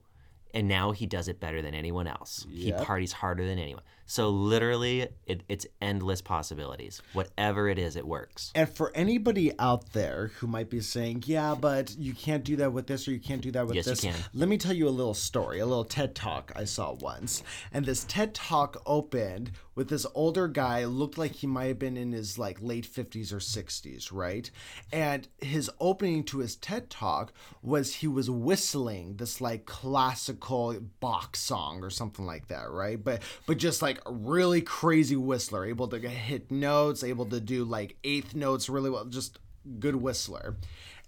And 0.54 0.66
now 0.66 0.92
he 0.92 1.04
does 1.06 1.28
it 1.28 1.40
better 1.40 1.60
than 1.60 1.74
anyone 1.74 2.06
else. 2.06 2.46
He 2.50 2.72
parties 2.72 3.12
harder 3.12 3.46
than 3.46 3.58
anyone. 3.58 3.82
So 4.10 4.30
literally, 4.30 5.06
it, 5.26 5.42
it's 5.50 5.66
endless 5.82 6.22
possibilities. 6.22 7.02
Whatever 7.12 7.68
it 7.68 7.78
is, 7.78 7.94
it 7.94 8.06
works. 8.06 8.50
And 8.54 8.66
for 8.66 8.90
anybody 8.94 9.52
out 9.58 9.92
there 9.92 10.32
who 10.38 10.46
might 10.46 10.70
be 10.70 10.80
saying, 10.80 11.24
yeah, 11.26 11.54
but 11.54 11.94
you 11.98 12.14
can't 12.14 12.42
do 12.42 12.56
that 12.56 12.72
with 12.72 12.86
this 12.86 13.06
or 13.06 13.12
you 13.12 13.20
can't 13.20 13.42
do 13.42 13.50
that 13.52 13.66
with 13.66 13.76
Yes, 13.76 13.86
you 13.86 13.90
this, 13.92 14.00
can. 14.00 14.14
let 14.32 14.48
me 14.48 14.56
tell 14.56 14.72
you 14.72 14.88
a 14.88 14.90
little 14.90 15.12
story, 15.12 15.58
a 15.58 15.66
little 15.66 15.84
TED 15.84 16.14
talk 16.14 16.50
I 16.56 16.64
saw 16.64 16.94
once. 16.94 17.42
And 17.70 17.84
this 17.84 18.04
TED 18.04 18.34
talk 18.34 18.82
opened 18.86 19.52
with 19.74 19.90
this 19.90 20.06
older 20.14 20.48
guy, 20.48 20.86
looked 20.86 21.18
like 21.18 21.32
he 21.32 21.46
might 21.46 21.66
have 21.66 21.78
been 21.78 21.96
in 21.96 22.10
his 22.10 22.36
like 22.38 22.60
late 22.60 22.84
50s 22.90 23.30
or 23.32 23.36
60s, 23.36 24.08
right? 24.10 24.50
And 24.90 25.28
his 25.40 25.70
opening 25.78 26.24
to 26.24 26.38
his 26.38 26.56
TED 26.56 26.88
talk 26.90 27.32
was 27.62 27.96
he 27.96 28.08
was 28.08 28.28
whistling 28.28 29.18
this 29.18 29.40
like 29.40 29.66
classical 29.66 30.76
Bach 30.98 31.36
song 31.36 31.84
or 31.84 31.90
something 31.90 32.26
like 32.26 32.48
that, 32.48 32.70
right? 32.70 33.02
But 33.02 33.22
but 33.46 33.58
just 33.58 33.82
like 33.82 33.97
a 34.06 34.12
really 34.12 34.60
crazy 34.60 35.16
whistler, 35.16 35.64
able 35.64 35.88
to 35.88 35.98
hit 35.98 36.50
notes, 36.50 37.02
able 37.02 37.26
to 37.26 37.40
do 37.40 37.64
like 37.64 37.96
eighth 38.04 38.34
notes 38.34 38.68
really 38.68 38.90
well, 38.90 39.04
just 39.04 39.38
good 39.78 39.96
whistler. 39.96 40.56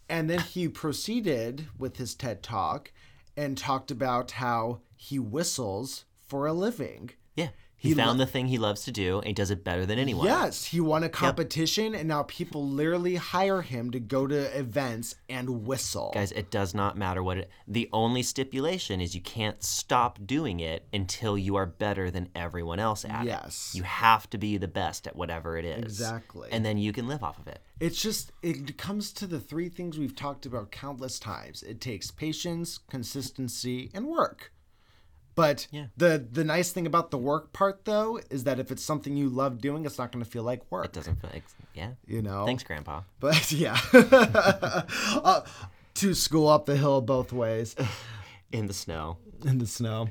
And 0.08 0.28
then 0.28 0.40
he 0.40 0.68
proceeded 0.68 1.68
with 1.78 1.96
his 1.96 2.14
TED 2.14 2.42
talk 2.42 2.92
and 3.36 3.56
talked 3.56 3.90
about 3.90 4.32
how 4.32 4.80
he 4.96 5.18
whistles 5.18 6.04
for 6.26 6.46
a 6.46 6.52
living. 6.52 7.10
Yeah. 7.36 7.50
He, 7.80 7.94
found 7.94 8.20
the 8.20 8.26
thing 8.26 8.48
he 8.48 8.58
loves 8.58 8.84
to 8.84 8.92
do 8.92 9.18
and 9.18 9.28
he 9.28 9.32
does 9.32 9.50
it 9.50 9.64
better 9.64 9.86
than 9.86 9.98
anyone. 9.98 10.26
Yes, 10.26 10.66
he 10.66 10.80
won 10.80 11.02
a 11.02 11.08
competition, 11.08 11.94
and 11.94 12.06
now 12.06 12.24
people 12.24 12.68
literally 12.68 13.14
hire 13.14 13.62
him 13.62 13.90
to 13.92 13.98
go 13.98 14.26
to 14.26 14.58
events 14.58 15.14
and 15.30 15.64
whistle. 15.66 16.10
Guys, 16.12 16.30
it 16.32 16.50
does 16.50 16.74
not 16.74 16.98
matter 16.98 17.22
what 17.22 17.38
it. 17.38 17.50
The 17.66 17.88
only 17.90 18.22
stipulation 18.22 19.00
is 19.00 19.14
you 19.14 19.22
can't 19.22 19.62
stop 19.62 20.18
doing 20.26 20.60
it 20.60 20.86
until 20.92 21.38
you 21.38 21.56
are 21.56 21.64
better 21.64 22.10
than 22.10 22.28
everyone 22.34 22.80
else 22.80 23.06
at 23.06 23.22
it. 23.22 23.28
Yes. 23.28 23.72
You 23.74 23.84
have 23.84 24.28
to 24.30 24.36
be 24.36 24.58
the 24.58 24.68
best 24.68 25.06
at 25.06 25.16
whatever 25.16 25.56
it 25.56 25.64
is. 25.64 25.84
Exactly. 25.84 26.50
And 26.52 26.62
then 26.62 26.76
you 26.76 26.92
can 26.92 27.08
live 27.08 27.22
off 27.22 27.38
of 27.38 27.48
it. 27.48 27.60
It's 27.80 28.02
just, 28.02 28.30
it 28.42 28.76
comes 28.76 29.10
to 29.14 29.26
the 29.26 29.40
three 29.40 29.70
things 29.70 29.98
we've 29.98 30.14
talked 30.14 30.44
about 30.44 30.70
countless 30.70 31.18
times 31.18 31.62
it 31.62 31.80
takes 31.80 32.10
patience, 32.10 32.76
consistency, 32.76 33.90
and 33.94 34.06
work. 34.06 34.52
But 35.34 35.66
Yeah. 35.70 35.86
the 35.96 36.26
the 36.30 36.44
nice 36.44 36.72
thing 36.72 36.86
about 36.86 37.10
the 37.10 37.18
work 37.18 37.52
part 37.52 37.84
though 37.84 38.20
is 38.30 38.44
that 38.44 38.58
if 38.58 38.70
it's 38.70 38.82
something 38.82 39.16
you 39.16 39.28
love 39.28 39.58
doing, 39.60 39.84
it's 39.86 39.98
not 39.98 40.12
going 40.12 40.24
to 40.24 40.30
feel 40.30 40.42
like 40.42 40.62
work. 40.70 40.86
It 40.86 40.92
doesn't 40.92 41.20
feel 41.20 41.30
like. 41.32 41.44
Yeah. 41.74 41.92
You 42.06 42.20
know. 42.22 42.44
Thanks, 42.46 42.62
Grandpa. 42.64 43.02
But 43.20 43.50
yeah, 43.64 43.78
uh, 43.92 45.42
to 45.94 46.14
school 46.14 46.48
up 46.48 46.66
the 46.66 46.76
hill 46.76 47.00
both 47.00 47.32
ways 47.32 47.74
In 48.52 48.66
the 48.66 48.72
snow. 48.74 49.18
in 49.44 49.58
the 49.58 49.66
snow. 49.66 50.08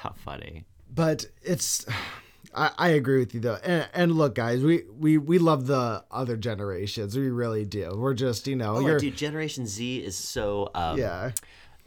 How 0.00 0.12
funny. 0.24 0.64
but 0.92 1.26
it's 1.42 1.86
I, 2.54 2.70
I 2.78 2.88
agree 2.90 3.18
with 3.18 3.34
you 3.34 3.40
though 3.40 3.58
and, 3.62 3.88
and 3.92 4.12
look 4.12 4.34
guys 4.34 4.62
we, 4.62 4.84
we 4.98 5.18
we 5.18 5.38
love 5.38 5.66
the 5.66 6.04
other 6.10 6.36
generations 6.36 7.16
we 7.16 7.28
really 7.28 7.64
do 7.64 7.92
we're 7.96 8.14
just 8.14 8.46
you 8.46 8.56
know 8.56 8.76
Oh, 8.76 8.98
dude, 8.98 9.16
Generation 9.16 9.66
Z 9.66 9.98
is 9.98 10.16
so. 10.16 10.70
Um, 10.74 10.96
yeah 10.98 11.32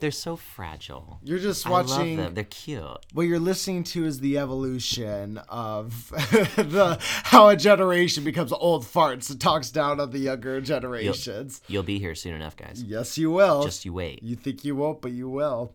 They're 0.00 0.10
so 0.10 0.36
fragile. 0.36 1.18
you're 1.22 1.38
just 1.38 1.66
I 1.66 1.70
love 1.70 1.90
watching 1.90 2.16
them. 2.16 2.34
They're 2.34 2.44
cute. 2.44 2.84
what 3.12 3.22
you're 3.22 3.38
listening 3.38 3.84
to 3.84 4.04
is 4.04 4.20
the 4.20 4.38
evolution 4.38 5.38
of 5.48 6.08
the 6.10 6.98
how 7.24 7.48
a 7.48 7.56
generation 7.56 8.24
becomes 8.24 8.52
old 8.52 8.84
farts 8.84 9.30
and 9.30 9.40
talks 9.40 9.70
down 9.70 10.00
on 10.00 10.10
the 10.10 10.18
younger 10.18 10.60
generations 10.60 11.60
You'll 11.68 11.82
be 11.82 11.98
here 11.98 12.14
soon 12.14 12.34
enough, 12.34 12.56
guys. 12.56 12.82
yes 12.82 13.16
you 13.18 13.30
will 13.30 13.62
Just 13.64 13.84
you 13.84 13.92
wait. 13.92 14.22
you 14.22 14.36
think 14.36 14.64
you 14.64 14.74
won't 14.76 15.00
but 15.02 15.12
you 15.12 15.28
will 15.28 15.74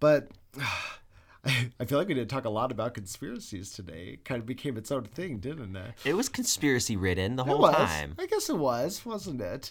but 0.00 0.28
I 1.78 1.84
feel 1.84 1.98
like 1.98 2.08
we 2.08 2.14
didn't 2.14 2.30
talk 2.30 2.44
a 2.44 2.48
lot 2.50 2.72
about 2.72 2.94
conspiracies 2.94 3.70
today. 3.70 4.14
It 4.14 4.24
kind 4.24 4.40
of 4.40 4.46
became 4.46 4.76
its 4.76 4.90
own 4.90 5.04
thing, 5.04 5.38
didn't 5.38 5.76
it? 5.76 5.92
It 6.04 6.14
was 6.14 6.28
conspiracy 6.28 6.96
ridden 6.96 7.36
the 7.36 7.44
whole 7.44 7.60
was. 7.60 7.76
time. 7.76 8.16
I 8.18 8.26
guess 8.26 8.50
it 8.50 8.56
was, 8.58 9.06
wasn't 9.06 9.40
it? 9.40 9.70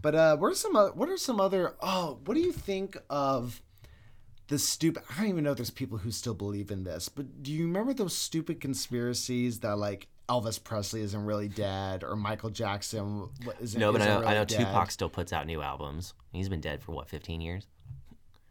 But 0.00 0.14
uh, 0.14 0.36
what 0.36 0.52
are 0.52 0.54
some? 0.54 0.76
oth- 0.76 0.94
What 0.96 1.08
are 1.08 1.16
some 1.16 1.40
other? 1.40 1.74
Oh, 1.82 2.18
what 2.24 2.34
do 2.34 2.40
you 2.40 2.52
think 2.52 2.96
of 3.10 3.60
the 4.48 4.58
stupid? 4.58 5.02
I 5.10 5.20
don't 5.22 5.28
even 5.30 5.44
know 5.44 5.50
if 5.52 5.56
there's 5.56 5.70
people 5.70 5.98
who 5.98 6.10
still 6.10 6.34
believe 6.34 6.70
in 6.70 6.84
this. 6.84 7.08
But 7.08 7.42
do 7.42 7.52
you 7.52 7.64
remember 7.64 7.92
those 7.92 8.16
stupid 8.16 8.60
conspiracies 8.60 9.60
that 9.60 9.76
like 9.76 10.06
Elvis 10.28 10.62
Presley 10.62 11.00
isn't 11.02 11.24
really 11.24 11.48
dead 11.48 12.04
or 12.04 12.14
Michael 12.16 12.50
Jackson 12.50 13.28
isn't? 13.60 13.80
No, 13.80 13.92
but 13.92 14.00
I 14.02 14.04
isn't 14.06 14.20
know, 14.22 14.26
I 14.28 14.34
know 14.34 14.44
dead? 14.44 14.58
Tupac 14.58 14.90
still 14.90 15.08
puts 15.10 15.32
out 15.32 15.46
new 15.46 15.62
albums. 15.62 16.14
He's 16.32 16.48
been 16.48 16.60
dead 16.60 16.82
for 16.82 16.92
what, 16.92 17.08
15 17.08 17.40
years? 17.40 17.66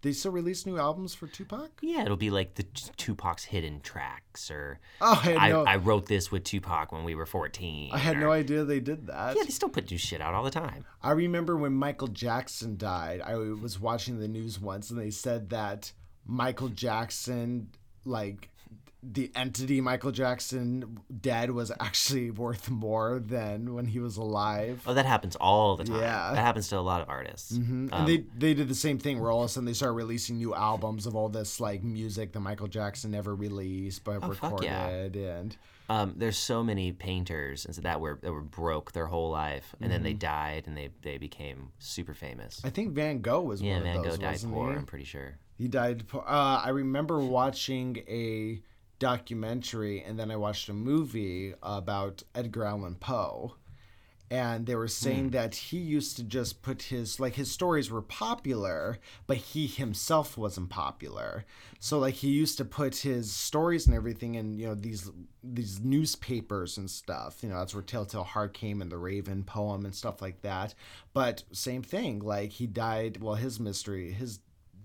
They 0.07 0.13
still 0.13 0.31
release 0.31 0.65
new 0.65 0.77
albums 0.79 1.13
for 1.13 1.27
Tupac. 1.27 1.69
Yeah, 1.81 2.03
it'll 2.03 2.15
be 2.15 2.29
like 2.29 2.55
the 2.55 2.63
t- 2.63 2.91
Tupac's 2.95 3.43
hidden 3.43 3.81
tracks, 3.81 4.49
or 4.49 4.79
Oh, 5.01 5.21
I 5.21 5.35
I, 5.35 5.49
no. 5.49 5.65
I 5.65 5.75
wrote 5.75 6.05
this 6.05 6.31
with 6.31 6.45
Tupac 6.45 6.93
when 6.93 7.03
we 7.03 7.13
were 7.13 7.25
14. 7.25 7.89
I 7.91 7.97
had 7.97 8.15
or- 8.15 8.21
no 8.21 8.31
idea 8.31 8.63
they 8.63 8.79
did 8.79 9.07
that. 9.07 9.35
Yeah, 9.35 9.43
they 9.43 9.49
still 9.49 9.67
put 9.67 9.91
new 9.91 9.97
shit 9.97 10.21
out 10.21 10.33
all 10.33 10.45
the 10.45 10.49
time. 10.49 10.85
I 11.03 11.11
remember 11.11 11.57
when 11.57 11.73
Michael 11.73 12.07
Jackson 12.07 12.77
died, 12.77 13.19
I 13.19 13.35
was 13.35 13.81
watching 13.81 14.17
the 14.21 14.29
news 14.29 14.61
once 14.61 14.89
and 14.91 14.97
they 14.97 15.09
said 15.11 15.49
that 15.49 15.91
Michael 16.25 16.69
Jackson, 16.69 17.67
like 18.05 18.49
the 19.09 19.31
entity 19.35 19.79
Michael 19.79 20.11
Jackson 20.11 20.99
dead, 21.21 21.51
was 21.51 21.71
actually 21.79 22.31
worth 22.43 22.69
more 22.69 23.19
than 23.19 23.73
when 23.73 23.85
he 23.85 23.99
was 23.99 24.17
alive. 24.17 24.81
Oh, 24.85 24.93
that 24.93 25.05
happens 25.05 25.35
all 25.37 25.75
the 25.77 25.85
time. 25.85 26.01
Yeah. 26.01 26.33
That 26.33 26.41
happens 26.41 26.67
to 26.69 26.77
a 26.77 26.81
lot 26.81 27.01
of 27.01 27.09
artists. 27.09 27.53
Mhm. 27.57 27.89
and 27.93 28.07
they 28.07 28.23
they 28.37 28.53
did 28.53 28.67
the 28.67 28.75
same 28.75 28.97
thing 28.99 29.19
where 29.19 29.31
all 29.31 29.41
of 29.43 29.45
a 29.45 29.49
sudden 29.49 29.65
they 29.65 29.73
started 29.73 29.93
releasing 29.93 30.37
new 30.37 30.53
albums 30.53 31.05
of 31.05 31.15
all 31.15 31.29
this 31.29 31.59
like 31.59 31.83
music 31.83 32.33
that 32.33 32.39
Michael 32.41 32.67
Jackson 32.67 33.11
never 33.11 33.33
released 33.35 34.03
but 34.03 34.19
Oh, 34.23 34.27
recorded 34.29 34.65
yeah. 35.15 35.37
and 35.37 35.55
Um, 35.89 36.15
there's 36.17 36.37
so 36.37 36.63
many 36.63 36.91
painters 36.91 37.65
and 37.65 37.73
so 37.73 37.81
that 37.81 38.01
were 38.01 38.19
that 38.21 38.31
were 38.33 38.41
broke 38.41 38.91
their 38.91 39.07
whole 39.07 39.29
life, 39.31 39.73
and 39.79 39.89
then 39.89 40.03
they 40.03 40.11
Mm-hmm. 40.11 40.17
died 40.19 40.63
and 40.67 40.75
they 40.75 40.89
they 41.01 41.17
became 41.17 41.69
super 41.79 42.13
famous. 42.13 42.61
I 42.65 42.69
think 42.71 42.91
Van 42.93 43.21
Gogh 43.21 43.41
was 43.43 43.61
Yeah, 43.61 43.75
one 43.75 43.83
Van 43.83 43.97
of 43.97 44.03
those. 44.03 44.17
Gogh 44.17 44.25
died 44.25 44.41
poor. 44.51 44.71
he? 44.73 44.77
I'm 44.79 44.85
pretty 44.85 45.05
sure. 45.05 45.37
He 45.57 45.67
died. 45.69 46.03
Uh, 46.13 46.61
I 46.63 46.69
remember 46.69 47.19
watching 47.19 47.97
a 48.07 48.61
documentary 48.99 50.01
and 50.01 50.19
then 50.19 50.31
I 50.31 50.35
watched 50.35 50.69
a 50.69 50.73
movie 50.73 51.53
about 51.61 52.23
Edgar 52.35 52.65
Allan 52.65 52.95
Poe. 52.95 53.55
And 54.29 54.65
they 54.65 54.75
were 54.75 54.89
saying 54.89 55.27
hmm. 55.27 55.29
that 55.29 55.55
he 55.55 55.77
used 55.77 56.17
to 56.17 56.23
just 56.23 56.61
put 56.61 56.81
his 56.81 57.17
like 57.17 57.35
his 57.35 57.49
stories 57.49 57.89
were 57.89 58.01
popular, 58.01 58.99
but 59.25 59.37
he 59.37 59.67
himself 59.67 60.37
wasn't 60.37 60.69
popular. 60.69 61.45
So 61.79 61.97
like 61.97 62.15
he 62.15 62.27
used 62.27 62.57
to 62.57 62.65
put 62.65 62.97
his 62.97 63.31
stories 63.31 63.87
and 63.87 63.95
everything 63.95 64.35
in 64.35 64.59
you 64.59 64.67
know 64.67 64.75
these 64.75 65.09
these 65.41 65.79
newspapers 65.79 66.77
and 66.77 66.91
stuff. 66.91 67.37
You 67.41 67.47
know 67.47 67.59
that's 67.59 67.73
where 67.73 67.81
Telltale 67.81 68.25
Heart 68.25 68.53
came 68.53 68.81
and 68.81 68.91
the 68.91 68.97
Raven 68.97 69.45
poem 69.45 69.85
and 69.85 69.95
stuff 69.95 70.21
like 70.21 70.41
that. 70.41 70.73
But 71.13 71.45
same 71.53 71.81
thing, 71.81 72.19
like 72.19 72.51
he 72.51 72.67
died. 72.67 73.21
Well, 73.21 73.35
his 73.35 73.61
mystery, 73.61 74.11
his 74.11 74.39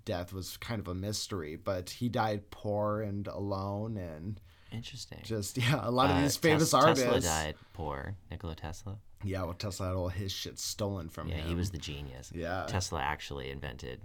death 0.04 0.32
was 0.32 0.56
kind 0.56 0.80
of 0.80 0.88
a 0.88 0.94
mystery, 0.94 1.56
but 1.56 1.90
he 1.90 2.08
died 2.08 2.50
poor 2.50 3.00
and 3.02 3.26
alone 3.28 3.96
and 3.96 4.40
Interesting. 4.72 5.18
just 5.22 5.56
yeah, 5.58 5.80
a 5.82 5.90
lot 5.90 6.10
of 6.10 6.16
Uh, 6.16 6.22
these 6.22 6.36
famous 6.36 6.70
Tes- 6.70 6.76
artists. 6.76 7.04
Tesla 7.04 7.20
died 7.20 7.54
poor. 7.72 8.16
Nikola 8.30 8.54
Tesla. 8.54 8.98
Yeah, 9.24 9.42
well, 9.44 9.54
Tesla 9.54 9.86
had 9.86 9.94
all 9.96 10.08
his 10.08 10.32
shit 10.32 10.58
stolen 10.58 11.08
from 11.08 11.28
Yeah, 11.28 11.34
him. 11.36 11.40
Yeah, 11.42 11.48
he 11.50 11.54
was 11.54 11.70
the 11.70 11.78
genius. 11.78 12.32
Yeah. 12.34 12.64
Tesla 12.68 13.00
actually 13.00 13.50
invented 13.50 14.00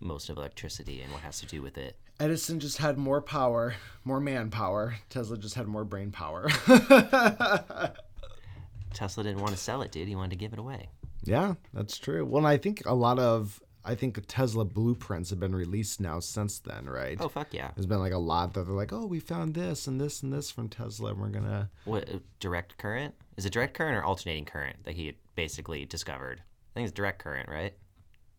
most 0.00 0.28
of 0.30 0.36
electricity 0.36 1.00
and 1.02 1.12
what 1.12 1.22
has 1.22 1.40
to 1.40 1.46
do 1.46 1.60
with 1.62 1.76
it. 1.78 1.96
Edison 2.20 2.60
just 2.60 2.78
had 2.78 2.96
more 2.98 3.20
power, 3.20 3.74
more 4.04 4.20
manpower. 4.20 4.94
Tesla 5.08 5.36
just 5.36 5.56
had 5.56 5.66
more 5.66 5.84
brain 5.84 6.12
power. 6.12 6.48
Tesla 8.94 9.24
didn't 9.24 9.40
want 9.40 9.52
to 9.52 9.58
sell 9.58 9.82
it, 9.82 9.90
dude. 9.90 10.06
He 10.08 10.14
wanted 10.14 10.30
to 10.30 10.36
give 10.36 10.52
it 10.52 10.58
away. 10.58 10.90
yeah, 11.24 11.54
that's 11.72 11.98
true. 11.98 12.24
Well, 12.24 12.46
I 12.46 12.58
think 12.58 12.82
a 12.86 12.94
lot 12.94 13.18
of 13.18 13.60
I 13.84 13.94
think 13.94 14.14
the 14.14 14.20
Tesla 14.20 14.64
blueprints 14.64 15.30
have 15.30 15.40
been 15.40 15.54
released 15.54 16.00
now 16.00 16.20
since 16.20 16.60
then, 16.60 16.86
right? 16.86 17.16
Oh 17.20 17.28
fuck 17.28 17.52
yeah! 17.52 17.70
There's 17.74 17.86
been 17.86 17.98
like 17.98 18.12
a 18.12 18.18
lot 18.18 18.54
that 18.54 18.64
they're 18.64 18.74
like, 18.74 18.92
oh, 18.92 19.06
we 19.06 19.18
found 19.18 19.54
this 19.54 19.86
and 19.86 20.00
this 20.00 20.22
and 20.22 20.32
this 20.32 20.50
from 20.50 20.68
Tesla, 20.68 21.10
and 21.10 21.20
we're 21.20 21.28
gonna. 21.28 21.70
What 21.84 22.08
uh, 22.08 22.18
direct 22.38 22.78
current? 22.78 23.14
Is 23.36 23.44
it 23.44 23.52
direct 23.52 23.74
current 23.74 23.96
or 23.96 24.04
alternating 24.04 24.44
current 24.44 24.84
that 24.84 24.94
he 24.94 25.16
basically 25.34 25.84
discovered? 25.84 26.40
I 26.40 26.74
think 26.74 26.86
it's 26.86 26.94
direct 26.94 27.18
current, 27.18 27.48
right? 27.48 27.74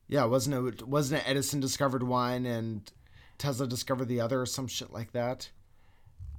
Yeah, 0.07 0.25
wasn't 0.25 0.67
it? 0.67 0.87
Wasn't 0.87 1.21
it 1.21 1.29
Edison 1.29 1.59
discovered 1.59 2.03
one 2.03 2.45
and 2.45 2.89
Tesla 3.37 3.67
discovered 3.67 4.07
the 4.07 4.21
other, 4.21 4.41
or 4.41 4.45
some 4.45 4.67
shit 4.67 4.93
like 4.93 5.11
that? 5.11 5.49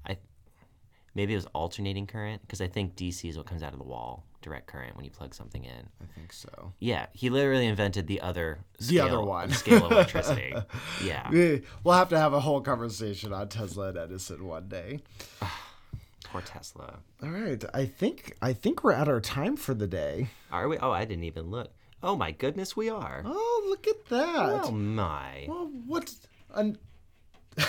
I 0.06 0.16
maybe 1.14 1.32
it 1.32 1.36
was 1.36 1.46
alternating 1.54 2.06
current 2.06 2.42
because 2.42 2.60
I 2.60 2.66
think 2.68 2.96
DC 2.96 3.28
is 3.28 3.36
what 3.36 3.46
comes 3.46 3.62
out 3.62 3.72
of 3.72 3.78
the 3.78 3.84
wall, 3.84 4.24
direct 4.42 4.66
current 4.66 4.96
when 4.96 5.04
you 5.04 5.10
plug 5.10 5.34
something 5.34 5.64
in. 5.64 5.88
I 6.02 6.06
think 6.14 6.32
so. 6.32 6.72
Yeah, 6.80 7.06
he 7.12 7.30
literally 7.30 7.66
invented 7.66 8.06
the 8.06 8.20
other 8.20 8.58
The 8.80 9.00
other 9.00 9.20
one. 9.20 9.50
scale 9.50 9.86
of 9.86 9.92
electricity. 9.92 10.54
yeah, 11.02 11.30
We- 11.30 11.62
We'll 11.82 11.94
have 11.94 12.08
to 12.10 12.18
have 12.18 12.32
a 12.32 12.40
whole 12.40 12.60
conversation 12.60 13.32
on 13.32 13.48
Tesla 13.48 13.88
and 13.88 13.98
Edison 13.98 14.44
one 14.46 14.68
day. 14.68 15.00
poor 16.24 16.40
Tesla. 16.40 16.98
All 17.22 17.30
right, 17.30 17.62
I 17.72 17.86
think 17.86 18.36
I 18.42 18.52
think 18.52 18.82
we're 18.84 18.92
at 18.92 19.08
our 19.08 19.20
time 19.20 19.56
for 19.56 19.72
the 19.74 19.86
day. 19.86 20.28
Are 20.50 20.68
we? 20.68 20.78
Oh, 20.78 20.90
I 20.90 21.04
didn't 21.04 21.24
even 21.24 21.50
look. 21.50 21.70
Oh 22.02 22.16
my 22.16 22.32
goodness, 22.32 22.76
we 22.76 22.90
are. 22.90 23.22
Oh, 23.24 23.66
look 23.68 23.86
at 23.86 24.04
that! 24.10 24.64
Oh 24.64 24.70
my. 24.72 25.46
Well, 25.48 25.70
what? 25.86 26.12
Un- 26.52 26.76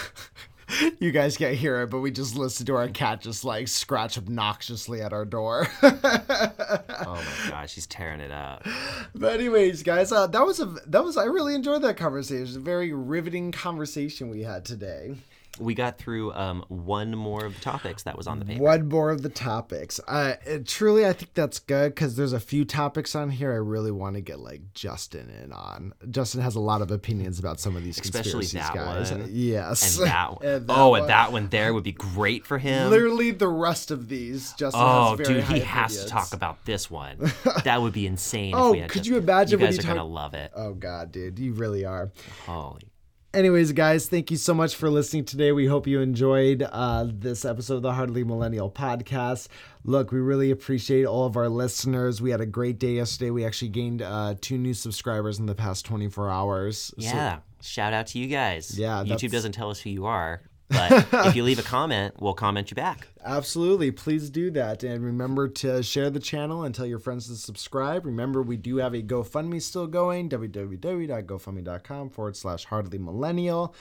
you 1.00 1.12
guys 1.12 1.38
can't 1.38 1.56
hear 1.56 1.82
it, 1.82 1.90
but 1.90 2.00
we 2.00 2.12
just 2.12 2.36
listened 2.36 2.68
to 2.68 2.76
our 2.76 2.88
cat 2.88 3.22
just 3.22 3.46
like 3.46 3.68
scratch 3.68 4.18
obnoxiously 4.18 5.02
at 5.02 5.14
our 5.14 5.26
door. 5.26 5.68
Oh 7.08 7.16
my 7.16 7.50
gosh, 7.50 7.76
he's 7.76 7.88
tearing 7.88 8.20
it 8.20 8.32
up. 8.32 8.66
but 9.16 9.34
anyways, 9.40 9.84
guys, 9.84 10.12
uh, 10.12 10.28
that 10.28 10.46
was 10.46 10.60
a 10.60 10.66
that 10.88 11.04
was 11.04 11.18
I 11.18 11.26
really 11.26 11.56
enjoyed 11.56 11.82
that 11.84 11.98
conversation. 11.98 12.38
It 12.38 12.42
was 12.42 12.56
a 12.56 12.62
very 12.62 12.94
riveting 12.94 13.52
conversation 13.52 14.30
we 14.30 14.44
had 14.44 14.66
today. 14.66 15.16
We 15.60 15.74
got 15.74 15.98
through 15.98 16.34
um, 16.34 16.66
one 16.68 17.12
more 17.16 17.46
of 17.46 17.56
the 17.56 17.62
topics 17.62 18.04
that 18.04 18.18
was 18.18 18.28
on 18.28 18.40
the 18.40 18.46
paper. 18.46 18.62
One 18.64 18.90
more 18.90 19.10
of 19.12 19.22
the 19.22 19.30
topics. 19.30 20.00
Uh, 20.08 20.36
truly, 20.66 21.06
I 21.06 21.14
think 21.14 21.34
that's 21.34 21.60
good 21.60 21.96
because 21.96 22.16
there's 22.16 22.34
a 22.34 22.40
few 22.40 22.66
topics 22.66 23.16
on 23.16 23.30
here 23.30 23.52
I 23.52 23.56
really 23.58 23.92
want 23.92 24.16
to 24.16 24.22
get 24.22 24.40
like 24.40 24.74
Justin 24.74 25.30
in 25.30 25.52
on. 25.54 25.94
Justin 26.12 26.42
has 26.42 26.56
a 26.56 26.60
lot 26.60 26.82
of 26.82 26.92
opinions 26.92 27.40
about 27.40 27.60
some 27.60 27.76
of 27.76 27.84
these 27.84 28.00
Especially 28.00 28.32
conspiracies, 28.46 28.54
that 28.54 28.74
guys. 28.74 29.12
one. 29.12 29.30
Yes, 29.32 29.98
And 30.00 30.08
that, 30.08 30.30
one. 30.42 30.46
And 30.46 30.68
that 30.68 30.78
oh, 30.78 30.90
one. 30.90 31.00
and 31.02 31.10
that 31.10 31.32
one 31.32 31.48
there 31.50 31.74
would 31.74 31.84
be 31.84 31.92
great 31.94 32.46
for 32.46 32.58
him. 32.58 32.90
Literally, 32.90 33.32
the 33.32 33.48
rest 33.48 33.92
of 33.92 34.10
these, 34.10 34.54
Justin 34.54 34.82
Oh, 34.84 35.16
has 35.18 35.28
very 35.28 35.40
dude, 35.42 35.44
he 35.46 35.60
high 35.60 35.66
has 35.66 36.04
to 36.04 36.10
talk 36.10 36.34
about 36.34 36.64
this 36.66 36.90
one. 36.92 37.32
That 37.64 37.82
would 37.82 37.94
be 37.94 38.06
insane. 38.06 38.54
Oh, 38.56 38.68
if 38.68 38.72
we 38.74 38.80
had 38.80 38.90
could 38.90 39.00
just- 39.04 39.10
you 39.10 39.18
imagine 39.18 39.60
You 39.60 39.66
guys 39.66 39.76
you 39.76 39.80
are 39.80 39.84
talk- 39.84 39.96
gonna 39.96 40.08
love 40.08 40.34
it. 40.34 40.52
Oh 40.56 40.74
God, 40.74 41.12
dude, 41.12 41.40
you 41.40 41.54
really 41.54 41.86
are. 41.86 42.12
Holy. 42.46 42.82
Anyways, 43.36 43.74
guys, 43.74 44.08
thank 44.08 44.32
you 44.32 44.38
so 44.38 44.54
much 44.54 44.76
for 44.78 44.90
listening 44.90 45.26
today. 45.26 45.52
We 45.52 45.66
hope 45.68 45.88
you 45.88 46.00
enjoyed 46.00 46.62
uh, 46.72 47.06
this 47.12 47.44
episode 47.44 47.76
of 47.76 47.82
the 47.82 47.92
Hardly 47.92 48.24
Millennial 48.24 48.72
podcast. 48.72 49.50
Look, 49.84 50.14
we 50.14 50.20
really 50.20 50.52
appreciate 50.52 51.04
all 51.04 51.26
of 51.26 51.36
our 51.36 51.50
listeners. 51.50 52.22
We 52.22 52.32
had 52.32 52.40
a 52.40 52.46
great 52.46 52.80
day 52.80 52.94
yesterday. 52.94 53.32
We 53.32 53.44
actually 53.46 53.70
gained 53.70 54.02
uh, 54.02 54.36
two 54.40 54.58
new 54.58 54.74
subscribers 54.74 55.38
in 55.38 55.48
the 55.48 55.56
past 55.56 55.84
24 55.86 56.30
hours. 56.30 56.78
So- 56.80 56.94
Yeah. 56.98 57.40
Shout 57.62 57.92
out 57.94 58.08
to 58.08 58.20
you 58.20 58.28
guys. 58.28 58.78
Yeah, 58.80 59.04
YouTube 59.04 59.32
doesn't 59.32 59.52
tell 59.54 59.70
us 59.72 59.80
who 59.82 59.90
you 59.90 60.06
are, 60.06 60.42
but 60.70 61.08
if 61.28 61.36
you 61.36 61.44
leave 61.44 61.60
a 61.60 61.64
comment, 61.64 62.16
we'll 62.20 62.34
comment 62.34 62.72
you 62.72 62.76
back. 62.76 63.08
Absolutely. 63.26 63.92
Please 63.92 64.30
do 64.30 64.50
that. 64.52 64.84
And 64.84 65.04
remember 65.04 65.48
to 65.48 65.84
share 65.84 66.10
the 66.10 66.20
channel 66.20 66.64
and 66.64 66.74
tell 66.74 66.86
your 66.86 67.00
friends 67.00 67.28
to 67.28 67.36
subscribe. 67.36 68.06
Remember, 68.06 68.42
we 68.42 68.58
do 68.58 68.78
have 68.78 68.94
a 68.94 69.02
GoFundMe 69.02 69.62
still 69.62 69.88
going 69.88 70.30
www.gofundme.com 70.30 72.10
forward 72.10 72.36
slash 72.36 72.66
hardly 72.66 72.98
millennial. 72.98 73.76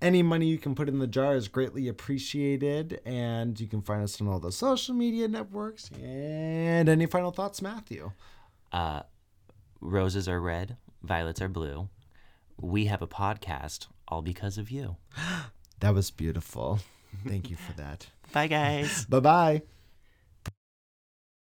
Any 0.00 0.22
money 0.22 0.46
you 0.46 0.58
can 0.58 0.74
put 0.74 0.88
in 0.88 0.98
the 0.98 1.06
jar 1.06 1.34
is 1.34 1.48
greatly 1.48 1.88
appreciated. 1.88 3.00
And 3.04 3.58
you 3.58 3.66
can 3.66 3.82
find 3.82 4.02
us 4.02 4.20
on 4.20 4.28
all 4.28 4.40
the 4.40 4.52
social 4.52 4.94
media 4.94 5.26
networks. 5.26 5.90
And 6.00 6.88
any 6.88 7.06
final 7.06 7.32
thoughts, 7.32 7.60
Matthew? 7.60 8.12
Uh, 8.72 9.02
roses 9.80 10.28
are 10.28 10.40
red, 10.40 10.76
violets 11.02 11.42
are 11.42 11.48
blue. 11.48 11.88
We 12.56 12.84
have 12.86 13.02
a 13.02 13.08
podcast 13.08 13.88
all 14.06 14.22
because 14.22 14.58
of 14.58 14.70
you. 14.70 14.96
That 15.80 15.94
was 15.94 16.10
beautiful. 16.10 16.78
Thank 17.26 17.50
you 17.50 17.56
for 17.56 17.72
that. 17.74 18.06
Bye, 18.32 18.46
guys. 18.46 19.04
Bye 19.06 19.20
bye. 19.20 19.62